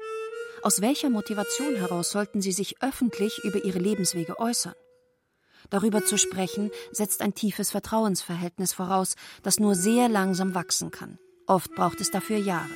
Aus 0.64 0.80
welcher 0.80 1.10
Motivation 1.10 1.76
heraus 1.76 2.12
sollten 2.12 2.42
sie 2.42 2.54
sich 2.54 2.82
öffentlich 2.82 3.44
über 3.44 3.66
ihre 3.66 3.80
Lebenswege 3.80 4.40
äußern? 4.40 4.76
Darüber 5.70 6.06
zu 6.06 6.18
sprechen, 6.18 6.72
setzt 6.94 7.22
ein 7.22 7.34
tiefes 7.34 7.72
Vertrauensverhältnis 7.72 8.72
voraus, 8.72 9.18
das 9.44 9.60
nur 9.60 9.76
sehr 9.76 10.08
langsam 10.08 10.56
wachsen 10.56 10.90
kann. 10.90 11.20
Oft 11.48 11.74
braucht 11.76 12.02
es 12.02 12.12
dafür 12.12 12.38
Jahre. 12.38 12.70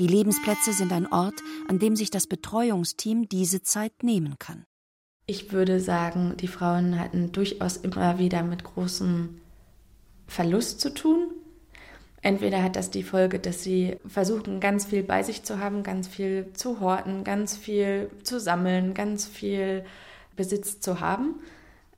Die 0.00 0.08
Lebensplätze 0.08 0.72
sind 0.72 0.92
ein 0.92 1.06
Ort, 1.12 1.40
an 1.68 1.78
dem 1.78 1.94
sich 1.94 2.10
das 2.10 2.26
Betreuungsteam 2.26 3.28
diese 3.28 3.62
Zeit 3.62 4.02
nehmen 4.02 4.38
kann. 4.38 4.64
Ich 5.26 5.52
würde 5.52 5.78
sagen, 5.78 6.36
die 6.36 6.48
Frauen 6.48 6.98
hatten 6.98 7.30
durchaus 7.30 7.76
immer 7.76 8.18
wieder 8.18 8.42
mit 8.42 8.64
großem 8.64 9.40
Verlust 10.26 10.80
zu 10.80 10.92
tun. 10.92 11.30
Entweder 12.22 12.62
hat 12.62 12.74
das 12.74 12.90
die 12.90 13.04
Folge, 13.04 13.38
dass 13.38 13.62
sie 13.62 13.96
versuchen, 14.04 14.58
ganz 14.58 14.86
viel 14.86 15.04
bei 15.04 15.22
sich 15.22 15.44
zu 15.44 15.60
haben, 15.60 15.84
ganz 15.84 16.08
viel 16.08 16.52
zu 16.54 16.80
horten, 16.80 17.22
ganz 17.22 17.56
viel 17.56 18.10
zu 18.24 18.40
sammeln, 18.40 18.94
ganz 18.94 19.26
viel 19.26 19.84
Besitz 20.34 20.80
zu 20.80 21.00
haben. 21.00 21.36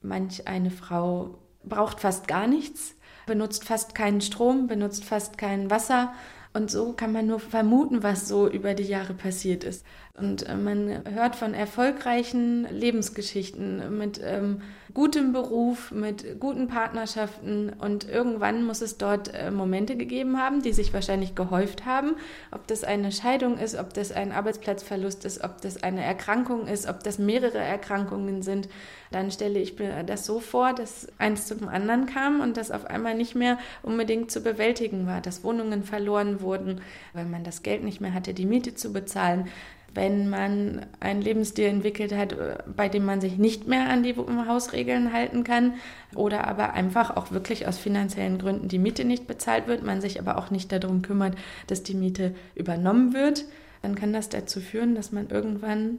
Manch 0.02 0.46
eine 0.46 0.70
Frau 0.70 1.38
braucht 1.64 2.00
fast 2.00 2.28
gar 2.28 2.46
nichts, 2.46 2.94
benutzt 3.26 3.64
fast 3.64 3.94
keinen 3.94 4.20
Strom, 4.20 4.66
benutzt 4.66 5.04
fast 5.04 5.38
kein 5.38 5.70
Wasser. 5.70 6.12
Und 6.54 6.70
so 6.70 6.92
kann 6.92 7.12
man 7.12 7.26
nur 7.26 7.40
vermuten, 7.40 8.02
was 8.02 8.28
so 8.28 8.48
über 8.48 8.74
die 8.74 8.82
Jahre 8.82 9.14
passiert 9.14 9.64
ist. 9.64 9.86
Und 10.14 10.46
äh, 10.48 10.56
man 10.56 11.02
hört 11.10 11.34
von 11.36 11.54
erfolgreichen 11.54 12.66
Lebensgeschichten 12.70 13.96
mit 13.96 14.20
ähm, 14.22 14.60
gutem 14.95 15.32
Beruf, 15.32 15.90
mit 15.90 16.38
guten 16.40 16.68
Partnerschaften 16.68 17.72
und 17.78 18.09
irgendwann 18.09 18.64
muss 18.64 18.82
es 18.82 18.99
dort 18.99 19.32
äh, 19.32 19.51
Momente 19.51 19.97
gegeben 19.97 20.38
haben, 20.38 20.62
die 20.62 20.72
sich 20.72 20.93
wahrscheinlich 20.93 21.34
gehäuft 21.34 21.86
haben. 21.86 22.16
Ob 22.51 22.66
das 22.66 22.84
eine 22.84 23.11
Scheidung 23.11 23.59
ist, 23.59 23.78
ob 23.78 23.95
das 23.95 24.12
ein 24.12 24.32
Arbeitsplatzverlust 24.32 25.24
ist, 25.24 25.43
ob 25.43 25.61
das 25.62 25.82
eine 25.82 26.05
Erkrankung 26.05 26.66
ist, 26.66 26.88
ob 26.88 27.03
das 27.03 27.18
mehrere 27.18 27.59
Erkrankungen 27.59 28.43
sind, 28.43 28.68
dann 29.11 29.30
stelle 29.30 29.61
ich 29.61 29.78
mir 29.78 30.03
das 30.05 30.26
so 30.26 30.40
vor, 30.40 30.72
dass 30.74 31.09
eins 31.18 31.47
zum 31.47 31.68
anderen 31.68 32.07
kam 32.07 32.40
und 32.40 32.57
das 32.57 32.70
auf 32.70 32.86
einmal 32.86 33.14
nicht 33.14 33.34
mehr 33.34 33.59
unbedingt 33.82 34.30
zu 34.30 34.40
bewältigen 34.43 35.07
war, 35.07 35.20
dass 35.20 35.45
Wohnungen 35.45 35.84
verloren 35.84 36.40
wurden, 36.40 36.80
weil 37.12 37.24
man 37.24 37.45
das 37.45 37.62
Geld 37.62 37.84
nicht 37.84 38.01
mehr 38.01 38.14
hatte, 38.14 38.34
die 38.34 38.47
Miete 38.47 38.74
zu 38.74 38.93
bezahlen 38.93 39.49
wenn 39.95 40.28
man 40.30 40.86
einen 41.01 41.22
Lebensstil 41.22 41.66
entwickelt 41.66 42.14
hat, 42.14 42.36
bei 42.76 42.88
dem 42.88 43.05
man 43.05 43.20
sich 43.20 43.36
nicht 43.36 43.66
mehr 43.66 43.88
an 43.88 44.03
die 44.03 44.16
Hausregeln 44.16 45.12
halten 45.12 45.45
kann 45.45 45.74
oder 46.14 46.47
aber 46.47 46.72
einfach 46.72 47.16
auch 47.16 47.30
wirklich 47.30 47.66
aus 47.66 47.78
finanziellen 47.78 48.38
Gründen 48.38 48.68
die 48.68 48.78
Miete 48.78 49.05
nicht 49.05 49.26
bezahlt 49.26 49.66
wird, 49.66 49.82
man 49.82 50.01
sich 50.01 50.18
aber 50.18 50.38
auch 50.38 50.51
nicht 50.51 50.72
darum 50.72 51.03
kümmert, 51.03 51.36
dass 51.66 51.82
die 51.82 51.95
Miete 51.95 52.34
übernommen 52.55 53.12
wird, 53.12 53.45
dann 53.82 53.95
kann 53.95 54.12
das 54.12 54.28
dazu 54.28 54.61
führen, 54.61 54.95
dass 54.95 55.12
man 55.12 55.28
irgendwann 55.28 55.99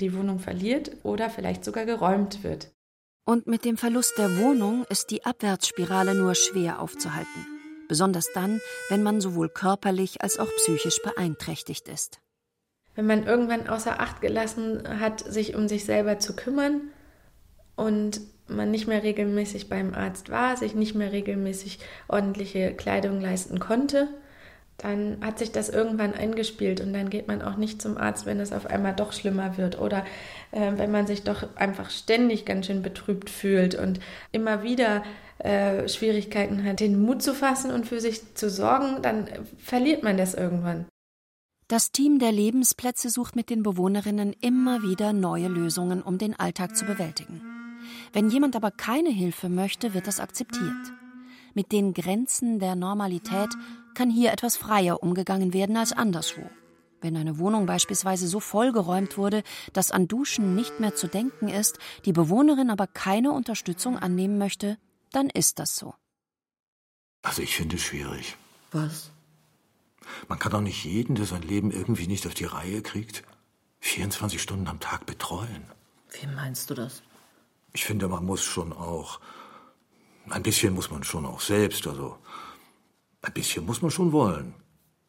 die 0.00 0.14
Wohnung 0.14 0.38
verliert 0.38 0.92
oder 1.02 1.28
vielleicht 1.28 1.64
sogar 1.64 1.84
geräumt 1.84 2.44
wird. 2.44 2.70
Und 3.26 3.46
mit 3.46 3.64
dem 3.64 3.76
Verlust 3.76 4.14
der 4.16 4.38
Wohnung 4.38 4.86
ist 4.88 5.10
die 5.10 5.24
Abwärtsspirale 5.26 6.14
nur 6.14 6.34
schwer 6.34 6.80
aufzuhalten, 6.80 7.46
besonders 7.88 8.32
dann, 8.32 8.60
wenn 8.88 9.02
man 9.02 9.20
sowohl 9.20 9.50
körperlich 9.50 10.22
als 10.22 10.38
auch 10.38 10.48
psychisch 10.56 11.02
beeinträchtigt 11.02 11.88
ist 11.88 12.20
wenn 12.98 13.06
man 13.06 13.26
irgendwann 13.28 13.68
außer 13.68 14.00
Acht 14.00 14.20
gelassen 14.20 14.82
hat, 14.98 15.20
sich 15.20 15.54
um 15.54 15.68
sich 15.68 15.84
selber 15.84 16.18
zu 16.18 16.34
kümmern 16.34 16.80
und 17.76 18.20
man 18.48 18.72
nicht 18.72 18.88
mehr 18.88 19.04
regelmäßig 19.04 19.68
beim 19.68 19.94
Arzt 19.94 20.30
war, 20.30 20.56
sich 20.56 20.74
nicht 20.74 20.96
mehr 20.96 21.12
regelmäßig 21.12 21.78
ordentliche 22.08 22.72
Kleidung 22.74 23.20
leisten 23.20 23.60
konnte, 23.60 24.08
dann 24.78 25.18
hat 25.20 25.38
sich 25.38 25.52
das 25.52 25.68
irgendwann 25.68 26.12
eingespielt 26.12 26.80
und 26.80 26.92
dann 26.92 27.08
geht 27.08 27.28
man 27.28 27.40
auch 27.40 27.56
nicht 27.56 27.80
zum 27.80 27.96
Arzt, 27.98 28.26
wenn 28.26 28.40
es 28.40 28.52
auf 28.52 28.66
einmal 28.66 28.96
doch 28.96 29.12
schlimmer 29.12 29.56
wird 29.56 29.78
oder 29.80 30.04
äh, 30.50 30.72
wenn 30.74 30.90
man 30.90 31.06
sich 31.06 31.22
doch 31.22 31.54
einfach 31.54 31.90
ständig 31.90 32.46
ganz 32.46 32.66
schön 32.66 32.82
betrübt 32.82 33.30
fühlt 33.30 33.76
und 33.76 34.00
immer 34.32 34.64
wieder 34.64 35.04
äh, 35.38 35.86
Schwierigkeiten 35.86 36.64
hat, 36.64 36.80
den 36.80 37.00
Mut 37.00 37.22
zu 37.22 37.32
fassen 37.32 37.70
und 37.70 37.86
für 37.86 38.00
sich 38.00 38.34
zu 38.34 38.50
sorgen, 38.50 39.02
dann 39.02 39.28
verliert 39.56 40.02
man 40.02 40.16
das 40.16 40.34
irgendwann. 40.34 40.86
Das 41.68 41.92
Team 41.92 42.18
der 42.18 42.32
Lebensplätze 42.32 43.10
sucht 43.10 43.36
mit 43.36 43.50
den 43.50 43.62
Bewohnerinnen 43.62 44.32
immer 44.40 44.82
wieder 44.82 45.12
neue 45.12 45.48
Lösungen, 45.48 46.00
um 46.00 46.16
den 46.16 46.34
Alltag 46.34 46.74
zu 46.74 46.86
bewältigen. 46.86 47.42
Wenn 48.14 48.30
jemand 48.30 48.56
aber 48.56 48.70
keine 48.70 49.10
Hilfe 49.10 49.50
möchte, 49.50 49.92
wird 49.92 50.06
das 50.06 50.18
akzeptiert. 50.18 50.92
Mit 51.52 51.70
den 51.70 51.92
Grenzen 51.92 52.58
der 52.58 52.74
Normalität 52.74 53.50
kann 53.92 54.08
hier 54.08 54.32
etwas 54.32 54.56
freier 54.56 55.02
umgegangen 55.02 55.52
werden 55.52 55.76
als 55.76 55.92
anderswo. 55.92 56.40
Wenn 57.02 57.18
eine 57.18 57.38
Wohnung 57.38 57.66
beispielsweise 57.66 58.28
so 58.28 58.40
vollgeräumt 58.40 59.18
wurde, 59.18 59.42
dass 59.74 59.90
an 59.90 60.08
Duschen 60.08 60.54
nicht 60.54 60.80
mehr 60.80 60.94
zu 60.94 61.06
denken 61.06 61.48
ist, 61.48 61.78
die 62.06 62.14
Bewohnerin 62.14 62.70
aber 62.70 62.86
keine 62.86 63.32
Unterstützung 63.32 63.98
annehmen 63.98 64.38
möchte, 64.38 64.78
dann 65.12 65.28
ist 65.28 65.58
das 65.58 65.76
so. 65.76 65.94
Also 67.20 67.42
ich 67.42 67.54
finde 67.54 67.76
es 67.76 67.82
schwierig. 67.82 68.36
Was? 68.72 69.10
Man 70.28 70.38
kann 70.38 70.52
doch 70.52 70.60
nicht 70.60 70.84
jeden, 70.84 71.14
der 71.14 71.26
sein 71.26 71.42
Leben 71.42 71.70
irgendwie 71.70 72.06
nicht 72.06 72.26
auf 72.26 72.34
die 72.34 72.44
Reihe 72.44 72.82
kriegt, 72.82 73.22
24 73.80 74.40
Stunden 74.40 74.68
am 74.68 74.80
Tag 74.80 75.06
betreuen. 75.06 75.64
Wie 76.20 76.26
meinst 76.26 76.70
du 76.70 76.74
das? 76.74 77.02
Ich 77.72 77.84
finde, 77.84 78.08
man 78.08 78.24
muss 78.24 78.42
schon 78.42 78.72
auch. 78.72 79.20
Ein 80.30 80.42
bisschen 80.42 80.74
muss 80.74 80.90
man 80.90 81.04
schon 81.04 81.26
auch 81.26 81.40
selbst, 81.40 81.86
also. 81.86 82.18
Ein 83.22 83.32
bisschen 83.32 83.66
muss 83.66 83.82
man 83.82 83.90
schon 83.90 84.12
wollen. 84.12 84.54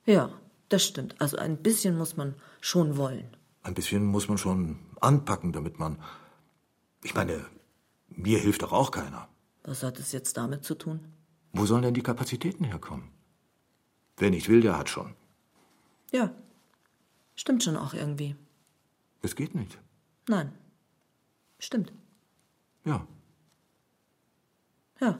Ja, 0.06 0.32
das 0.70 0.86
stimmt. 0.86 1.16
Also 1.20 1.38
ein 1.38 1.58
bisschen 1.58 1.98
muss 1.98 2.18
man 2.18 2.36
schon 2.62 2.98
wollen. 2.98 3.36
Ein 3.64 3.74
bisschen 3.74 4.06
muss 4.06 4.28
man 4.28 4.38
schon 4.38 4.80
anpacken, 5.02 5.52
damit 5.52 5.80
man. 5.80 6.02
Ich 7.04 7.14
meine, 7.14 7.46
mir 8.08 8.40
hilft 8.40 8.62
doch 8.62 8.72
auch 8.72 8.92
keiner. 8.92 9.28
Was 9.64 9.84
hat 9.84 10.00
es 10.00 10.12
jetzt 10.12 10.38
damit 10.38 10.64
zu 10.64 10.76
tun? 10.76 11.00
Wo 11.54 11.66
sollen 11.66 11.84
denn 11.84 11.94
die 11.94 12.02
Kapazitäten 12.02 12.66
herkommen? 12.66 13.10
Wer 14.20 14.30
nicht 14.30 14.50
will, 14.50 14.62
der 14.62 14.78
hat 14.78 14.90
schon. 14.90 15.16
Ja, 16.12 16.32
stimmt 17.36 17.64
schon 17.64 17.78
auch 17.78 17.94
irgendwie. 17.94 18.36
Es 19.22 19.36
geht 19.36 19.56
nicht. 19.56 19.78
Nein, 20.28 20.52
stimmt. 21.58 21.94
Ja. 22.84 23.08
Ja. 25.00 25.18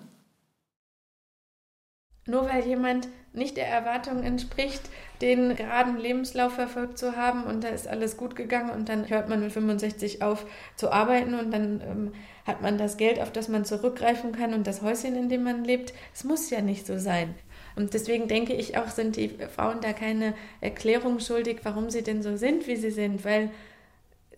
Nur 2.28 2.46
weil 2.48 2.66
jemand 2.66 3.08
nicht 3.34 3.58
der 3.58 3.68
Erwartung 3.68 4.22
entspricht, 4.22 4.82
den 5.22 5.56
geraden 5.56 5.98
Lebenslauf 5.98 6.54
verfolgt 6.54 6.98
zu 6.98 7.16
haben 7.16 7.44
und 7.44 7.64
da 7.64 7.70
ist 7.70 7.88
alles 7.88 8.18
gut 8.18 8.36
gegangen 8.36 8.70
und 8.72 8.90
dann 8.90 9.10
hört 9.10 9.30
man 9.30 9.40
mit 9.40 9.52
65 9.52 10.22
auf 10.22 10.46
zu 10.76 10.92
arbeiten 10.92 11.34
und 11.34 11.52
dann 11.52 11.82
ähm, 11.82 12.14
hat 12.46 12.62
man 12.62 12.78
das 12.78 12.98
Geld, 12.98 13.20
auf 13.20 13.32
das 13.32 13.48
man 13.48 13.66
zurückgreifen 13.66 14.32
kann 14.32 14.54
und 14.54 14.68
das 14.68 14.82
Häuschen, 14.82 15.16
in 15.16 15.30
dem 15.30 15.44
man 15.44 15.64
lebt. 15.64 15.94
Es 16.14 16.24
muss 16.24 16.50
ja 16.50 16.62
nicht 16.62 16.86
so 16.86 16.98
sein. 16.98 17.36
Und 17.80 17.94
deswegen 17.94 18.28
denke 18.28 18.52
ich 18.52 18.78
auch, 18.78 18.90
sind 18.90 19.16
die 19.16 19.30
Frauen 19.56 19.80
da 19.80 19.94
keine 19.94 20.34
Erklärung 20.60 21.22
schuldig, 21.22 21.60
warum 21.64 21.90
sie 21.90 22.02
denn 22.02 22.22
so 22.22 22.36
sind, 22.36 22.68
wie 22.68 22.76
sie 22.76 22.92
sind, 22.92 23.24
weil 23.24 23.52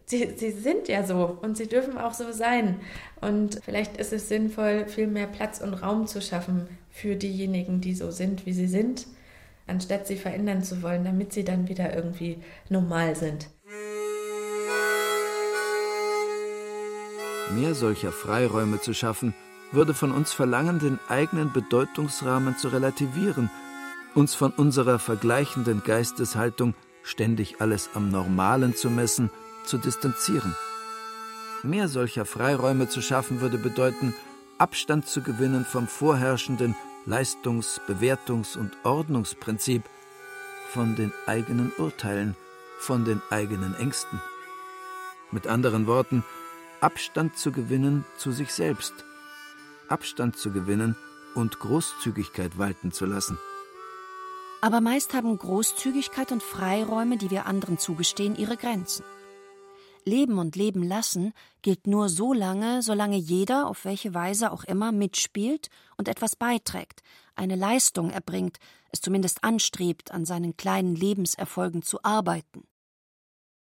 sie, 0.05 0.33
sie 0.35 0.51
sind 0.51 0.87
ja 0.87 1.03
so 1.03 1.39
und 1.41 1.57
sie 1.57 1.65
dürfen 1.65 1.97
auch 1.97 2.13
so 2.13 2.31
sein. 2.33 2.79
Und 3.19 3.59
vielleicht 3.65 3.97
ist 3.97 4.13
es 4.13 4.29
sinnvoll, 4.29 4.85
viel 4.87 5.07
mehr 5.07 5.25
Platz 5.25 5.59
und 5.59 5.73
Raum 5.73 6.05
zu 6.05 6.21
schaffen 6.21 6.67
für 6.91 7.15
diejenigen, 7.15 7.81
die 7.81 7.95
so 7.95 8.11
sind, 8.11 8.45
wie 8.45 8.53
sie 8.53 8.67
sind, 8.67 9.07
anstatt 9.65 10.05
sie 10.05 10.17
verändern 10.17 10.61
zu 10.61 10.83
wollen, 10.83 11.03
damit 11.03 11.33
sie 11.33 11.43
dann 11.43 11.67
wieder 11.67 11.95
irgendwie 11.95 12.37
normal 12.69 13.15
sind. 13.15 13.47
Mehr 17.55 17.73
solcher 17.73 18.11
Freiräume 18.11 18.79
zu 18.81 18.93
schaffen, 18.93 19.33
würde 19.71 19.93
von 19.93 20.11
uns 20.11 20.33
verlangen, 20.33 20.79
den 20.79 20.99
eigenen 21.07 21.51
Bedeutungsrahmen 21.51 22.57
zu 22.57 22.67
relativieren, 22.67 23.49
uns 24.15 24.35
von 24.35 24.51
unserer 24.51 24.99
vergleichenden 24.99 25.83
Geisteshaltung, 25.83 26.73
ständig 27.03 27.61
alles 27.61 27.89
am 27.93 28.09
Normalen 28.09 28.75
zu 28.75 28.89
messen, 28.89 29.31
zu 29.65 29.77
distanzieren. 29.77 30.55
Mehr 31.63 31.87
solcher 31.87 32.25
Freiräume 32.25 32.89
zu 32.89 33.01
schaffen 33.01 33.41
würde 33.41 33.57
bedeuten, 33.57 34.13
Abstand 34.57 35.07
zu 35.07 35.21
gewinnen 35.21 35.65
vom 35.65 35.87
vorherrschenden 35.87 36.75
Leistungs-, 37.05 37.81
Bewertungs- 37.87 38.57
und 38.57 38.77
Ordnungsprinzip, 38.83 39.83
von 40.69 40.95
den 40.95 41.11
eigenen 41.25 41.71
Urteilen, 41.77 42.35
von 42.79 43.05
den 43.05 43.21
eigenen 43.29 43.75
Ängsten. 43.75 44.21
Mit 45.31 45.47
anderen 45.47 45.87
Worten, 45.87 46.23
Abstand 46.79 47.37
zu 47.37 47.51
gewinnen 47.51 48.05
zu 48.17 48.31
sich 48.31 48.53
selbst. 48.53 49.05
Abstand 49.91 50.37
zu 50.37 50.51
gewinnen 50.51 50.95
und 51.35 51.59
Großzügigkeit 51.59 52.57
walten 52.57 52.91
zu 52.91 53.05
lassen. 53.05 53.37
Aber 54.61 54.79
meist 54.79 55.13
haben 55.13 55.37
Großzügigkeit 55.37 56.31
und 56.31 56.43
Freiräume, 56.43 57.17
die 57.17 57.31
wir 57.31 57.45
anderen 57.45 57.77
zugestehen, 57.77 58.35
ihre 58.35 58.57
Grenzen. 58.57 59.03
Leben 60.05 60.39
und 60.39 60.55
Leben 60.55 60.83
lassen 60.83 61.33
gilt 61.61 61.87
nur 61.87 62.09
so 62.09 62.33
lange, 62.33 62.81
solange 62.81 63.17
jeder, 63.17 63.67
auf 63.67 63.85
welche 63.85 64.13
Weise 64.13 64.51
auch 64.51 64.63
immer, 64.63 64.91
mitspielt 64.91 65.69
und 65.97 66.07
etwas 66.07 66.35
beiträgt, 66.35 67.01
eine 67.35 67.55
Leistung 67.55 68.09
erbringt, 68.09 68.57
es 68.91 69.01
zumindest 69.01 69.43
anstrebt, 69.43 70.11
an 70.11 70.25
seinen 70.25 70.57
kleinen 70.57 70.95
Lebenserfolgen 70.95 71.81
zu 71.81 72.03
arbeiten. 72.03 72.63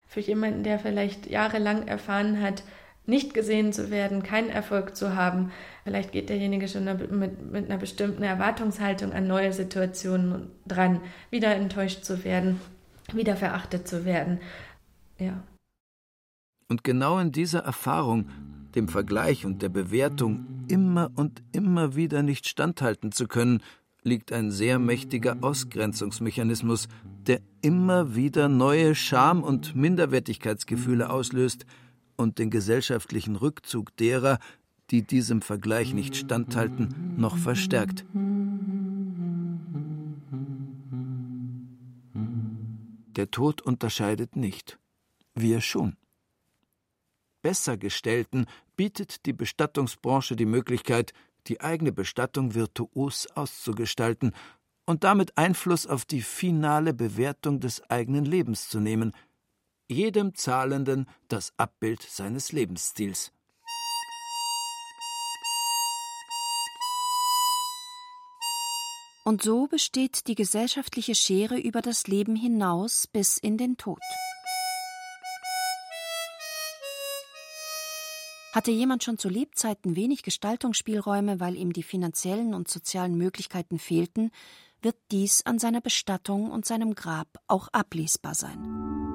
Für 0.06 0.20
jemanden, 0.20 0.64
der 0.64 0.78
vielleicht 0.78 1.26
jahrelang 1.26 1.86
erfahren 1.86 2.40
hat, 2.40 2.62
nicht 3.08 3.32
gesehen 3.32 3.72
zu 3.72 3.90
werden, 3.90 4.22
keinen 4.22 4.50
Erfolg 4.50 4.94
zu 4.94 5.16
haben, 5.16 5.50
vielleicht 5.82 6.12
geht 6.12 6.28
derjenige 6.28 6.68
schon 6.68 6.84
mit, 6.84 7.10
mit 7.10 7.64
einer 7.64 7.78
bestimmten 7.78 8.22
Erwartungshaltung 8.22 9.12
an 9.12 9.26
neue 9.26 9.52
Situationen 9.52 10.50
dran, 10.66 11.00
wieder 11.30 11.54
enttäuscht 11.54 12.04
zu 12.04 12.22
werden, 12.24 12.60
wieder 13.12 13.34
verachtet 13.34 13.88
zu 13.88 14.04
werden. 14.04 14.40
Ja. 15.18 15.42
Und 16.68 16.84
genau 16.84 17.18
in 17.18 17.32
dieser 17.32 17.60
Erfahrung, 17.60 18.28
dem 18.74 18.88
Vergleich 18.88 19.46
und 19.46 19.62
der 19.62 19.70
Bewertung 19.70 20.66
immer 20.68 21.10
und 21.16 21.42
immer 21.52 21.96
wieder 21.96 22.22
nicht 22.22 22.46
standhalten 22.46 23.10
zu 23.10 23.26
können, 23.26 23.62
liegt 24.02 24.32
ein 24.32 24.50
sehr 24.50 24.78
mächtiger 24.78 25.38
Ausgrenzungsmechanismus, 25.40 26.88
der 27.26 27.40
immer 27.62 28.14
wieder 28.14 28.50
neue 28.50 28.94
Scham- 28.94 29.42
und 29.42 29.74
Minderwertigkeitsgefühle 29.74 31.08
auslöst 31.08 31.64
und 32.18 32.38
den 32.38 32.50
gesellschaftlichen 32.50 33.36
Rückzug 33.36 33.96
derer, 33.96 34.38
die 34.90 35.02
diesem 35.02 35.40
Vergleich 35.40 35.94
nicht 35.94 36.16
standhalten, 36.16 37.14
noch 37.16 37.36
verstärkt. 37.36 38.04
Der 43.16 43.30
Tod 43.30 43.62
unterscheidet 43.62 44.36
nicht, 44.36 44.78
wir 45.34 45.60
schon. 45.60 45.96
Bessergestellten 47.42 48.46
bietet 48.76 49.26
die 49.26 49.32
Bestattungsbranche 49.32 50.36
die 50.36 50.46
Möglichkeit, 50.46 51.12
die 51.46 51.60
eigene 51.60 51.92
Bestattung 51.92 52.54
virtuos 52.54 53.26
auszugestalten 53.34 54.32
und 54.86 55.04
damit 55.04 55.36
Einfluss 55.36 55.86
auf 55.86 56.04
die 56.04 56.22
finale 56.22 56.94
Bewertung 56.94 57.60
des 57.60 57.82
eigenen 57.90 58.24
Lebens 58.24 58.68
zu 58.68 58.80
nehmen, 58.80 59.12
jedem 59.88 60.34
Zahlenden 60.34 61.06
das 61.28 61.52
Abbild 61.56 62.02
seines 62.02 62.52
Lebensstils. 62.52 63.32
Und 69.24 69.42
so 69.42 69.66
besteht 69.66 70.26
die 70.26 70.34
gesellschaftliche 70.34 71.14
Schere 71.14 71.58
über 71.58 71.82
das 71.82 72.06
Leben 72.06 72.34
hinaus 72.34 73.06
bis 73.06 73.36
in 73.36 73.58
den 73.58 73.76
Tod. 73.76 73.98
Hatte 78.54 78.70
jemand 78.70 79.04
schon 79.04 79.18
zu 79.18 79.28
Lebzeiten 79.28 79.96
wenig 79.96 80.22
Gestaltungsspielräume, 80.22 81.40
weil 81.40 81.56
ihm 81.56 81.74
die 81.74 81.82
finanziellen 81.82 82.54
und 82.54 82.68
sozialen 82.68 83.18
Möglichkeiten 83.18 83.78
fehlten, 83.78 84.30
wird 84.80 84.96
dies 85.10 85.44
an 85.44 85.58
seiner 85.58 85.82
Bestattung 85.82 86.50
und 86.50 86.64
seinem 86.64 86.94
Grab 86.94 87.28
auch 87.46 87.68
ablesbar 87.68 88.34
sein. 88.34 89.07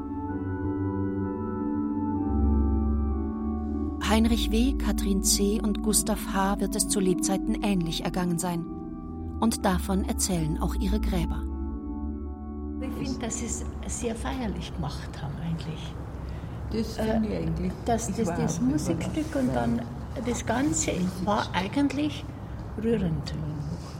Heinrich 4.13 4.51
W., 4.51 4.73
Katrin 4.73 5.23
C. 5.23 5.59
und 5.59 5.81
Gustav 5.81 6.19
H. 6.35 6.59
wird 6.59 6.75
es 6.75 6.87
zu 6.87 6.99
Lebzeiten 6.99 7.63
ähnlich 7.63 8.05
ergangen 8.05 8.37
sein. 8.37 8.63
Und 9.39 9.65
davon 9.65 10.07
erzählen 10.07 10.61
auch 10.61 10.75
ihre 10.75 10.99
Gräber. 10.99 11.41
Ich 12.79 13.07
finde, 13.07 13.25
dass 13.25 13.39
sie 13.39 13.47
es 13.47 13.65
sehr 13.87 14.13
feierlich 14.13 14.71
gemacht 14.75 15.09
haben 15.19 15.33
eigentlich. 15.43 15.95
Das 16.71 16.95
finde 16.95 17.27
ich 17.27 17.37
eigentlich. 17.37 17.71
Das, 17.85 18.05
das, 18.05 18.17
das, 18.17 18.37
das 18.37 18.61
Musikstück 18.61 19.35
und 19.35 19.51
dann 19.55 19.81
das 20.27 20.45
Ganze 20.45 20.91
war 21.25 21.47
eigentlich 21.51 22.23
rührend. 22.83 23.33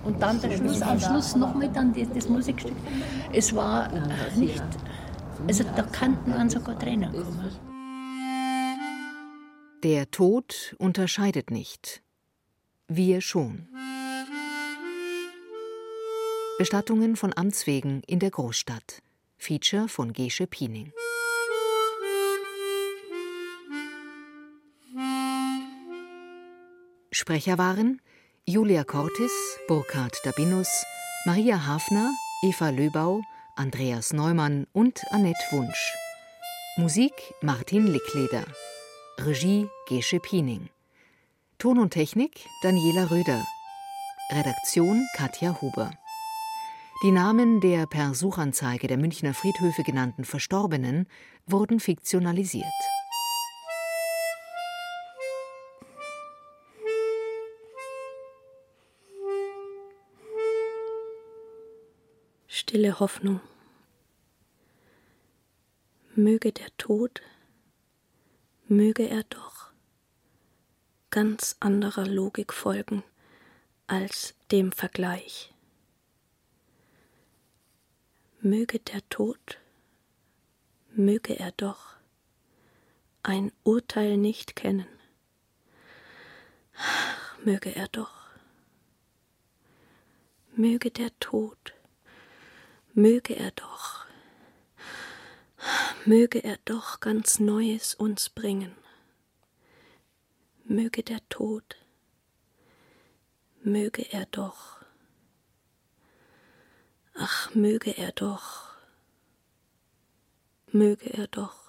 Und 0.04 0.22
dann 0.22 0.40
der 0.42 0.52
Schluss, 0.58 0.84
am 0.84 1.00
Schluss 1.00 1.36
nochmal 1.36 1.70
dann 1.70 1.92
das, 1.92 2.08
das 2.14 2.30
Musikstück. 2.30 2.76
Es 3.32 3.56
war 3.56 3.90
nicht, 4.36 4.62
also 5.48 5.64
da 5.76 5.82
kannten 5.82 6.30
man 6.30 6.52
sogar 6.52 6.78
Tränen 6.78 7.12
kommen. 7.12 7.73
Der 9.84 10.10
Tod 10.10 10.78
unterscheidet 10.80 11.52
nicht. 11.52 12.02
Wir 12.88 13.20
schon. 13.20 13.68
Bestattungen 16.58 17.18
von 17.18 17.36
Amts 17.36 17.68
wegen 17.68 18.02
in 18.08 18.20
der 18.20 18.32
Großstadt. 18.32 19.02
Feature 19.38 19.90
von 19.90 20.14
Gesche 20.14 20.48
Piening. 20.48 20.94
Sprecher 27.12 27.58
waren 27.58 28.02
Julia 28.48 28.86
Cortis, 28.86 29.34
Burkhard 29.68 30.16
Dabinus, 30.24 30.70
Maria 31.26 31.68
Hafner, 31.68 32.10
Eva 32.42 32.70
Löbau, 32.70 33.22
Andreas 33.58 34.14
Neumann 34.14 34.66
und 34.72 35.02
Annette 35.12 35.44
Wunsch. 35.52 35.94
Musik 36.78 37.12
Martin 37.42 37.88
Lickleder. 37.88 38.46
Regie 39.20 39.70
Gesche 39.88 40.20
Piening. 40.20 40.70
Ton 41.60 41.78
und 41.78 41.92
Technik 41.92 42.48
Daniela 42.64 43.10
Röder. 43.10 43.46
Redaktion 44.32 45.08
Katja 45.16 45.62
Huber. 45.62 45.92
Die 47.04 47.12
Namen 47.12 47.62
der 47.62 47.86
per 47.86 48.16
Suchanzeige 48.16 48.88
der 48.88 48.98
Münchner 48.98 49.34
Friedhöfe 49.34 49.84
genannten 49.84 50.26
Verstorbenen 50.26 51.08
wurden 51.46 51.80
fiktionalisiert. 51.80 52.66
Stille 62.48 63.00
Hoffnung. 63.00 63.40
Möge 66.16 66.52
der 66.52 66.68
Tod, 66.78 67.22
möge 68.74 69.08
er 69.08 69.24
doch 69.24 69.72
ganz 71.12 71.56
anderer 71.60 72.08
Logik 72.08 72.54
folgen 72.54 73.04
als 73.86 74.34
dem 74.52 74.72
Vergleich. 74.72 75.54
Möge 78.42 78.80
der 78.80 79.08
Tod, 79.10 79.60
möge 80.92 81.40
er 81.40 81.52
doch 81.52 81.96
ein 83.22 83.52
Urteil 83.64 84.18
nicht 84.18 84.56
kennen. 84.56 84.88
Möge 87.44 87.76
er 87.76 87.88
doch, 87.90 88.28
möge 90.56 90.90
der 90.90 91.12
Tod, 91.20 91.74
möge 92.94 93.36
er 93.36 93.52
doch, 93.52 94.06
möge 96.06 96.44
er 96.44 96.58
doch 96.66 97.00
ganz 97.00 97.40
Neues 97.40 97.96
uns 97.96 98.30
bringen. 98.30 98.76
Möge 100.66 101.04
der 101.04 101.20
Tod, 101.30 101.76
möge 103.64 104.02
er 104.12 104.26
doch, 104.28 104.78
ach, 107.16 107.54
möge 107.54 107.92
er 107.98 108.12
doch, 108.12 108.76
möge 110.72 111.10
er 111.14 111.28
doch. 111.28 111.63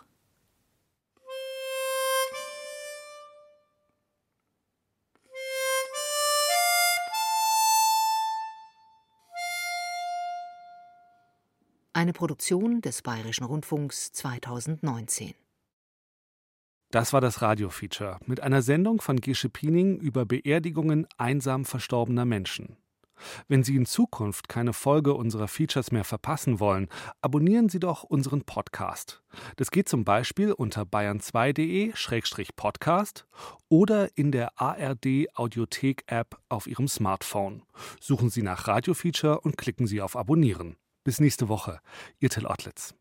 Eine 11.96 12.12
Produktion 12.12 12.80
des 12.80 13.02
Bayerischen 13.02 13.44
Rundfunks 13.44 14.10
2019. 14.10 15.32
Das 16.90 17.12
war 17.12 17.20
das 17.20 17.40
Radiofeature 17.40 18.18
mit 18.26 18.40
einer 18.40 18.62
Sendung 18.62 19.00
von 19.00 19.20
Gesche 19.20 19.48
Piening 19.48 20.00
über 20.00 20.26
Beerdigungen 20.26 21.06
einsam 21.18 21.64
verstorbener 21.64 22.24
Menschen. 22.24 22.78
Wenn 23.46 23.62
Sie 23.62 23.76
in 23.76 23.86
Zukunft 23.86 24.48
keine 24.48 24.72
Folge 24.72 25.14
unserer 25.14 25.46
Features 25.46 25.92
mehr 25.92 26.02
verpassen 26.02 26.58
wollen, 26.58 26.88
abonnieren 27.20 27.68
Sie 27.68 27.78
doch 27.78 28.02
unseren 28.02 28.42
Podcast. 28.42 29.22
Das 29.54 29.70
geht 29.70 29.88
zum 29.88 30.04
Beispiel 30.04 30.50
unter 30.50 30.82
bayern2.de-podcast 30.82 33.24
oder 33.68 34.18
in 34.18 34.32
der 34.32 34.60
ARD 34.60 35.28
Audiothek 35.34 36.02
App 36.08 36.40
auf 36.48 36.66
Ihrem 36.66 36.88
Smartphone. 36.88 37.62
Suchen 38.00 38.30
Sie 38.30 38.42
nach 38.42 38.66
Radiofeature 38.66 39.42
und 39.42 39.56
klicken 39.56 39.86
Sie 39.86 40.00
auf 40.00 40.16
Abonnieren. 40.16 40.74
Bis 41.04 41.20
nächste 41.20 41.48
Woche. 41.48 41.80
Ihr 42.18 42.30
Till 42.30 42.46
Ottlitz. 42.46 42.94